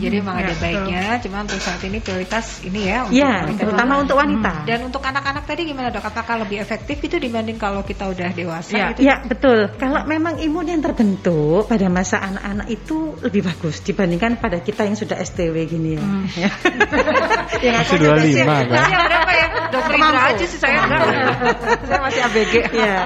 Jadi 0.00 0.14
memang 0.18 0.36
Ya, 0.36 0.42
ada 0.42 0.52
betul. 0.52 0.64
baiknya, 0.64 1.02
cuma 1.20 1.36
untuk 1.40 1.58
saat 1.58 1.80
ini 1.80 1.98
prioritas 1.98 2.46
ini 2.62 2.80
ya 2.84 3.04
untuk 3.04 3.14
Iya, 3.14 3.32
wanita 3.44 3.60
terutama 3.60 3.92
untuk 3.98 4.16
wanita. 4.16 4.52
Dan 4.64 4.78
untuk 4.82 5.02
anak-anak 5.02 5.44
tadi 5.44 5.62
gimana 5.64 5.88
dok? 5.88 6.02
Apakah 6.02 6.34
lebih 6.40 6.58
efektif 6.58 6.96
itu 6.98 7.16
dibanding 7.16 7.56
kalau 7.56 7.80
kita 7.80 8.06
udah 8.06 8.30
dewasa 8.32 8.72
Iya. 8.72 8.86
gitu? 8.90 9.00
Ya 9.02 9.14
betul. 9.20 9.58
Kalau 9.76 10.02
memang 10.04 10.38
imun 10.38 10.66
yang 10.66 10.80
terbentuk 10.80 11.66
pada 11.66 11.86
masa 11.86 12.18
anak-anak 12.18 12.66
itu 12.68 12.96
lebih 13.20 13.42
bagus 13.44 13.78
dibandingkan 13.80 14.34
pada 14.36 14.58
kita 14.58 14.82
yang 14.82 14.94
sudah 14.94 15.14
STW 15.16 15.54
gini 15.64 15.94
ya. 15.94 16.02
Ya. 16.38 16.50
Yang 17.60 17.74
Masih 17.76 17.92
aku 17.92 17.94
juga 17.98 18.14
25 18.16 18.24
sih- 18.24 18.40
kan? 18.40 18.80
Usia 18.80 18.98
berapa 19.00 19.32
ya? 19.32 19.46
Dokter 19.70 19.94
Indra 19.94 20.20
aja 20.24 20.44
sih 20.44 20.58
saya 20.58 20.78
enggak. 20.80 21.02
saya 21.88 22.00
masih 22.00 22.20
ABG. 22.22 22.54
Ya. 22.72 22.96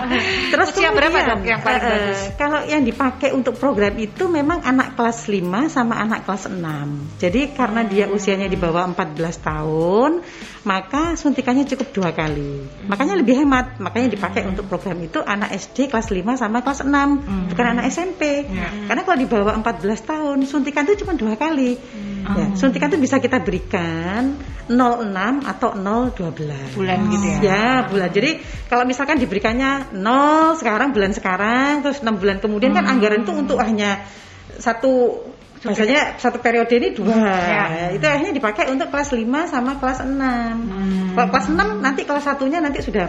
Terus 0.49 0.69
Usia 0.71 0.91
berapa 0.91 1.17
dok 1.19 1.41
yang 1.43 1.61
paling 1.61 1.81
eh, 1.81 1.91
bagus? 1.91 2.14
Kalau 2.35 2.61
yang 2.67 2.83
dipakai 2.83 3.31
untuk 3.35 3.57
program 3.59 3.95
itu 3.99 4.27
memang 4.27 4.63
anak 4.63 4.97
kelas 4.99 5.27
5 5.27 5.71
sama 5.73 5.99
anak 5.99 6.27
kelas 6.27 6.51
6. 6.51 7.21
Jadi 7.21 7.55
karena 7.55 7.83
dia 7.85 8.07
usianya 8.09 8.49
di 8.49 8.59
bawah 8.59 8.87
14 8.91 9.21
tahun, 9.41 10.23
maka 10.65 11.15
suntikannya 11.19 11.69
cukup 11.69 11.89
dua 11.93 12.11
kali. 12.15 12.65
Makanya 12.89 13.15
lebih 13.19 13.45
hemat. 13.45 13.77
Makanya 13.79 14.09
dipakai 14.15 14.47
untuk 14.47 14.67
program 14.67 14.99
itu 15.03 15.21
anak 15.21 15.53
SD 15.55 15.93
kelas 15.93 16.09
5 16.09 16.41
sama 16.41 16.63
kelas 16.65 16.87
6, 16.87 17.53
bukan 17.53 17.67
anak 17.79 17.85
SMP. 17.91 18.47
Karena 18.89 19.03
kalau 19.05 19.19
di 19.19 19.27
bawah 19.29 19.55
14 19.59 20.11
tahun, 20.11 20.39
suntikan 20.49 20.87
itu 20.89 21.05
cuma 21.05 21.15
dua 21.19 21.35
kali. 21.37 21.77
Ya, 22.25 22.47
suntikan 22.57 22.89
itu 22.89 22.97
bisa 22.97 23.21
kita 23.21 23.45
berikan 23.45 24.41
06 24.65 25.45
atau 25.45 25.77
012 25.77 26.73
Bulan 26.73 26.99
gitu 27.13 27.27
ya. 27.29 27.39
Ya 27.45 27.69
bulan. 27.85 28.09
Jadi 28.09 28.41
kalau 28.73 28.89
misalkan 28.89 29.21
diberikannya 29.21 29.93
nol 29.93 30.57
sekarang 30.57 30.97
bulan 30.97 31.13
sekarang 31.13 31.85
terus 31.85 32.01
enam 32.01 32.17
bulan 32.17 32.41
kemudian 32.41 32.73
kan 32.73 32.89
anggaran 32.89 33.29
itu 33.29 33.33
untuk 33.37 33.61
hanya 33.61 34.09
satu 34.57 35.21
biasanya 35.61 36.17
satu 36.17 36.41
periode 36.41 36.73
ini 36.77 36.97
dua. 36.97 37.13
Ya. 37.29 37.65
Itu 37.93 38.05
akhirnya 38.05 38.33
dipakai 38.37 38.69
untuk 38.73 38.89
kelas 38.93 39.13
5 39.13 39.53
sama 39.53 39.81
kelas 39.81 40.05
6. 40.05 41.17
Kalau 41.17 41.29
kelas 41.29 41.47
6 41.53 41.85
nanti 41.85 42.03
kelas 42.05 42.25
satunya 42.25 42.61
nanti 42.61 42.81
sudah 42.85 43.09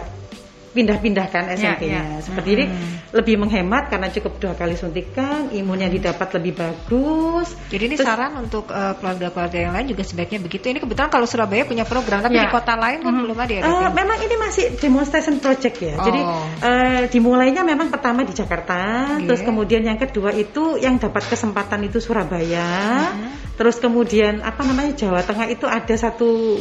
pindah-pindahkan 0.76 1.56
SMP-nya. 1.56 2.02
ya. 2.04 2.20
Seperti 2.20 2.50
ini 2.52 2.66
lebih 3.10 3.40
menghemat 3.40 3.88
karena 3.88 4.12
cukup 4.12 4.38
dua 4.38 4.54
kali 4.54 4.76
suntikan, 4.76 5.48
imunnya 5.50 5.88
didapat 5.88 6.36
lebih 6.36 6.60
bagus. 6.60 7.56
Jadi 7.72 7.84
ini 7.88 7.96
Terus- 7.96 8.04
saran 8.06 8.36
untuk 8.36 8.68
eh, 8.68 8.94
keluarga-keluarga 9.00 9.58
yang 9.58 9.72
lain 9.72 9.88
juga 9.88 10.04
sebaiknya 10.04 10.44
begitu. 10.44 10.68
Ini 10.68 10.84
kebetulan 10.84 11.08
kalau 11.08 11.24
Surabaya 11.24 11.64
punya 11.64 11.88
program, 11.88 12.20
tapi 12.20 12.36
Ya. 12.36 12.46
di 12.46 12.52
kota 12.52 12.76
lain 12.76 13.00
kan 13.00 13.14
belum 13.16 13.38
ada 13.40 13.54
ya. 13.56 13.62
Ya? 13.64 13.90
memang 13.90 14.20
ini 14.20 14.36
masih 14.36 14.66
demonstration 14.76 15.40
project 15.40 15.80
ya. 15.80 15.96
Oh. 15.96 16.04
Jadi 16.04 16.20
eh, 16.60 17.02
dimulainya 17.08 17.64
memang 17.64 17.88
pertama 17.88 18.28
di 18.28 18.36
Jakarta, 18.36 19.16
Oke. 19.16 19.32
terus 19.32 19.42
kemudian 19.42 19.82
yang 19.82 19.96
kedua 19.96 20.36
itu 20.36 20.76
yang 20.76 21.00
dapat 21.00 21.24
kesempatan 21.26 21.88
itu 21.88 22.04
Surabaya, 22.04 22.68
Mm-hmm. 23.16 23.56
terus 23.56 23.80
kemudian 23.80 24.42
apa 24.42 24.66
namanya 24.66 24.92
Jawa 24.98 25.22
Tengah 25.22 25.48
itu 25.48 25.64
ada 25.64 25.96
satu 25.96 26.60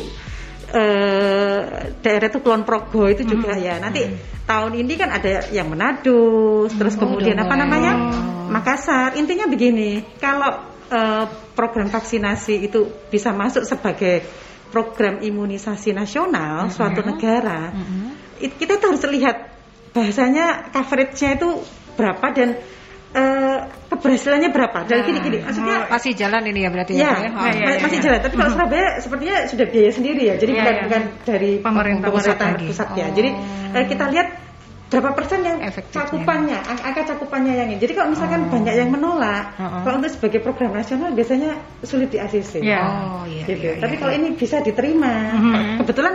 eh, 0.75 1.61
daerah 2.03 2.27
itu 2.27 2.39
Kulon 2.43 2.67
Progo 2.67 3.07
itu 3.07 3.23
juga 3.23 3.55
Mm-hmm. 3.55 3.65
ya. 3.65 3.75
Nanti 3.79 4.03
tahun 4.45 4.73
ini 4.75 4.95
kan 4.99 5.09
ada 5.09 5.47
yang 5.49 5.71
Manado, 5.71 6.67
terus 6.69 6.99
kemudian 6.99 7.39
udah 7.39 7.47
apa 7.47 7.55
mulai. 7.55 7.63
namanya 7.65 7.93
Oh. 7.95 8.51
Makassar. 8.51 9.15
Intinya 9.17 9.47
begini, 9.47 10.03
kalau 10.19 10.51
eh, 10.85 11.25
program 11.55 11.89
vaksinasi 11.89 12.67
itu 12.67 12.85
bisa 13.09 13.33
masuk 13.33 13.65
sebagai 13.65 14.27
program 14.69 15.23
imunisasi 15.23 15.95
nasional 15.95 16.67
suatu 16.69 17.01
negara, 17.01 17.71
it- 18.37 18.59
kita 18.59 18.77
tuh 18.77 18.93
harus 18.93 19.07
lihat 19.07 19.55
bahasanya 19.95 20.75
coveragenya 20.75 21.39
itu 21.39 21.63
berapa 21.95 22.27
dan 22.35 22.59
eh, 23.15 23.59
keberhasilannya 23.87 24.51
berapa. 24.51 24.79
Dan 24.85 24.99
gini-gini, 25.03 25.39
maksudnya 25.41 25.87
masih 25.87 26.13
jalan 26.13 26.43
ini 26.45 26.61
ya 26.61 26.69
berarti 26.69 26.93
Ya, 26.93 27.15
Dok, 27.15 27.31
ma- 27.31 27.47
Oh, 27.47 27.55
ma- 27.55 27.81
masih 27.81 27.99
jalan. 28.01 28.19
Tapi 28.21 28.35
kalau 28.35 28.51
Surabaya 28.51 28.87
sepertinya 28.99 29.37
sudah 29.47 29.67
biaya 29.67 29.91
sendiri 29.91 30.23
ya. 30.25 30.35
Jadi 30.35 30.51
Iya, 30.51 30.61
bukan 30.61 30.75
iya. 30.75 30.83
bukan 30.83 31.03
dari 31.25 31.51
Pemerintah 31.59 32.09
pusat 32.11 32.37
lagi. 32.37 32.67
pusat 32.67 32.89
ya. 32.93 33.07
Oh. 33.07 33.15
Jadi 33.15 33.31
eh, 33.73 33.85
kita 33.87 34.05
lihat 34.09 34.29
berapa 34.85 35.11
persen 35.13 35.43
yang 35.43 35.59
Efektifnya. 35.59 35.99
cakupannya, 36.01 36.59
ang- 36.61 36.83
angka 36.85 37.03
cakupannya 37.09 37.53
yang 37.57 37.69
ini. 37.69 37.79
Jadi 37.79 37.93
kalau 37.93 38.09
misalkan 38.11 38.47
banyak 38.47 38.75
yang 38.77 38.91
menolak, 38.91 39.45
Oh. 39.57 39.83
kalau 39.83 39.97
untuk 39.97 40.13
sebagai 40.13 40.39
program 40.39 40.71
nasional 40.73 41.11
biasanya 41.11 41.51
sulit 41.81 42.09
di 42.09 42.19
ACC. 42.19 42.59
Iya. 42.61 42.79
Oh 42.81 43.23
iya. 43.25 43.43
Gitu. 43.45 43.63
iya, 43.65 43.79
Tapi 43.79 43.95
iya, 43.95 44.01
kalau 44.01 44.13
iya. 44.13 44.21
ini 44.21 44.29
bisa 44.33 44.59
diterima. 44.59 45.13
Mhm. 45.33 45.55
Kebetulan 45.81 46.15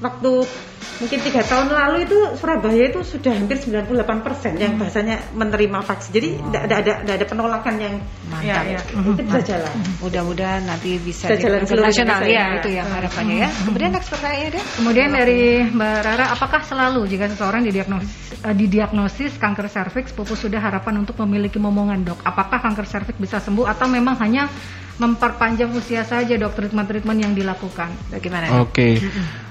waktu 0.00 0.32
mungkin 1.00 1.18
tiga 1.20 1.40
tahun 1.40 1.72
lalu 1.72 2.04
itu 2.04 2.18
Surabaya 2.36 2.92
itu 2.92 3.00
sudah 3.00 3.32
hampir 3.32 3.56
98 3.56 4.20
persen 4.20 4.52
yang 4.56 4.76
Mhm. 4.76 4.80
bahasanya 4.80 5.16
menerima 5.32 5.78
vaksin. 5.80 6.12
Jadi 6.12 6.28
tidak 6.36 6.62
ada, 6.68 6.74
ada, 6.76 6.92
tidak 7.00 7.14
ada 7.16 7.26
penolakan 7.28 7.74
yang 7.80 7.94
mantap. 8.28 8.44
Iya, 8.44 8.58
iya. 8.68 8.80
itu 8.84 9.22
bisa 9.24 9.40
jalan. 9.40 9.72
Mudah-mudahan 10.00 10.62
nanti 10.64 11.00
bisa 11.00 11.24
Bisa 11.32 11.40
jalan 11.40 11.64
di 11.64 11.68
seluruh 11.68 11.88
nasional 11.88 12.20
Indonesia, 12.20 12.36
ya 12.36 12.44
ya. 12.44 12.58
itu 12.60 12.68
yang 12.72 12.88
harapannya 12.88 13.36
ya. 13.40 13.48
Kemudian 13.64 13.90
next 13.92 14.08
pertanyaannya 14.12 14.48
deh. 14.52 14.64
Kemudian 14.76 15.08
dari 15.08 15.40
Mbak 15.68 15.96
Rara, 16.04 16.26
apakah 16.32 16.60
selalu 16.64 17.00
jika 17.08 17.24
seseorang 17.28 17.60
didiagnosis, 17.64 18.12
eh, 18.40 18.54
didiagnosis 18.56 19.32
kanker 19.36 19.66
serviks 19.68 20.12
pupus 20.12 20.36
sudah 20.36 20.60
harapan 20.60 21.00
untuk 21.00 21.16
memiliki 21.24 21.56
momongan 21.56 22.04
dok? 22.04 22.20
Apakah 22.20 22.60
kanker 22.60 22.84
serviks 22.84 23.16
bisa 23.16 23.40
sembuh 23.40 23.64
atau 23.64 23.88
memang 23.88 24.20
hanya 24.20 24.48
memperpanjang 24.96 25.72
usia 25.72 26.04
saja 26.04 26.36
dok 26.36 26.52
treatment-treatment 26.52 27.18
yang 27.24 27.32
dilakukan? 27.32 27.88
Bagaimana? 28.12 28.60
Oke. 28.60 29.00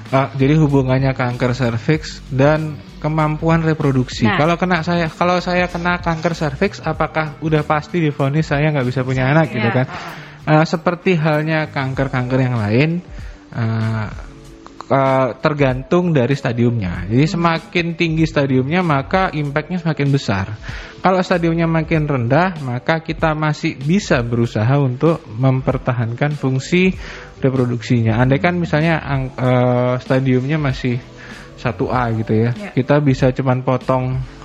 Ah, 0.09 0.33
jadi 0.33 0.57
hubungannya 0.57 1.13
kanker 1.13 1.53
serviks 1.53 2.17
dan 2.33 2.81
kemampuan 2.97 3.61
reproduksi. 3.61 4.25
Nah. 4.25 4.41
Kalau 4.41 4.55
kena 4.57 4.81
saya, 4.81 5.05
kalau 5.05 5.37
saya 5.37 5.69
kena 5.69 6.01
kanker 6.01 6.33
serviks, 6.33 6.81
apakah 6.81 7.37
udah 7.45 7.61
pasti 7.61 8.01
divonis 8.01 8.49
saya 8.49 8.73
nggak 8.73 8.87
bisa 8.89 9.05
punya 9.05 9.29
anak 9.29 9.53
gitu 9.53 9.69
Iya, 9.69 9.85
kan? 9.85 9.87
Ah, 10.49 10.65
seperti 10.65 11.13
halnya 11.13 11.69
kanker-kanker 11.69 12.39
yang 12.41 12.57
lain, 12.57 13.05
ah, 13.53 14.09
ke- 14.89 15.37
tergantung 15.37 16.09
dari 16.09 16.33
stadiumnya. 16.33 17.05
Jadi 17.05 17.29
semakin 17.29 17.93
tinggi 17.93 18.25
stadiumnya 18.25 18.81
maka 18.81 19.29
impactnya 19.29 19.77
semakin 19.77 20.09
besar. 20.09 20.45
Kalau 20.99 21.21
stadiumnya 21.21 21.69
makin 21.69 22.09
rendah 22.09 22.57
maka 22.65 23.05
kita 23.05 23.37
masih 23.37 23.77
bisa 23.77 24.19
berusaha 24.25 24.73
untuk 24.81 25.21
mempertahankan 25.29 26.33
fungsi 26.33 26.89
reproduksinya. 27.37 28.17
Andai 28.17 28.41
kan 28.41 28.57
misalnya 28.57 28.97
ang- 28.97 29.31
eh, 29.37 29.95
stadiumnya 30.01 30.57
masih 30.57 30.97
1A 31.59 32.15
gitu 32.15 32.33
ya, 32.39 32.49
Ya. 32.55 32.71
kita 32.71 33.03
bisa 33.03 33.35
cuman 33.35 33.61
potong 33.61 34.15
eh, 34.15 34.38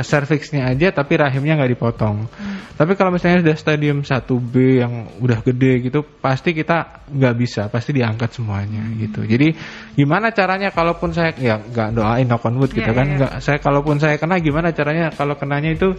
cervixnya 0.00 0.72
aja 0.72 0.88
tapi 0.96 1.20
rahimnya 1.20 1.60
nggak 1.60 1.72
dipotong. 1.76 2.24
Tapi 2.72 2.96
kalau 2.96 3.12
misalnya 3.12 3.44
sudah 3.44 3.56
stadium 3.60 4.00
1B 4.00 4.54
yang 4.80 4.92
udah 5.20 5.44
gede 5.44 5.92
gitu, 5.92 6.00
pasti 6.02 6.56
kita 6.56 7.04
nggak 7.12 7.34
bisa, 7.36 7.68
pasti 7.68 7.92
diangkat 7.92 8.32
semuanya 8.32 8.80
gitu. 8.96 9.28
Jadi 9.28 9.52
gimana 9.92 10.32
caranya 10.32 10.72
kalaupun 10.72 11.12
saya 11.12 11.36
ya 11.36 11.60
nggak 11.60 11.92
doain 11.92 12.24
knock 12.24 12.48
on 12.48 12.56
wood 12.56 12.72
gitu 12.72 12.88
Iya, 12.88 12.96
kan, 12.96 13.06
iya. 13.06 13.16
nggak 13.20 13.32
saya 13.44 13.58
kalaupun 13.60 14.00
saya 14.00 14.16
kena 14.16 14.40
gimana 14.40 14.72
caranya 14.72 15.12
kalau 15.12 15.36
kenanya 15.36 15.76
itu 15.76 15.92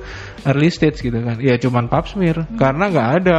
early 0.49 0.73
stage 0.73 1.05
gitu 1.05 1.21
kan? 1.21 1.37
Ya 1.37 1.61
cuman 1.61 1.85
pap 1.85 2.09
smear 2.09 2.49
karena 2.57 2.89
nggak 2.89 3.09
ada 3.21 3.37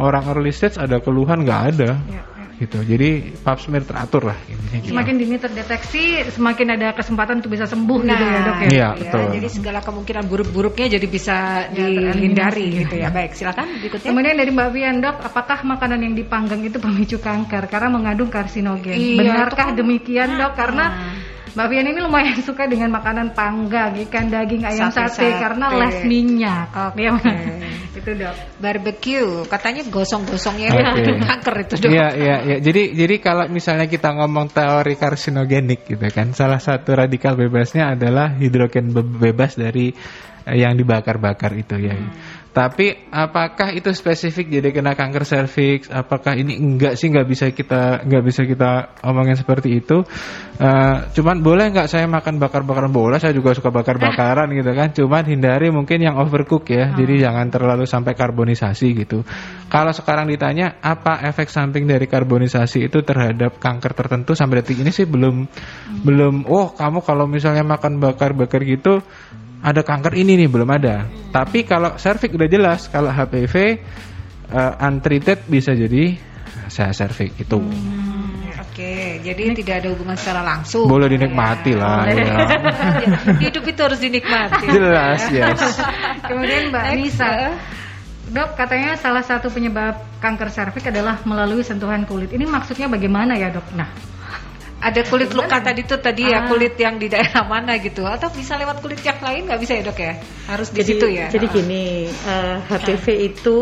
orang 0.00 0.24
early 0.32 0.50
stage 0.50 0.80
ada 0.80 0.98
keluhan 0.98 1.44
nggak 1.46 1.62
ada 1.76 1.90
Iya, 2.08 2.22
gitu. 2.62 2.78
Jadi 2.78 3.10
pap 3.38 3.58
smear 3.58 3.82
teratur 3.82 4.22
lah 4.24 4.38
intinya 4.46 4.78
gitu. 4.78 4.92
Semakin 4.94 5.14
dini 5.16 5.36
terdeteksi, 5.36 6.04
semakin 6.30 6.66
ada 6.72 6.88
kesempatan 6.92 7.42
untuk 7.42 7.50
bisa 7.50 7.66
sembuh 7.66 7.98
gitu 8.00 8.22
ya 8.22 8.40
dok 8.40 8.58
ya. 8.60 8.68
Iya, 8.70 8.88
betul. 8.94 9.22
Jadi 9.34 9.48
segala 9.50 9.78
kemungkinan 9.80 10.24
buruk-buruknya 10.24 10.86
jadi 10.92 11.06
bisa 11.06 11.36
Ya, 11.72 11.86
dihindari 12.14 12.66
gitu 12.78 12.94
ya. 12.94 13.08
Baik, 13.08 13.34
silakan 13.34 13.66
berikutnya. 13.78 14.08
Kemudian 14.08 14.34
dari 14.34 14.50
Mbak 14.50 14.68
Vian 14.70 14.96
dok, 14.98 15.16
apakah 15.20 15.58
makanan 15.62 16.00
yang 16.00 16.14
dipanggang 16.14 16.62
itu 16.62 16.78
pemicu 16.78 17.18
kanker 17.18 17.66
karena 17.66 17.88
mengandung 17.88 18.28
karsinogen? 18.28 18.94
Iya, 18.94 19.18
Benarkah 19.18 19.72
kan- 19.72 19.76
demikian 19.76 20.38
dok? 20.38 20.52
Karena 20.54 20.84
Ah. 20.86 21.14
Mbak 21.52 21.66
Vian 21.68 21.84
ini 21.84 22.00
lumayan 22.00 22.38
suka 22.48 22.64
dengan 22.64 22.88
makanan 22.96 23.36
panggang, 23.36 23.92
ikan 24.08 24.32
daging, 24.32 24.64
ayam 24.64 24.88
sate, 24.88 25.20
Sate-sate. 25.20 25.36
karena 25.36 25.66
less 25.76 26.00
minyak. 26.04 26.72
Oke. 26.72 26.96
Dia 26.96 27.12
itu 28.00 28.10
dok. 28.16 28.34
Barbecue, 28.56 29.30
katanya 29.46 29.84
gosong-gosongnya 29.92 30.68
itu 30.72 31.12
kanker 31.28 31.54
itu 31.68 31.74
dok. 31.76 31.90
Iya, 31.92 32.08
iya, 32.16 32.36
iya. 32.48 32.56
Jadi, 32.64 32.96
jadi 32.96 33.14
kalau 33.20 33.44
misalnya 33.52 33.84
kita 33.84 34.16
ngomong 34.16 34.48
teori 34.48 34.96
karsinogenik 34.96 35.84
gitu 35.84 36.06
kan, 36.08 36.32
salah 36.32 36.56
satu 36.58 36.96
radikal 36.96 37.36
bebasnya 37.36 37.92
adalah 37.92 38.32
hidrogen 38.40 38.96
be- 38.96 39.04
bebas 39.04 39.60
dari 39.60 39.92
eh, 40.48 40.56
yang 40.56 40.72
dibakar-bakar 40.72 41.52
itu 41.52 41.76
ya. 41.76 41.92
Tapi 42.52 43.08
apakah 43.08 43.72
itu 43.72 43.88
spesifik 43.96 44.60
jadi 44.60 44.76
kena 44.76 44.92
kanker 44.92 45.24
serviks? 45.24 45.88
Apakah 45.88 46.36
ini 46.36 46.60
enggak 46.60 47.00
sih 47.00 47.08
nggak 47.08 47.24
bisa 47.24 47.48
kita 47.48 48.04
nggak 48.04 48.24
bisa 48.28 48.44
kita 48.44 49.00
omongin 49.08 49.40
seperti 49.40 49.80
itu? 49.80 50.04
Eh, 50.60 50.96
cuman 51.16 51.40
boleh 51.40 51.72
nggak 51.72 51.88
saya 51.88 52.04
makan 52.04 52.36
bakar-bakaran 52.36 52.92
boleh? 52.92 53.16
Saya 53.16 53.32
juga 53.32 53.56
suka 53.56 53.72
bakar-bakaran 53.72 54.52
gitu 54.60 54.68
kan. 54.76 54.92
Cuman 54.92 55.24
hindari 55.24 55.72
mungkin 55.72 56.04
yang 56.04 56.20
overcook 56.20 56.68
ya. 56.68 56.92
Jadi 56.92 57.24
jangan 57.24 57.48
terlalu 57.48 57.88
sampai 57.88 58.12
karbonisasi 58.12 59.00
gitu. 59.00 59.24
Kalau 59.72 59.96
sekarang 59.96 60.28
ditanya 60.28 60.76
apa 60.84 61.24
efek 61.24 61.48
samping 61.48 61.88
dari 61.88 62.04
karbonisasi 62.04 62.84
itu 62.84 63.00
terhadap 63.00 63.56
kanker 63.56 63.96
tertentu 63.96 64.36
sampai 64.36 64.60
detik 64.60 64.84
ini 64.84 64.92
sih 64.92 65.08
belum 65.08 65.48
belum. 66.04 66.44
Oh 66.52 66.76
kamu 66.76 67.00
kalau 67.00 67.24
misalnya 67.24 67.64
makan 67.64 67.96
bakar-bakar 67.96 68.60
gitu 68.68 69.00
ada 69.62 69.80
kanker 69.86 70.12
ini 70.18 70.34
nih 70.42 70.48
belum 70.50 70.66
ada. 70.66 71.06
Tapi 71.30 71.62
kalau 71.62 71.94
cervix 71.94 72.34
udah 72.34 72.50
jelas, 72.50 72.90
kalau 72.90 73.14
HPV 73.14 73.54
uh, 74.50 74.86
untreated 74.90 75.46
bisa 75.46 75.72
jadi 75.72 76.18
saya 76.66 76.90
cervix 76.90 77.38
itu. 77.38 77.58
Hmm, 77.62 78.50
Oke, 78.72 79.20
jadi 79.22 79.52
tidak 79.52 79.84
ada 79.84 79.88
hubungan 79.94 80.16
secara 80.18 80.42
langsung. 80.42 80.88
Boleh 80.90 81.12
dinikmati 81.12 81.76
lah 81.76 82.08
ya. 82.08 82.34
Hidup 83.44 83.64
itu 83.68 83.80
harus 83.84 84.00
dinikmati. 84.00 84.66
Jelas, 84.66 85.20
yes. 85.28 85.60
Kemudian 86.28 86.72
Mbak 86.72 86.84
Next, 86.88 86.98
Nisa, 86.98 87.30
eh. 87.52 87.54
dok 88.32 88.56
katanya 88.56 88.96
salah 88.96 89.20
satu 89.20 89.52
penyebab 89.52 90.00
kanker 90.24 90.48
serviks 90.48 90.88
adalah 90.88 91.20
melalui 91.28 91.60
sentuhan 91.60 92.08
kulit. 92.08 92.32
Ini 92.32 92.48
maksudnya 92.48 92.88
bagaimana 92.88 93.36
ya 93.36 93.52
dok? 93.52 93.76
Nah, 93.76 94.11
Ada 94.82 95.06
kulit 95.06 95.30
luka 95.30 95.62
tadi 95.62 95.86
tuh 95.86 96.02
tadi 96.02 96.26
ya 96.26 96.42
Ah. 96.42 96.50
kulit 96.50 96.74
yang 96.74 96.98
di 96.98 97.06
daerah 97.06 97.46
mana 97.46 97.78
gitu 97.78 98.02
atau 98.02 98.26
bisa 98.34 98.58
lewat 98.58 98.82
kulit 98.82 98.98
yang 99.06 99.22
lain 99.22 99.46
nggak 99.46 99.60
bisa 99.62 99.78
ya 99.78 99.82
dok 99.86 99.98
ya 100.02 100.18
harus 100.50 100.74
di 100.74 100.82
jadi, 100.82 100.90
situ 100.90 101.06
ya 101.06 101.26
Jadi 101.30 101.46
gini, 101.46 102.10
eh, 102.10 102.56
HPV 102.66 103.06
itu 103.30 103.58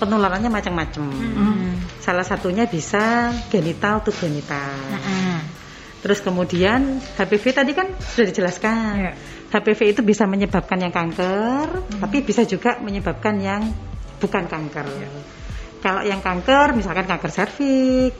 penularannya 0.00 0.48
macam-macam. 0.48 1.04
Hmm. 1.12 1.76
Salah 2.00 2.24
satunya 2.24 2.64
bisa 2.64 3.36
genital 3.52 4.00
to 4.00 4.16
genital. 4.16 4.72
Hmm. 4.96 5.44
Terus 6.00 6.24
kemudian 6.24 7.04
HPV 7.20 7.44
tadi 7.52 7.76
kan 7.76 7.92
sudah 8.00 8.26
dijelaskan. 8.32 8.92
Iya. 8.96 9.12
HPV 9.52 9.80
itu 9.92 10.00
bisa 10.00 10.24
menyebabkan 10.24 10.80
yang 10.80 10.90
kanker, 10.90 11.84
tapi 12.00 12.24
bisa 12.24 12.48
juga 12.48 12.80
menyebabkan 12.80 13.36
yang 13.36 13.68
bukan 14.16 14.48
kanker. 14.48 14.88
Kalau 15.84 16.00
yang 16.00 16.24
kanker, 16.24 16.72
misalkan 16.72 17.04
kanker 17.04 17.28
serviks, 17.28 18.16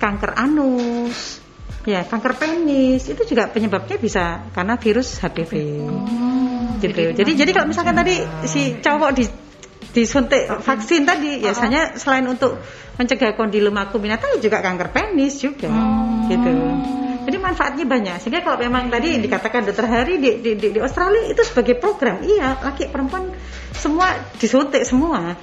kanker 0.00 0.32
anus, 0.32 1.41
ya 1.82 2.06
kanker 2.06 2.38
penis, 2.38 3.10
itu 3.10 3.22
juga 3.26 3.50
penyebabnya 3.50 3.98
bisa 3.98 4.46
karena 4.54 4.78
virus 4.78 5.18
HPV. 5.18 5.52
gitu. 6.82 7.02
Jadi 7.14 7.30
jadi 7.38 7.50
kalau 7.54 7.66
misalkan 7.70 7.94
tadi 7.94 8.22
si 8.46 8.78
cowok 8.82 9.10
di 9.14 9.24
disuntik 9.92 10.48
vaksin 10.48 11.04
tadi 11.04 11.38
biasanya 11.38 11.94
selain 12.00 12.24
untuk 12.24 12.58
mencegah 12.96 13.36
kondilom 13.36 13.76
acuminata 13.76 14.24
ya 14.34 14.38
juga 14.40 14.58
kanker 14.64 14.88
penis 14.90 15.38
juga 15.38 15.68
gitu. 16.26 16.52
Jadi 17.22 17.36
manfaatnya 17.38 17.84
banyak. 17.86 18.16
Sehingga 18.20 18.42
kalau 18.42 18.58
memang 18.58 18.90
tadi 18.90 19.18
dikatakan 19.18 19.66
dokter 19.66 19.86
Hari 19.86 20.18
di, 20.18 20.30
di, 20.42 20.50
di, 20.58 20.68
di 20.74 20.80
Australia 20.82 21.28
itu 21.30 21.42
sebagai 21.46 21.78
program, 21.78 22.20
iya 22.22 22.58
laki 22.58 22.90
perempuan 22.90 23.30
semua 23.72 24.14
disuntik 24.38 24.82
semua. 24.84 25.34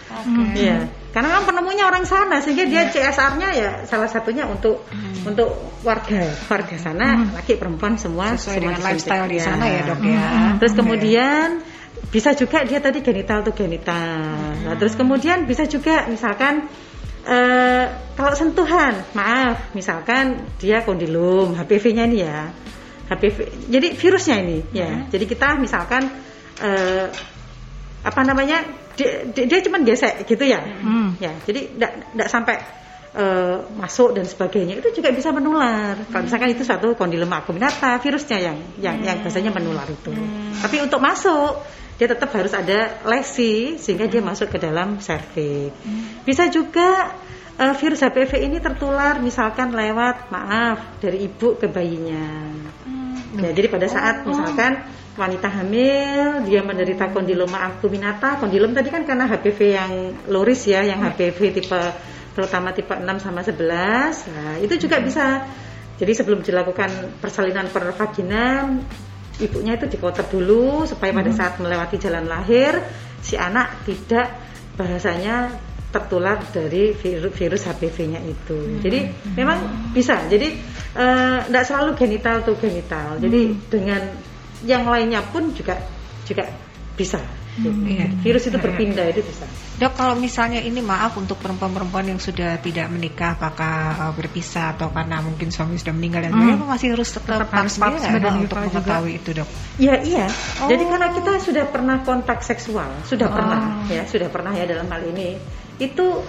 Iya. 0.55 0.87
Karena 1.09 1.41
kan 1.41 1.43
penemunya 1.49 1.89
orang 1.89 2.05
sana 2.05 2.37
sehingga 2.37 2.69
dia 2.69 2.85
CSR-nya 2.93 3.49
ya 3.57 3.71
salah 3.89 4.05
satunya 4.05 4.45
untuk 4.45 4.85
untuk 5.25 5.49
warga 5.81 6.29
warga 6.45 6.77
sana 6.77 7.33
laki 7.33 7.57
perempuan 7.57 7.97
semua 7.97 8.37
sesuai 8.37 8.61
semua 8.61 8.61
dengan 8.61 8.77
disuntik. 8.77 8.93
lifestyle 8.93 9.25
di 9.25 9.37
Ya. 9.41 9.45
sana 9.49 9.65
ya 9.65 9.81
dok 9.89 10.01
ya 10.05 10.25
Terus 10.61 10.73
kemudian 10.77 11.47
bisa 12.13 12.33
juga 12.37 12.61
dia 12.65 12.79
tadi 12.81 13.01
genital 13.01 13.41
tuh 13.45 13.53
genital. 13.53 14.21
Nah, 14.65 14.75
terus 14.77 14.93
kemudian 14.97 15.45
bisa 15.45 15.65
juga 15.65 16.05
misalkan 16.09 16.69
eh, 17.25 17.85
kalau 18.19 18.33
sentuhan, 18.35 18.99
maaf, 19.15 19.71
misalkan 19.71 20.43
dia 20.59 20.83
kondilum, 20.83 21.55
HPV-nya 21.55 22.03
ini 22.07 22.17
ya. 22.23 22.51
HPV. 23.09 23.37
Jadi 23.73 23.87
virusnya 23.97 24.37
ini 24.43 24.57
ya. 24.69 25.09
Jadi 25.09 25.25
kita 25.25 25.57
misalkan 25.57 26.05
eh, 26.61 27.07
apa 28.05 28.21
namanya? 28.21 28.61
Dia, 28.99 29.31
dia, 29.31 29.47
dia 29.47 29.59
cuma 29.63 29.79
gesek 29.79 30.27
gitu 30.27 30.43
ya. 30.43 30.59
Hmm. 30.59 31.15
Ya, 31.23 31.31
jadi 31.47 31.71
tidak 31.71 32.27
sampai 32.27 32.59
eh, 33.15 33.57
masuk 33.77 34.13
dan 34.13 34.25
sebagainya 34.25 34.77
itu 34.77 34.89
juga 35.01 35.09
bisa 35.09 35.33
menular. 35.33 35.97
Kalau 36.09 36.23
misalkan 36.25 36.53
itu 36.53 36.61
satu 36.61 36.93
kondilom 36.93 37.29
acuminata, 37.29 37.97
virusnya 37.97 38.37
yang 38.37 38.57
yang 38.77 38.97
yang 39.01 39.17
biasanya 39.23 39.49
menular 39.53 39.87
itu. 39.89 40.13
Tapi 40.59 40.77
untuk 40.83 41.01
masuk 41.01 41.61
dia 41.99 42.07
tetap 42.07 42.31
harus 42.31 42.55
ada 42.55 43.03
lesi 43.03 43.75
sehingga 43.75 44.07
dia 44.07 44.23
masuk 44.23 44.55
ke 44.55 44.57
dalam 44.61 45.03
serviks. 45.03 45.75
Bisa 46.23 46.47
juga 46.47 47.11
eh, 47.57 47.73
virus 47.75 48.05
HPV 48.05 48.31
ini 48.45 48.57
tertular 48.61 49.17
misalkan 49.19 49.73
lewat 49.73 50.29
maaf 50.31 51.01
dari 51.01 51.25
ibu 51.25 51.57
ke 51.57 51.67
bayinya. 51.67 52.55
Ya, 53.29 53.53
jadi 53.53 53.69
pada 53.69 53.85
saat 53.85 54.25
misalkan 54.25 54.89
wanita 55.13 55.51
hamil 55.51 56.47
dia 56.47 56.63
menderita 56.63 57.11
kondiloma 57.11 57.67
acuminata, 57.67 58.39
kondilom 58.39 58.71
tadi 58.71 58.89
kan 58.89 59.03
karena 59.03 59.27
HPV 59.27 59.59
yang 59.69 59.91
loris 60.31 60.65
ya, 60.65 60.81
yang 60.81 61.03
HPV 61.03 61.39
tipe 61.59 61.83
terutama 62.39 62.71
tipe 62.71 62.95
6 62.95 63.03
sama 63.19 63.43
11. 63.43 63.59
Nah, 64.31 64.55
itu 64.63 64.79
juga 64.79 65.03
bisa 65.03 65.43
jadi 65.99 66.15
sebelum 66.15 66.39
dilakukan 66.39 67.19
persalinan 67.19 67.67
per 67.67 67.91
vagina 67.91 68.71
ibunya 69.43 69.75
itu 69.75 69.91
dikotor 69.91 70.23
dulu 70.31 70.87
supaya 70.87 71.11
pada 71.11 71.31
saat 71.35 71.59
melewati 71.59 71.99
jalan 71.99 72.23
lahir 72.31 72.79
si 73.19 73.35
anak 73.35 73.83
tidak 73.83 74.31
bahasanya 74.79 75.51
tertular 75.91 76.39
dari 76.55 76.95
virus, 76.95 77.33
virus 77.35 77.67
HPV-nya 77.67 78.23
itu. 78.23 78.79
Jadi 78.79 79.11
memang 79.35 79.91
bisa. 79.91 80.23
Jadi 80.31 80.55
tidak 81.43 81.65
selalu 81.67 81.99
genital 81.99 82.47
tuh 82.47 82.55
genital. 82.55 83.19
Jadi 83.19 83.59
dengan 83.67 84.07
yang 84.63 84.87
lainnya 84.87 85.19
pun 85.27 85.51
juga 85.51 85.75
juga 86.23 86.47
bisa. 86.95 87.19
gitu. 87.59 87.75
Iya. 87.83 88.07
Virus 88.23 88.47
itu 88.47 88.57
berpindah 88.61 89.05
itu 89.11 89.19
bisa. 89.25 89.47
Dok, 89.79 89.95
kalau 89.95 90.11
misalnya 90.19 90.59
ini 90.59 90.83
maaf 90.83 91.15
untuk 91.15 91.39
perempuan-perempuan 91.39 92.11
yang 92.11 92.19
sudah 92.19 92.59
tidak 92.59 92.91
menikah, 92.91 93.39
apakah 93.39 93.75
uh, 93.95 94.11
berpisah 94.11 94.75
atau 94.75 94.91
karena 94.91 95.23
mungkin 95.23 95.55
suami 95.55 95.79
sudah 95.79 95.95
meninggal 95.95 96.27
dan 96.27 96.35
sebagainya, 96.35 96.59
apa 96.59 96.67
masih 96.67 96.87
harus 96.91 97.09
tetap, 97.15 97.39
Tetap 97.39 97.51
harus 97.55 97.73
nggak 97.79 97.91
untuk 97.95 98.59
juga? 98.59 98.59
mengetahui 98.67 99.11
itu, 99.15 99.29
dok? 99.39 99.47
Ya 99.79 99.95
iya. 100.03 100.27
Jadi 100.67 100.83
karena 100.83 101.07
kita 101.15 101.31
sudah 101.39 101.63
pernah 101.71 101.97
kontak 102.03 102.43
seksual, 102.43 102.91
sudah 103.07 103.31
Oh. 103.31 103.35
pernah 103.39 103.59
ya, 103.87 104.03
sudah 104.03 104.27
pernah 104.27 104.51
ya 104.51 104.67
dalam 104.67 104.83
hal 104.91 104.99
ini. 105.15 105.39
Itu 105.79 106.27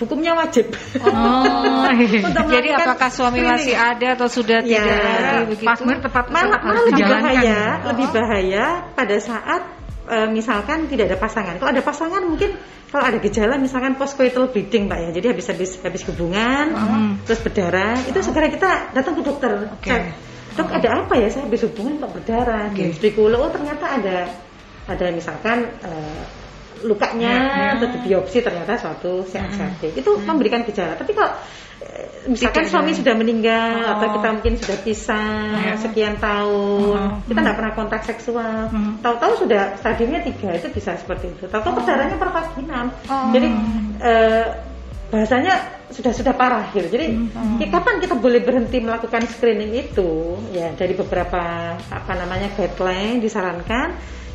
hukumnya 0.00 0.32
wajib. 0.32 0.72
Oh, 1.04 1.84
iya. 2.00 2.32
Jadi 2.32 2.68
apakah 2.72 3.12
suami 3.12 3.44
screening. 3.44 3.60
masih 3.60 3.74
ada 3.76 4.08
atau 4.16 4.28
sudah 4.32 4.64
Ya. 4.64 4.80
tidak? 4.80 5.60
Pas 5.68 5.78
tepat 5.84 6.26
malah 6.32 6.58
lebih 6.88 7.04
bahaya, 7.04 7.60
Oh. 7.84 7.92
lebih 7.92 8.06
bahaya 8.08 8.64
pada 8.96 9.16
saat 9.20 9.83
e, 10.06 10.16
misalkan 10.30 10.86
tidak 10.88 11.12
ada 11.12 11.18
pasangan. 11.20 11.56
Kalau 11.60 11.70
ada 11.72 11.82
pasangan 11.84 12.22
mungkin 12.24 12.56
kalau 12.88 13.04
ada 13.10 13.18
gejala 13.18 13.58
misalkan 13.58 13.98
postcoital 13.98 14.52
bleeding 14.52 14.86
Pak 14.86 14.98
ya. 14.98 15.10
Jadi 15.12 15.26
habis 15.34 15.46
habis 15.50 15.70
habis 15.82 16.02
hubungan 16.06 16.66
Hmm. 16.74 17.12
terus 17.26 17.40
berdarah, 17.42 17.98
itu 18.06 18.18
segera 18.22 18.46
kita 18.48 18.94
datang 18.94 19.18
ke 19.18 19.22
dokter 19.24 19.50
Oke. 19.72 19.88
cek 19.88 20.02
dok 20.54 20.70
ada 20.70 20.88
apa 21.02 21.14
ya 21.18 21.28
saya 21.30 21.50
habis 21.50 21.66
hubungan 21.66 21.98
kok 21.98 22.14
berdarah 22.14 22.70
okay. 22.70 22.94
spekulo 22.94 23.42
oh 23.42 23.50
ternyata 23.50 23.98
ada 23.98 24.30
ada 24.86 25.06
misalkan 25.10 25.66
eh, 25.82 26.22
lukanya 26.84 27.32
Ya, 27.32 27.64
ya. 27.74 27.80
atau 27.80 27.98
biopsi 27.98 28.38
ternyata 28.38 28.76
suatu 28.76 29.24
CACT 29.24 29.96
itu 29.96 30.10
memberikan 30.20 30.60
gejala 30.62 30.94
tapi 30.94 31.16
kalau 31.16 31.32
eh, 31.80 32.28
misalkan 32.28 32.64
Tidak 32.64 32.72
suami 32.72 32.92
ada. 32.92 32.98
sudah 33.00 33.14
meninggal 33.16 33.72
Oh. 33.80 33.92
atau 33.96 34.06
kita 34.14 34.28
mungkin 34.30 34.54
sudah 34.56 34.78
pisah 34.80 35.48
Ya. 35.58 35.74
sekian 35.76 36.14
tahun 36.16 36.96
Oh. 37.00 37.24
kita 37.24 37.38
nggak 37.40 37.56
pernah 37.56 37.72
kontak 37.72 38.02
seksual 38.04 38.68
Hmm. 38.68 39.00
tahu-tahu 39.00 39.42
sudah 39.42 39.74
stadiumnya 39.76 40.20
tiga 40.22 40.52
itu 40.54 40.68
bisa 40.70 40.92
seperti 40.94 41.32
itu 41.32 41.44
tahu-tahu 41.46 41.80
perdarahannya 41.80 42.16
pervaginam 42.16 42.86
Oh. 43.04 43.32
jadi 43.32 43.48
eh, 43.98 44.44
bahasanya 45.06 45.54
sudah 45.88 46.10
sudah 46.10 46.34
parah 46.34 46.68
gitu 46.70 46.90
jadi 46.90 47.06
Hmm. 47.12 47.60
ya, 47.60 47.70
kapan 47.70 48.02
kita 48.02 48.14
boleh 48.14 48.40
berhenti 48.40 48.82
melakukan 48.82 49.24
screening 49.30 49.72
itu 49.78 50.10
ya 50.50 50.74
dari 50.74 50.92
beberapa 50.92 51.38
apa 51.78 52.12
namanya 52.12 52.50
guideline 52.52 53.20
disarankan 53.20 53.94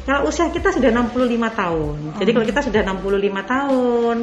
kalau 0.10 0.26
usia 0.26 0.49
kita 0.49 0.74
sudah 0.74 0.89
65 0.89 1.38
tahun 1.53 1.97
jadi 2.18 2.30
kalau 2.34 2.45
kita 2.49 2.62
sudah 2.66 2.82
65 2.82 3.45
tahun 3.45 4.16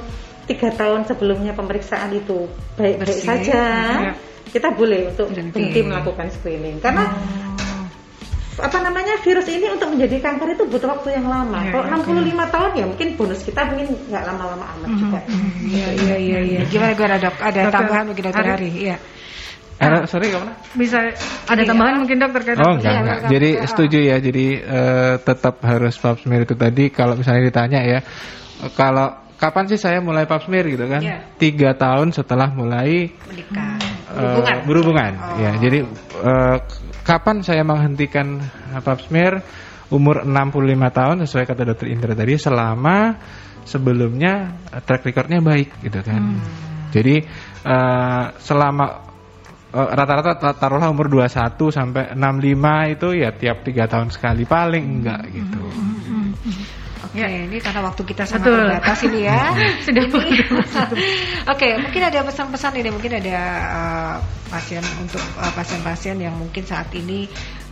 tiga 0.47 0.69
tahun 0.75 1.01
sebelumnya 1.07 1.53
pemeriksaan 1.55 2.11
itu 2.11 2.51
baik-baik 2.75 3.19
saja 3.23 3.63
Ya. 4.03 4.13
kita 4.51 4.75
boleh 4.75 5.15
untuk 5.15 5.31
Berhenti. 5.31 5.55
berhenti 5.55 5.81
melakukan 5.83 6.27
screening 6.35 6.83
karena 6.83 7.07
apa 8.57 8.79
namanya 8.81 9.21
virus 9.21 9.53
ini 9.53 9.69
untuk 9.69 9.93
menjadi 9.93 10.17
kanker 10.17 10.57
itu 10.57 10.65
butuh 10.65 10.89
waktu 10.89 11.13
yang 11.13 11.29
lama. 11.29 11.61
Ya, 11.61 11.77
Kalau 11.77 11.85
oke. 11.93 12.09
65 12.09 12.49
tahun 12.57 12.71
ya 12.73 12.85
mungkin 12.89 13.09
bonus 13.21 13.45
kita 13.45 13.61
mungkin 13.69 13.93
nggak 14.09 14.25
lama-lama 14.25 14.65
amat 14.81 14.91
juga. 14.97 15.21
Iya 15.61 15.89
iya 15.93 16.17
iya 16.17 16.39
iya. 16.41 16.61
Gimana 16.65 17.21
dok? 17.21 17.37
Ada 17.37 17.69
Dokter 17.69 17.75
tambahan 17.77 18.05
mungkin 18.09 18.25
dokter 18.25 18.41
Ari? 18.41 18.53
Hari? 18.57 18.71
Iya. 18.73 18.97
Eh, 19.77 20.09
sorry 20.09 20.33
ke 20.33 20.39
mana? 20.41 20.57
Bisa 20.73 20.97
ada 21.45 21.61
Iya. 21.61 21.69
tambahan 21.69 22.01
mungkin 22.01 22.17
dok 22.17 22.33
terkait 22.33 22.57
Oh 22.57 22.75
enggak 22.75 22.89
Iya, 22.89 23.01
enggak. 23.01 23.17
enggak. 23.21 23.31
Jadi 23.31 23.51
setuju 23.67 23.99
ya. 24.01 24.17
Jadi 24.19 24.47
eh, 24.57 25.15
tetap 25.21 25.55
harus 25.61 25.95
pap 25.97 26.17
smear 26.17 26.43
itu 26.43 26.57
tadi. 26.57 26.85
Kalau 26.89 27.13
misalnya 27.13 27.45
ditanya 27.45 27.81
ya, 27.85 27.99
eh, 28.01 28.71
kalau 28.73 29.13
kapan 29.37 29.69
sih 29.69 29.77
saya 29.77 30.01
mulai 30.01 30.25
pap 30.25 30.41
smear 30.43 30.65
gitu 30.65 30.89
kan? 30.89 31.05
Iya. 31.05 31.29
Tiga 31.37 31.77
tahun 31.77 32.09
setelah 32.11 32.49
mulai 32.51 33.13
Menikah. 33.29 33.77
eh, 33.77 34.17
Berhubungan. 34.17 34.57
berhubungan. 34.65 35.13
Oh. 35.13 35.37
Ya. 35.39 35.51
Jadi 35.61 35.79
eh, 36.25 36.57
kapan 37.03 37.37
saya 37.41 37.61
menghentikan 37.61 38.41
pap 38.81 39.01
smear? 39.01 39.45
Umur 39.87 40.27
65 40.27 40.59
tahun 40.91 41.17
sesuai 41.23 41.47
kata 41.47 41.63
dokter 41.63 41.87
Indra 41.87 42.11
tadi 42.11 42.35
selama 42.35 43.15
sebelumnya 43.63 44.51
track 44.83 45.05
recordnya 45.05 45.39
baik 45.39 45.79
gitu 45.79 46.03
kan. 46.03 46.43
Jadi 46.91 47.23
eh, 47.63 48.25
selama 48.41 49.06
rata-rata 49.77 50.33
ta- 50.41 50.57
taruhlah 50.57 50.89
umur 50.89 51.13
21 51.13 51.69
sampai 51.69 52.17
65 52.17 52.95
itu 52.97 53.09
ya 53.21 53.31
tiap 53.37 53.61
tiga 53.61 53.85
tahun 53.85 54.09
sekali 54.09 54.49
paling 54.49 54.85
enggak 55.01 55.21
gitu. 55.29 55.61
Oke, 57.07 57.23
ini 57.23 57.57
karena 57.63 57.81
waktu 57.81 58.03
kita 58.05 58.25
sangat 58.29 58.45
Betul. 58.51 58.61
terbatas 58.67 58.99
ini 59.09 59.21
ya. 59.25 59.41
Sudah 59.87 60.05
Ini- 60.05 60.49
Oke, 61.53 61.69
mungkin 61.81 62.03
ada 62.03 62.21
pesan-pesan 62.27 62.73
ini, 62.77 62.89
mungkin 62.93 63.13
ada 63.17 63.39
uh, 63.73 64.15
pasien 64.51 64.85
untuk 65.01 65.23
uh, 65.39 65.53
pasien-pasien 65.55 66.17
yang 66.21 66.35
mungkin 66.37 66.65
saat 66.67 66.91
ini 66.93 67.25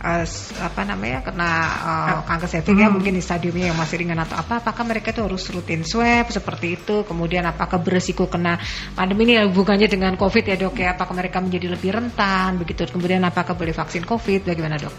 uh, 0.05 0.25
apa 0.61 0.81
namanya 0.85 1.25
kena 1.25 1.51
uh, 1.81 2.19
kanker 2.29 2.45
cervix 2.45 2.77
ya, 2.77 2.87
mungkin 2.93 3.17
di 3.17 3.23
stadiumnya 3.25 3.73
yang 3.73 3.77
masih 3.77 3.97
ringan 3.97 4.21
atau 4.21 4.37
apa, 4.37 4.61
apakah 4.61 4.85
mereka 4.85 5.09
itu 5.09 5.25
harus 5.25 5.41
rutin 5.49 5.81
swab 5.81 6.29
seperti 6.29 6.77
itu? 6.77 7.01
Kemudian 7.09 7.41
apakah 7.49 7.81
beresiko 7.81 8.29
kena 8.29 8.61
pandemi 8.93 9.25
ini 9.25 9.41
hubungannya 9.49 9.89
dengan 9.89 10.13
COVID 10.13 10.43
ya 10.45 10.55
dok 10.61 10.77
ya? 10.77 10.93
Apakah 10.93 11.17
mereka 11.17 11.41
menjadi 11.41 11.73
lebih 11.73 11.89
rentan 11.97 12.61
begitu? 12.61 12.85
Kemudian 12.85 13.25
apakah 13.25 13.57
boleh 13.57 13.73
vaksin 13.73 14.05
COVID? 14.05 14.45
Bagaimana 14.45 14.77
dok? 14.77 14.93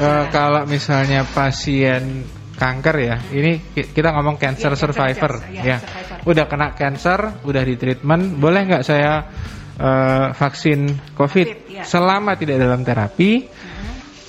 Eh, 0.00 0.24
kalau 0.32 0.64
misalnya 0.64 1.28
pasien 1.28 2.24
kanker 2.56 2.96
ya, 3.04 3.16
ini 3.36 3.60
ki- 3.72 3.92
kita 3.92 4.16
ngomong 4.16 4.40
cancer 4.40 4.72
cancer, 4.72 4.92
survivor 4.96 5.32
cancer, 5.44 5.60
ya, 5.60 5.62
ya. 5.64 5.78
survivor. 5.80 6.16
Udah 6.24 6.44
kena 6.48 6.68
cancer, 6.72 7.18
udah 7.44 7.62
di 7.64 7.74
treatment, 7.76 8.24
boleh 8.40 8.60
nggak 8.64 8.84
saya 8.84 9.28
eh, 9.76 10.26
vaksin 10.32 10.80
COVID 11.12 11.48
COVID, 11.52 11.68
ya. 11.68 11.84
selama 11.84 12.32
tidak 12.40 12.64
dalam 12.64 12.80
terapi 12.80 13.44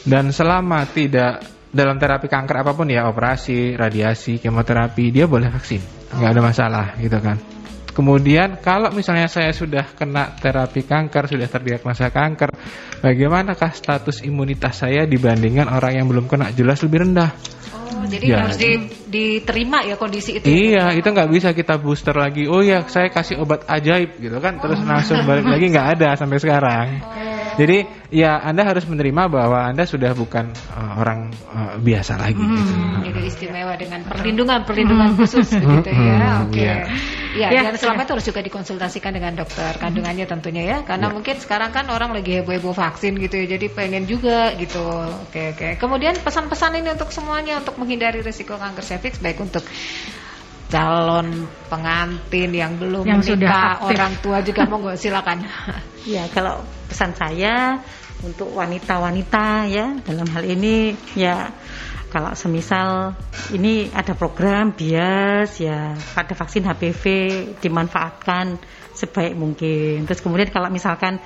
dan 0.05 0.33
selama 0.33 0.89
tidak 0.89 1.45
dalam 1.71 1.95
terapi 1.95 2.27
kanker 2.27 2.67
apa 2.67 2.71
pun 2.75 2.87
ya 2.91 3.07
operasi, 3.07 3.79
radiasi, 3.79 4.43
kemoterapi 4.43 5.13
dia 5.13 5.25
boleh 5.29 5.47
vaksin, 5.47 6.11
nggak 6.11 6.31
ada 6.35 6.41
masalah 6.43 6.85
gitu 6.99 7.15
kan. 7.23 7.39
Kemudian 7.91 8.63
kalau 8.63 8.87
misalnya 8.95 9.27
saya 9.27 9.51
sudah 9.51 9.83
kena 9.95 10.31
terapi 10.39 10.87
kanker, 10.87 11.27
sudah 11.27 11.47
terdiagnosa 11.51 12.07
kanker, 12.07 12.55
bagaimanakah 13.03 13.71
status 13.75 14.23
imunitas 14.23 14.79
saya 14.79 15.03
dibandingkan 15.03 15.67
orang 15.67 15.99
yang 15.99 16.07
belum 16.07 16.31
kena? 16.31 16.55
Jelas 16.55 16.79
lebih 16.87 17.03
rendah. 17.03 17.35
Oh, 17.75 18.07
jadi 18.07 18.25
Ya. 18.31 18.37
harus 18.47 18.55
di- 18.55 18.87
diterima 19.11 19.83
ya 19.83 19.99
kondisi 19.99 20.39
itu. 20.39 20.47
Iya, 20.47 20.95
itu 20.95 21.03
nggak 21.03 21.29
bisa 21.35 21.51
kita 21.51 21.75
booster 21.83 22.15
lagi. 22.15 22.47
Oh 22.47 22.63
ya, 22.63 22.87
saya 22.87 23.11
kasih 23.11 23.43
obat 23.43 23.67
ajaib 23.67 24.15
gitu 24.23 24.39
kan, 24.39 24.63
terus 24.63 24.79
langsung 24.87 25.27
balik 25.27 25.51
lagi 25.51 25.65
nggak 25.67 25.87
ada 25.99 26.15
sampai 26.15 26.39
sekarang. 26.39 26.87
Jadi 27.57 27.77
ya 28.11 28.39
Anda 28.39 28.63
harus 28.63 28.85
menerima 28.85 29.27
bahwa 29.27 29.59
Anda 29.67 29.83
sudah 29.83 30.11
bukan 30.13 30.51
uh, 30.71 30.93
orang 30.99 31.31
uh, 31.49 31.75
biasa 31.79 32.15
lagi. 32.15 32.39
gitu. 32.39 32.73
Jadi 33.07 33.19
istimewa 33.25 33.73
dengan 33.75 34.03
perlindungan 34.05 34.63
perlindungan 34.63 35.15
khusus 35.15 35.47
begitu 35.51 35.89
ya. 35.91 36.15
Hmm, 36.17 36.45
Oke. 36.47 36.59
iya. 36.61 36.75
Ya, 37.31 37.47
Ya, 37.47 37.63
dan 37.63 37.79
selama 37.79 38.03
itu 38.03 38.11
harus 38.11 38.27
juga 38.27 38.43
dikonsultasikan 38.43 39.15
dengan 39.15 39.31
dokter 39.39 39.71
kandungannya 39.79 40.27
tentunya 40.27 40.63
ya. 40.67 40.77
Karena 40.83 41.07
Ya. 41.07 41.15
mungkin 41.15 41.39
sekarang 41.39 41.71
kan 41.71 41.87
orang 41.87 42.11
lagi 42.11 42.43
heboh-heboh 42.43 42.75
vaksin 42.75 43.15
gitu 43.23 43.39
ya. 43.39 43.55
Jadi 43.55 43.71
pengen 43.71 44.03
juga 44.03 44.51
gitu. 44.59 44.83
Oke, 45.31 45.55
oke. 45.55 45.79
Kemudian 45.79 46.19
pesan-pesan 46.19 46.83
ini 46.83 46.91
untuk 46.91 47.07
semuanya 47.15 47.63
untuk 47.63 47.79
menghindari 47.79 48.19
risiko 48.19 48.59
kanker 48.59 48.83
cervix 48.83 49.23
baik 49.23 49.39
untuk 49.39 49.63
calon 50.67 51.47
pengantin 51.67 52.51
yang 52.51 52.79
belum 52.79 53.03
Yang 53.03 53.35
sudah 53.35 53.47
menikah, 53.47 53.71
aktif. 53.75 53.91
orang 53.95 54.13
tua 54.23 54.37
juga 54.39 54.61
monggo 54.67 54.91
silakan. 54.95 55.37
Ya 56.07 56.23
kalau 56.31 56.63
pesan 56.91 57.15
saya 57.15 57.79
untuk 58.21 58.51
wanita-wanita 58.51 59.71
ya 59.71 59.95
dalam 60.03 60.27
hal 60.27 60.43
ini 60.43 60.91
ya 61.15 61.47
kalau 62.11 62.35
semisal 62.35 63.15
ini 63.55 63.87
ada 63.95 64.11
program 64.11 64.75
bias 64.75 65.63
ya 65.63 65.95
ada 65.95 66.33
vaksin 66.35 66.67
HPV 66.67 67.03
dimanfaatkan 67.63 68.59
sebaik 68.91 69.33
mungkin. 69.39 70.03
Terus 70.03 70.19
kemudian 70.19 70.51
kalau 70.51 70.67
misalkan 70.67 71.23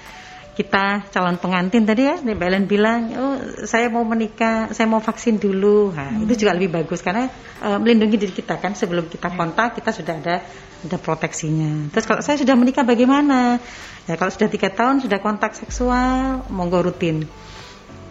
kita 0.56 1.12
calon 1.12 1.36
pengantin 1.36 1.84
tadi 1.84 2.08
ya, 2.08 2.16
Mbak 2.24 2.48
Ellen 2.48 2.66
bilang, 2.66 3.12
oh 3.12 3.36
saya 3.68 3.92
mau 3.92 4.08
menikah, 4.08 4.72
saya 4.72 4.88
mau 4.88 5.04
vaksin 5.04 5.36
dulu. 5.36 5.92
Nah, 5.92 6.16
itu 6.24 6.48
juga 6.48 6.56
lebih 6.56 6.72
bagus 6.72 7.04
karena 7.04 7.28
eh, 7.60 7.78
melindungi 7.78 8.16
diri 8.16 8.32
kita 8.32 8.56
kan 8.64 8.72
sebelum 8.72 9.12
kita 9.12 9.36
kontak 9.36 9.76
kita 9.76 9.92
sudah 9.92 10.16
ada 10.16 10.36
ada 10.88 10.98
proteksinya. 10.98 11.92
Terus 11.92 12.06
kalau 12.08 12.22
saya 12.24 12.40
sudah 12.40 12.56
menikah 12.56 12.88
bagaimana? 12.88 13.60
Ya 14.08 14.16
kalau 14.16 14.32
sudah 14.32 14.48
tiga 14.48 14.72
tahun 14.72 15.04
sudah 15.04 15.20
kontak 15.20 15.60
seksual, 15.60 16.48
monggo 16.48 16.80
rutin. 16.88 17.28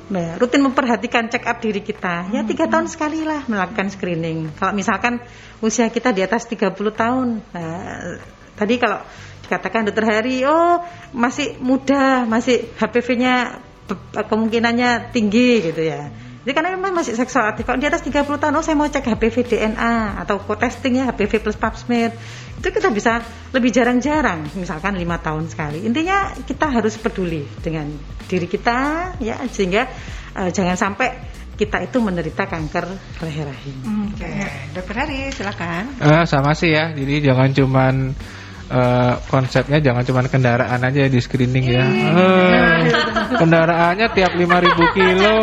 Nah, 0.04 0.36
rutin 0.36 0.60
memperhatikan 0.60 1.32
check 1.32 1.48
up 1.48 1.64
diri 1.64 1.80
kita. 1.80 2.28
Ya 2.28 2.44
tiga 2.44 2.68
tahun 2.68 2.92
sekali 2.92 3.24
lah 3.24 3.48
melakukan 3.48 3.88
screening. 3.88 4.52
Kalau 4.60 4.76
misalkan 4.76 5.16
usia 5.64 5.88
kita 5.88 6.12
di 6.12 6.20
atas 6.20 6.44
30 6.44 6.76
tahun, 6.76 7.40
nah, 7.56 8.20
tadi 8.52 8.76
kalau 8.76 9.00
dikatakan 9.44 9.86
dokter 9.86 10.08
Hari, 10.08 10.42
oh 10.48 10.80
masih 11.12 11.60
muda, 11.60 12.24
masih 12.24 12.72
HPV-nya 12.80 13.60
kemungkinannya 14.16 15.12
tinggi 15.12 15.60
gitu 15.60 15.82
ya. 15.84 16.08
Jadi 16.44 16.52
karena 16.52 16.76
memang 16.76 16.92
masih 16.92 17.16
seksual 17.16 17.48
aktif. 17.48 17.64
Kalau 17.64 17.80
di 17.80 17.88
atas 17.88 18.04
30 18.04 18.28
tahun, 18.36 18.52
oh 18.52 18.60
saya 18.60 18.76
mau 18.76 18.84
cek 18.84 19.16
HPV 19.16 19.36
DNA 19.48 20.20
atau 20.20 20.36
co-testing 20.44 21.00
ya 21.00 21.08
HPV 21.08 21.40
plus 21.40 21.56
pap 21.56 21.72
smear. 21.72 22.12
Itu 22.60 22.68
kita 22.68 22.92
bisa 22.92 23.24
lebih 23.56 23.72
jarang-jarang, 23.72 24.52
misalkan 24.52 24.92
lima 25.00 25.16
tahun 25.16 25.48
sekali. 25.48 25.88
Intinya 25.88 26.36
kita 26.44 26.68
harus 26.68 27.00
peduli 27.00 27.48
dengan 27.64 27.88
diri 28.28 28.44
kita 28.44 28.76
ya 29.24 29.40
sehingga 29.48 29.88
eh, 30.36 30.50
jangan 30.52 30.76
sampai 30.76 31.08
kita 31.56 31.80
itu 31.80 31.96
menderita 32.02 32.44
kanker 32.44 32.84
leher 33.24 33.48
rahim. 33.48 33.76
Oke, 34.12 34.28
dokter 34.76 34.94
Hari 35.00 35.32
silakan. 35.32 35.96
Eh, 35.96 36.24
sama 36.28 36.52
sih 36.52 36.76
ya. 36.76 36.92
Jadi 36.92 37.24
jangan 37.24 37.48
cuman 37.56 37.94
eh, 38.70 39.14
konsepnya 39.28 39.78
jangan 39.80 40.04
cuman 40.04 40.26
kendaraan 40.28 40.80
aja 40.80 41.08
di 41.08 41.20
screening 41.20 41.66
ya. 41.68 41.84
Eh, 41.84 42.76
kendaraannya 43.36 44.06
tiap 44.12 44.32
5000 44.36 44.96
kilo. 44.96 45.34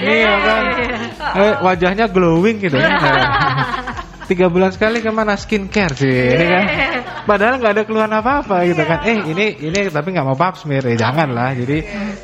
Iya 0.00 0.34
kan. 0.40 0.64
Eh, 1.36 1.54
wajahnya 1.60 2.06
glowing 2.08 2.62
gitu 2.64 2.76
ya. 2.76 2.88
Tiga 4.30 4.46
bulan 4.46 4.70
sekali 4.70 5.02
ke 5.02 5.10
mana 5.10 5.34
skincare 5.34 5.98
sih, 5.98 6.06
ini 6.06 6.46
kan? 6.46 6.64
Padahal 7.26 7.58
nggak 7.58 7.72
ada 7.74 7.82
keluhan 7.82 8.12
apa-apa 8.14 8.62
gitu 8.62 8.82
kan? 8.86 9.02
Eh 9.02 9.18
ini 9.26 9.58
ini 9.58 9.90
tapi 9.90 10.14
nggak 10.14 10.26
mau 10.26 10.38
pap 10.38 10.54
smear 10.54 10.86
ya 10.86 10.96
jangan 10.96 11.34
lah. 11.34 11.50
Jadi 11.52 11.78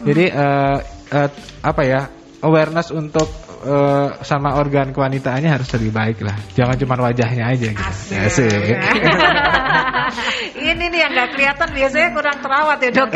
jadi 0.06 0.24
eh, 0.30 0.78
eh, 1.10 1.28
apa 1.66 1.82
ya 1.82 2.06
awareness 2.46 2.94
untuk 2.94 3.26
eh, 3.66 4.08
sama 4.22 4.54
organ 4.54 4.94
kewanitaannya 4.94 5.50
harus 5.50 5.66
lebih 5.74 5.90
baik 5.90 6.22
lah. 6.22 6.38
Jangan 6.54 6.78
cuma 6.78 6.94
wajahnya 7.02 7.44
aja 7.50 7.74
gitu. 7.74 7.92
Asik. 8.14 8.78
ini 10.66 10.84
nih 10.90 11.00
yang 11.06 11.12
nggak 11.14 11.28
kelihatan 11.32 11.68
biasanya 11.70 12.08
kurang 12.10 12.36
terawat 12.42 12.78
ya 12.82 12.90
dok. 12.90 13.08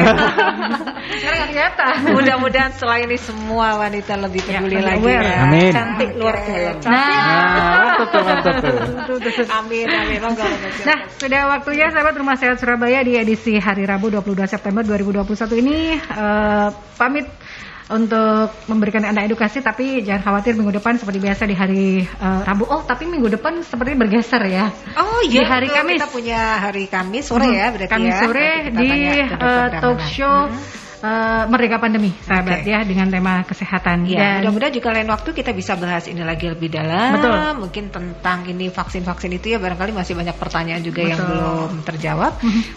Sekarang 1.20 1.38
nggak 1.40 1.50
kelihatan. 1.50 1.92
Mudah-mudahan 2.14 2.70
setelah 2.74 2.98
ini 3.02 3.16
semua 3.18 3.68
wanita 3.80 4.14
lebih 4.14 4.40
peduli 4.46 4.78
lebih 4.78 4.86
lagi 4.86 5.02
aware. 5.02 5.26
ya. 5.26 5.38
Amin. 5.44 5.72
Cantik 5.72 6.10
luar 6.14 6.36
dalam. 6.40 6.76
Nah, 6.80 7.08
Nah, 7.10 7.76
mantap 7.80 8.08
tuh, 8.10 8.22
mantap 8.22 8.54
tuh. 8.62 8.76
Amin, 9.50 9.86
amin. 9.88 10.18
Nah, 10.86 10.98
sudah 11.18 11.42
waktunya 11.50 11.86
sahabat 11.90 12.14
Rumah 12.16 12.36
Sehat 12.38 12.56
Surabaya 12.60 13.00
di 13.02 13.16
edisi 13.16 13.58
hari 13.58 13.84
Rabu 13.84 14.08
22 14.12 14.46
September 14.46 14.82
2021 14.82 15.60
ini 15.60 15.76
eh, 15.96 16.68
pamit 16.96 17.26
untuk 17.90 18.54
memberikan 18.66 19.02
Anda 19.02 19.26
edukasi 19.26 19.60
tapi 19.60 20.00
jangan 20.00 20.22
khawatir 20.22 20.54
minggu 20.54 20.70
depan 20.72 20.94
seperti 20.96 21.18
biasa 21.18 21.42
di 21.44 21.54
hari 21.54 21.84
eh, 22.02 22.40
Rabu. 22.46 22.64
Oh, 22.64 22.82
tapi 22.82 23.04
minggu 23.04 23.26
depan 23.28 23.60
seperti 23.60 23.94
bergeser 23.94 24.42
ya. 24.46 24.70
Oh 24.94 25.20
Di 25.26 25.36
iya, 25.36 25.44
hari 25.44 25.66
betul. 25.66 25.78
Kamis. 25.82 25.98
Kita 25.98 26.08
punya 26.08 26.40
hari 26.58 26.84
Kamis 26.86 27.24
sore 27.26 27.48
ya 27.50 27.66
berarti 27.68 27.90
Kamis 27.90 28.14
ya. 28.14 28.20
sore 28.22 28.48
kita 28.64 28.80
di 28.80 28.92
Dr. 29.28 29.68
talk 29.82 30.00
show 30.06 30.38
Mhm. 30.46 30.89
Eh, 31.00 31.42
Merdeka 31.48 31.76
Pandemi, 31.80 32.10
sahabat 32.22 32.62
Oke. 32.62 32.70
ya 32.70 32.80
dengan 32.84 33.08
tema 33.08 33.42
kesehatan. 33.44 34.04
Ya, 34.06 34.40
Dan 34.40 34.48
mudah-mudahan 34.48 34.74
juga 34.76 34.88
lain 34.94 35.08
waktu 35.08 35.30
kita 35.32 35.50
bisa 35.52 35.74
bahas 35.76 36.04
ini 36.06 36.22
lagi 36.22 36.46
lebih 36.48 36.68
dalam. 36.70 37.16
Betul. 37.16 37.36
Mungkin 37.66 37.84
tentang 37.90 38.38
ini 38.46 38.68
vaksin-vaksin 38.70 39.30
itu 39.34 39.56
ya 39.56 39.58
barangkali 39.58 39.92
masih 39.96 40.14
banyak 40.14 40.36
pertanyaan 40.36 40.82
juga 40.84 41.02
yang 41.04 41.20
Betul. 41.20 41.32
belum 41.34 41.70
terjawab. 41.88 42.32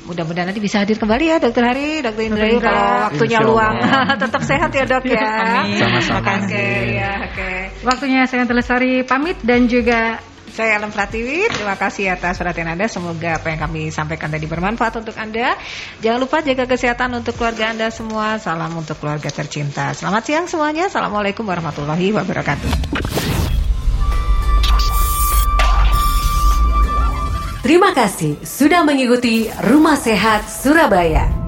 Mudah-mudahan 0.08 0.48
nanti 0.52 0.62
bisa 0.64 0.82
hadir 0.84 0.98
kembali 0.98 1.26
ya 1.30 1.38
Dokter 1.40 1.64
Hari, 1.64 1.90
Dokter 2.04 2.24
Indrayu 2.28 2.58
Indra. 2.60 2.68
kalau 2.72 2.86
waktunya 3.12 3.40
Insya 3.40 3.48
luang. 3.48 3.76
Tetap 4.24 4.42
sehat 4.44 4.70
ya 4.74 4.84
Dok 4.88 5.04
ya. 5.08 5.32
Sama-sama. 5.80 6.32
Oke, 6.44 6.68
ya, 6.96 7.12
oke. 7.30 7.52
waktunya 7.84 8.22
saya 8.28 8.44
Telesari 8.44 9.04
pamit 9.08 9.40
dan 9.42 9.66
juga 9.68 10.20
Saya 10.54 10.78
Alam 10.78 10.94
Pratiwi, 10.94 11.50
terima 11.50 11.74
kasih 11.74 12.14
atas 12.14 12.38
perhatian 12.38 12.70
Anda. 12.70 12.86
Semoga 12.86 13.42
apa 13.42 13.50
yang 13.50 13.58
kami 13.58 13.90
sampaikan 13.90 14.30
tadi 14.30 14.46
bermanfaat 14.46 15.02
untuk 15.02 15.18
Anda. 15.18 15.58
Jangan 15.98 16.22
lupa 16.22 16.46
jaga 16.46 16.70
kesehatan 16.70 17.10
untuk 17.18 17.42
keluarga 17.42 17.74
Anda 17.74 17.90
semua. 17.90 18.38
Salam 18.38 18.70
untuk 18.78 19.02
keluarga 19.02 19.34
tercinta. 19.34 19.98
Selamat 19.98 20.22
siang 20.30 20.46
semuanya. 20.46 20.94
Assalamualaikum 20.94 21.42
warahmatullahi 21.42 22.14
wabarakatuh. 22.14 22.70
Terima 27.66 27.90
kasih 27.98 28.38
sudah 28.46 28.86
mengikuti 28.86 29.50
Rumah 29.50 29.98
Sehat 29.98 30.46
Surabaya. 30.46 31.43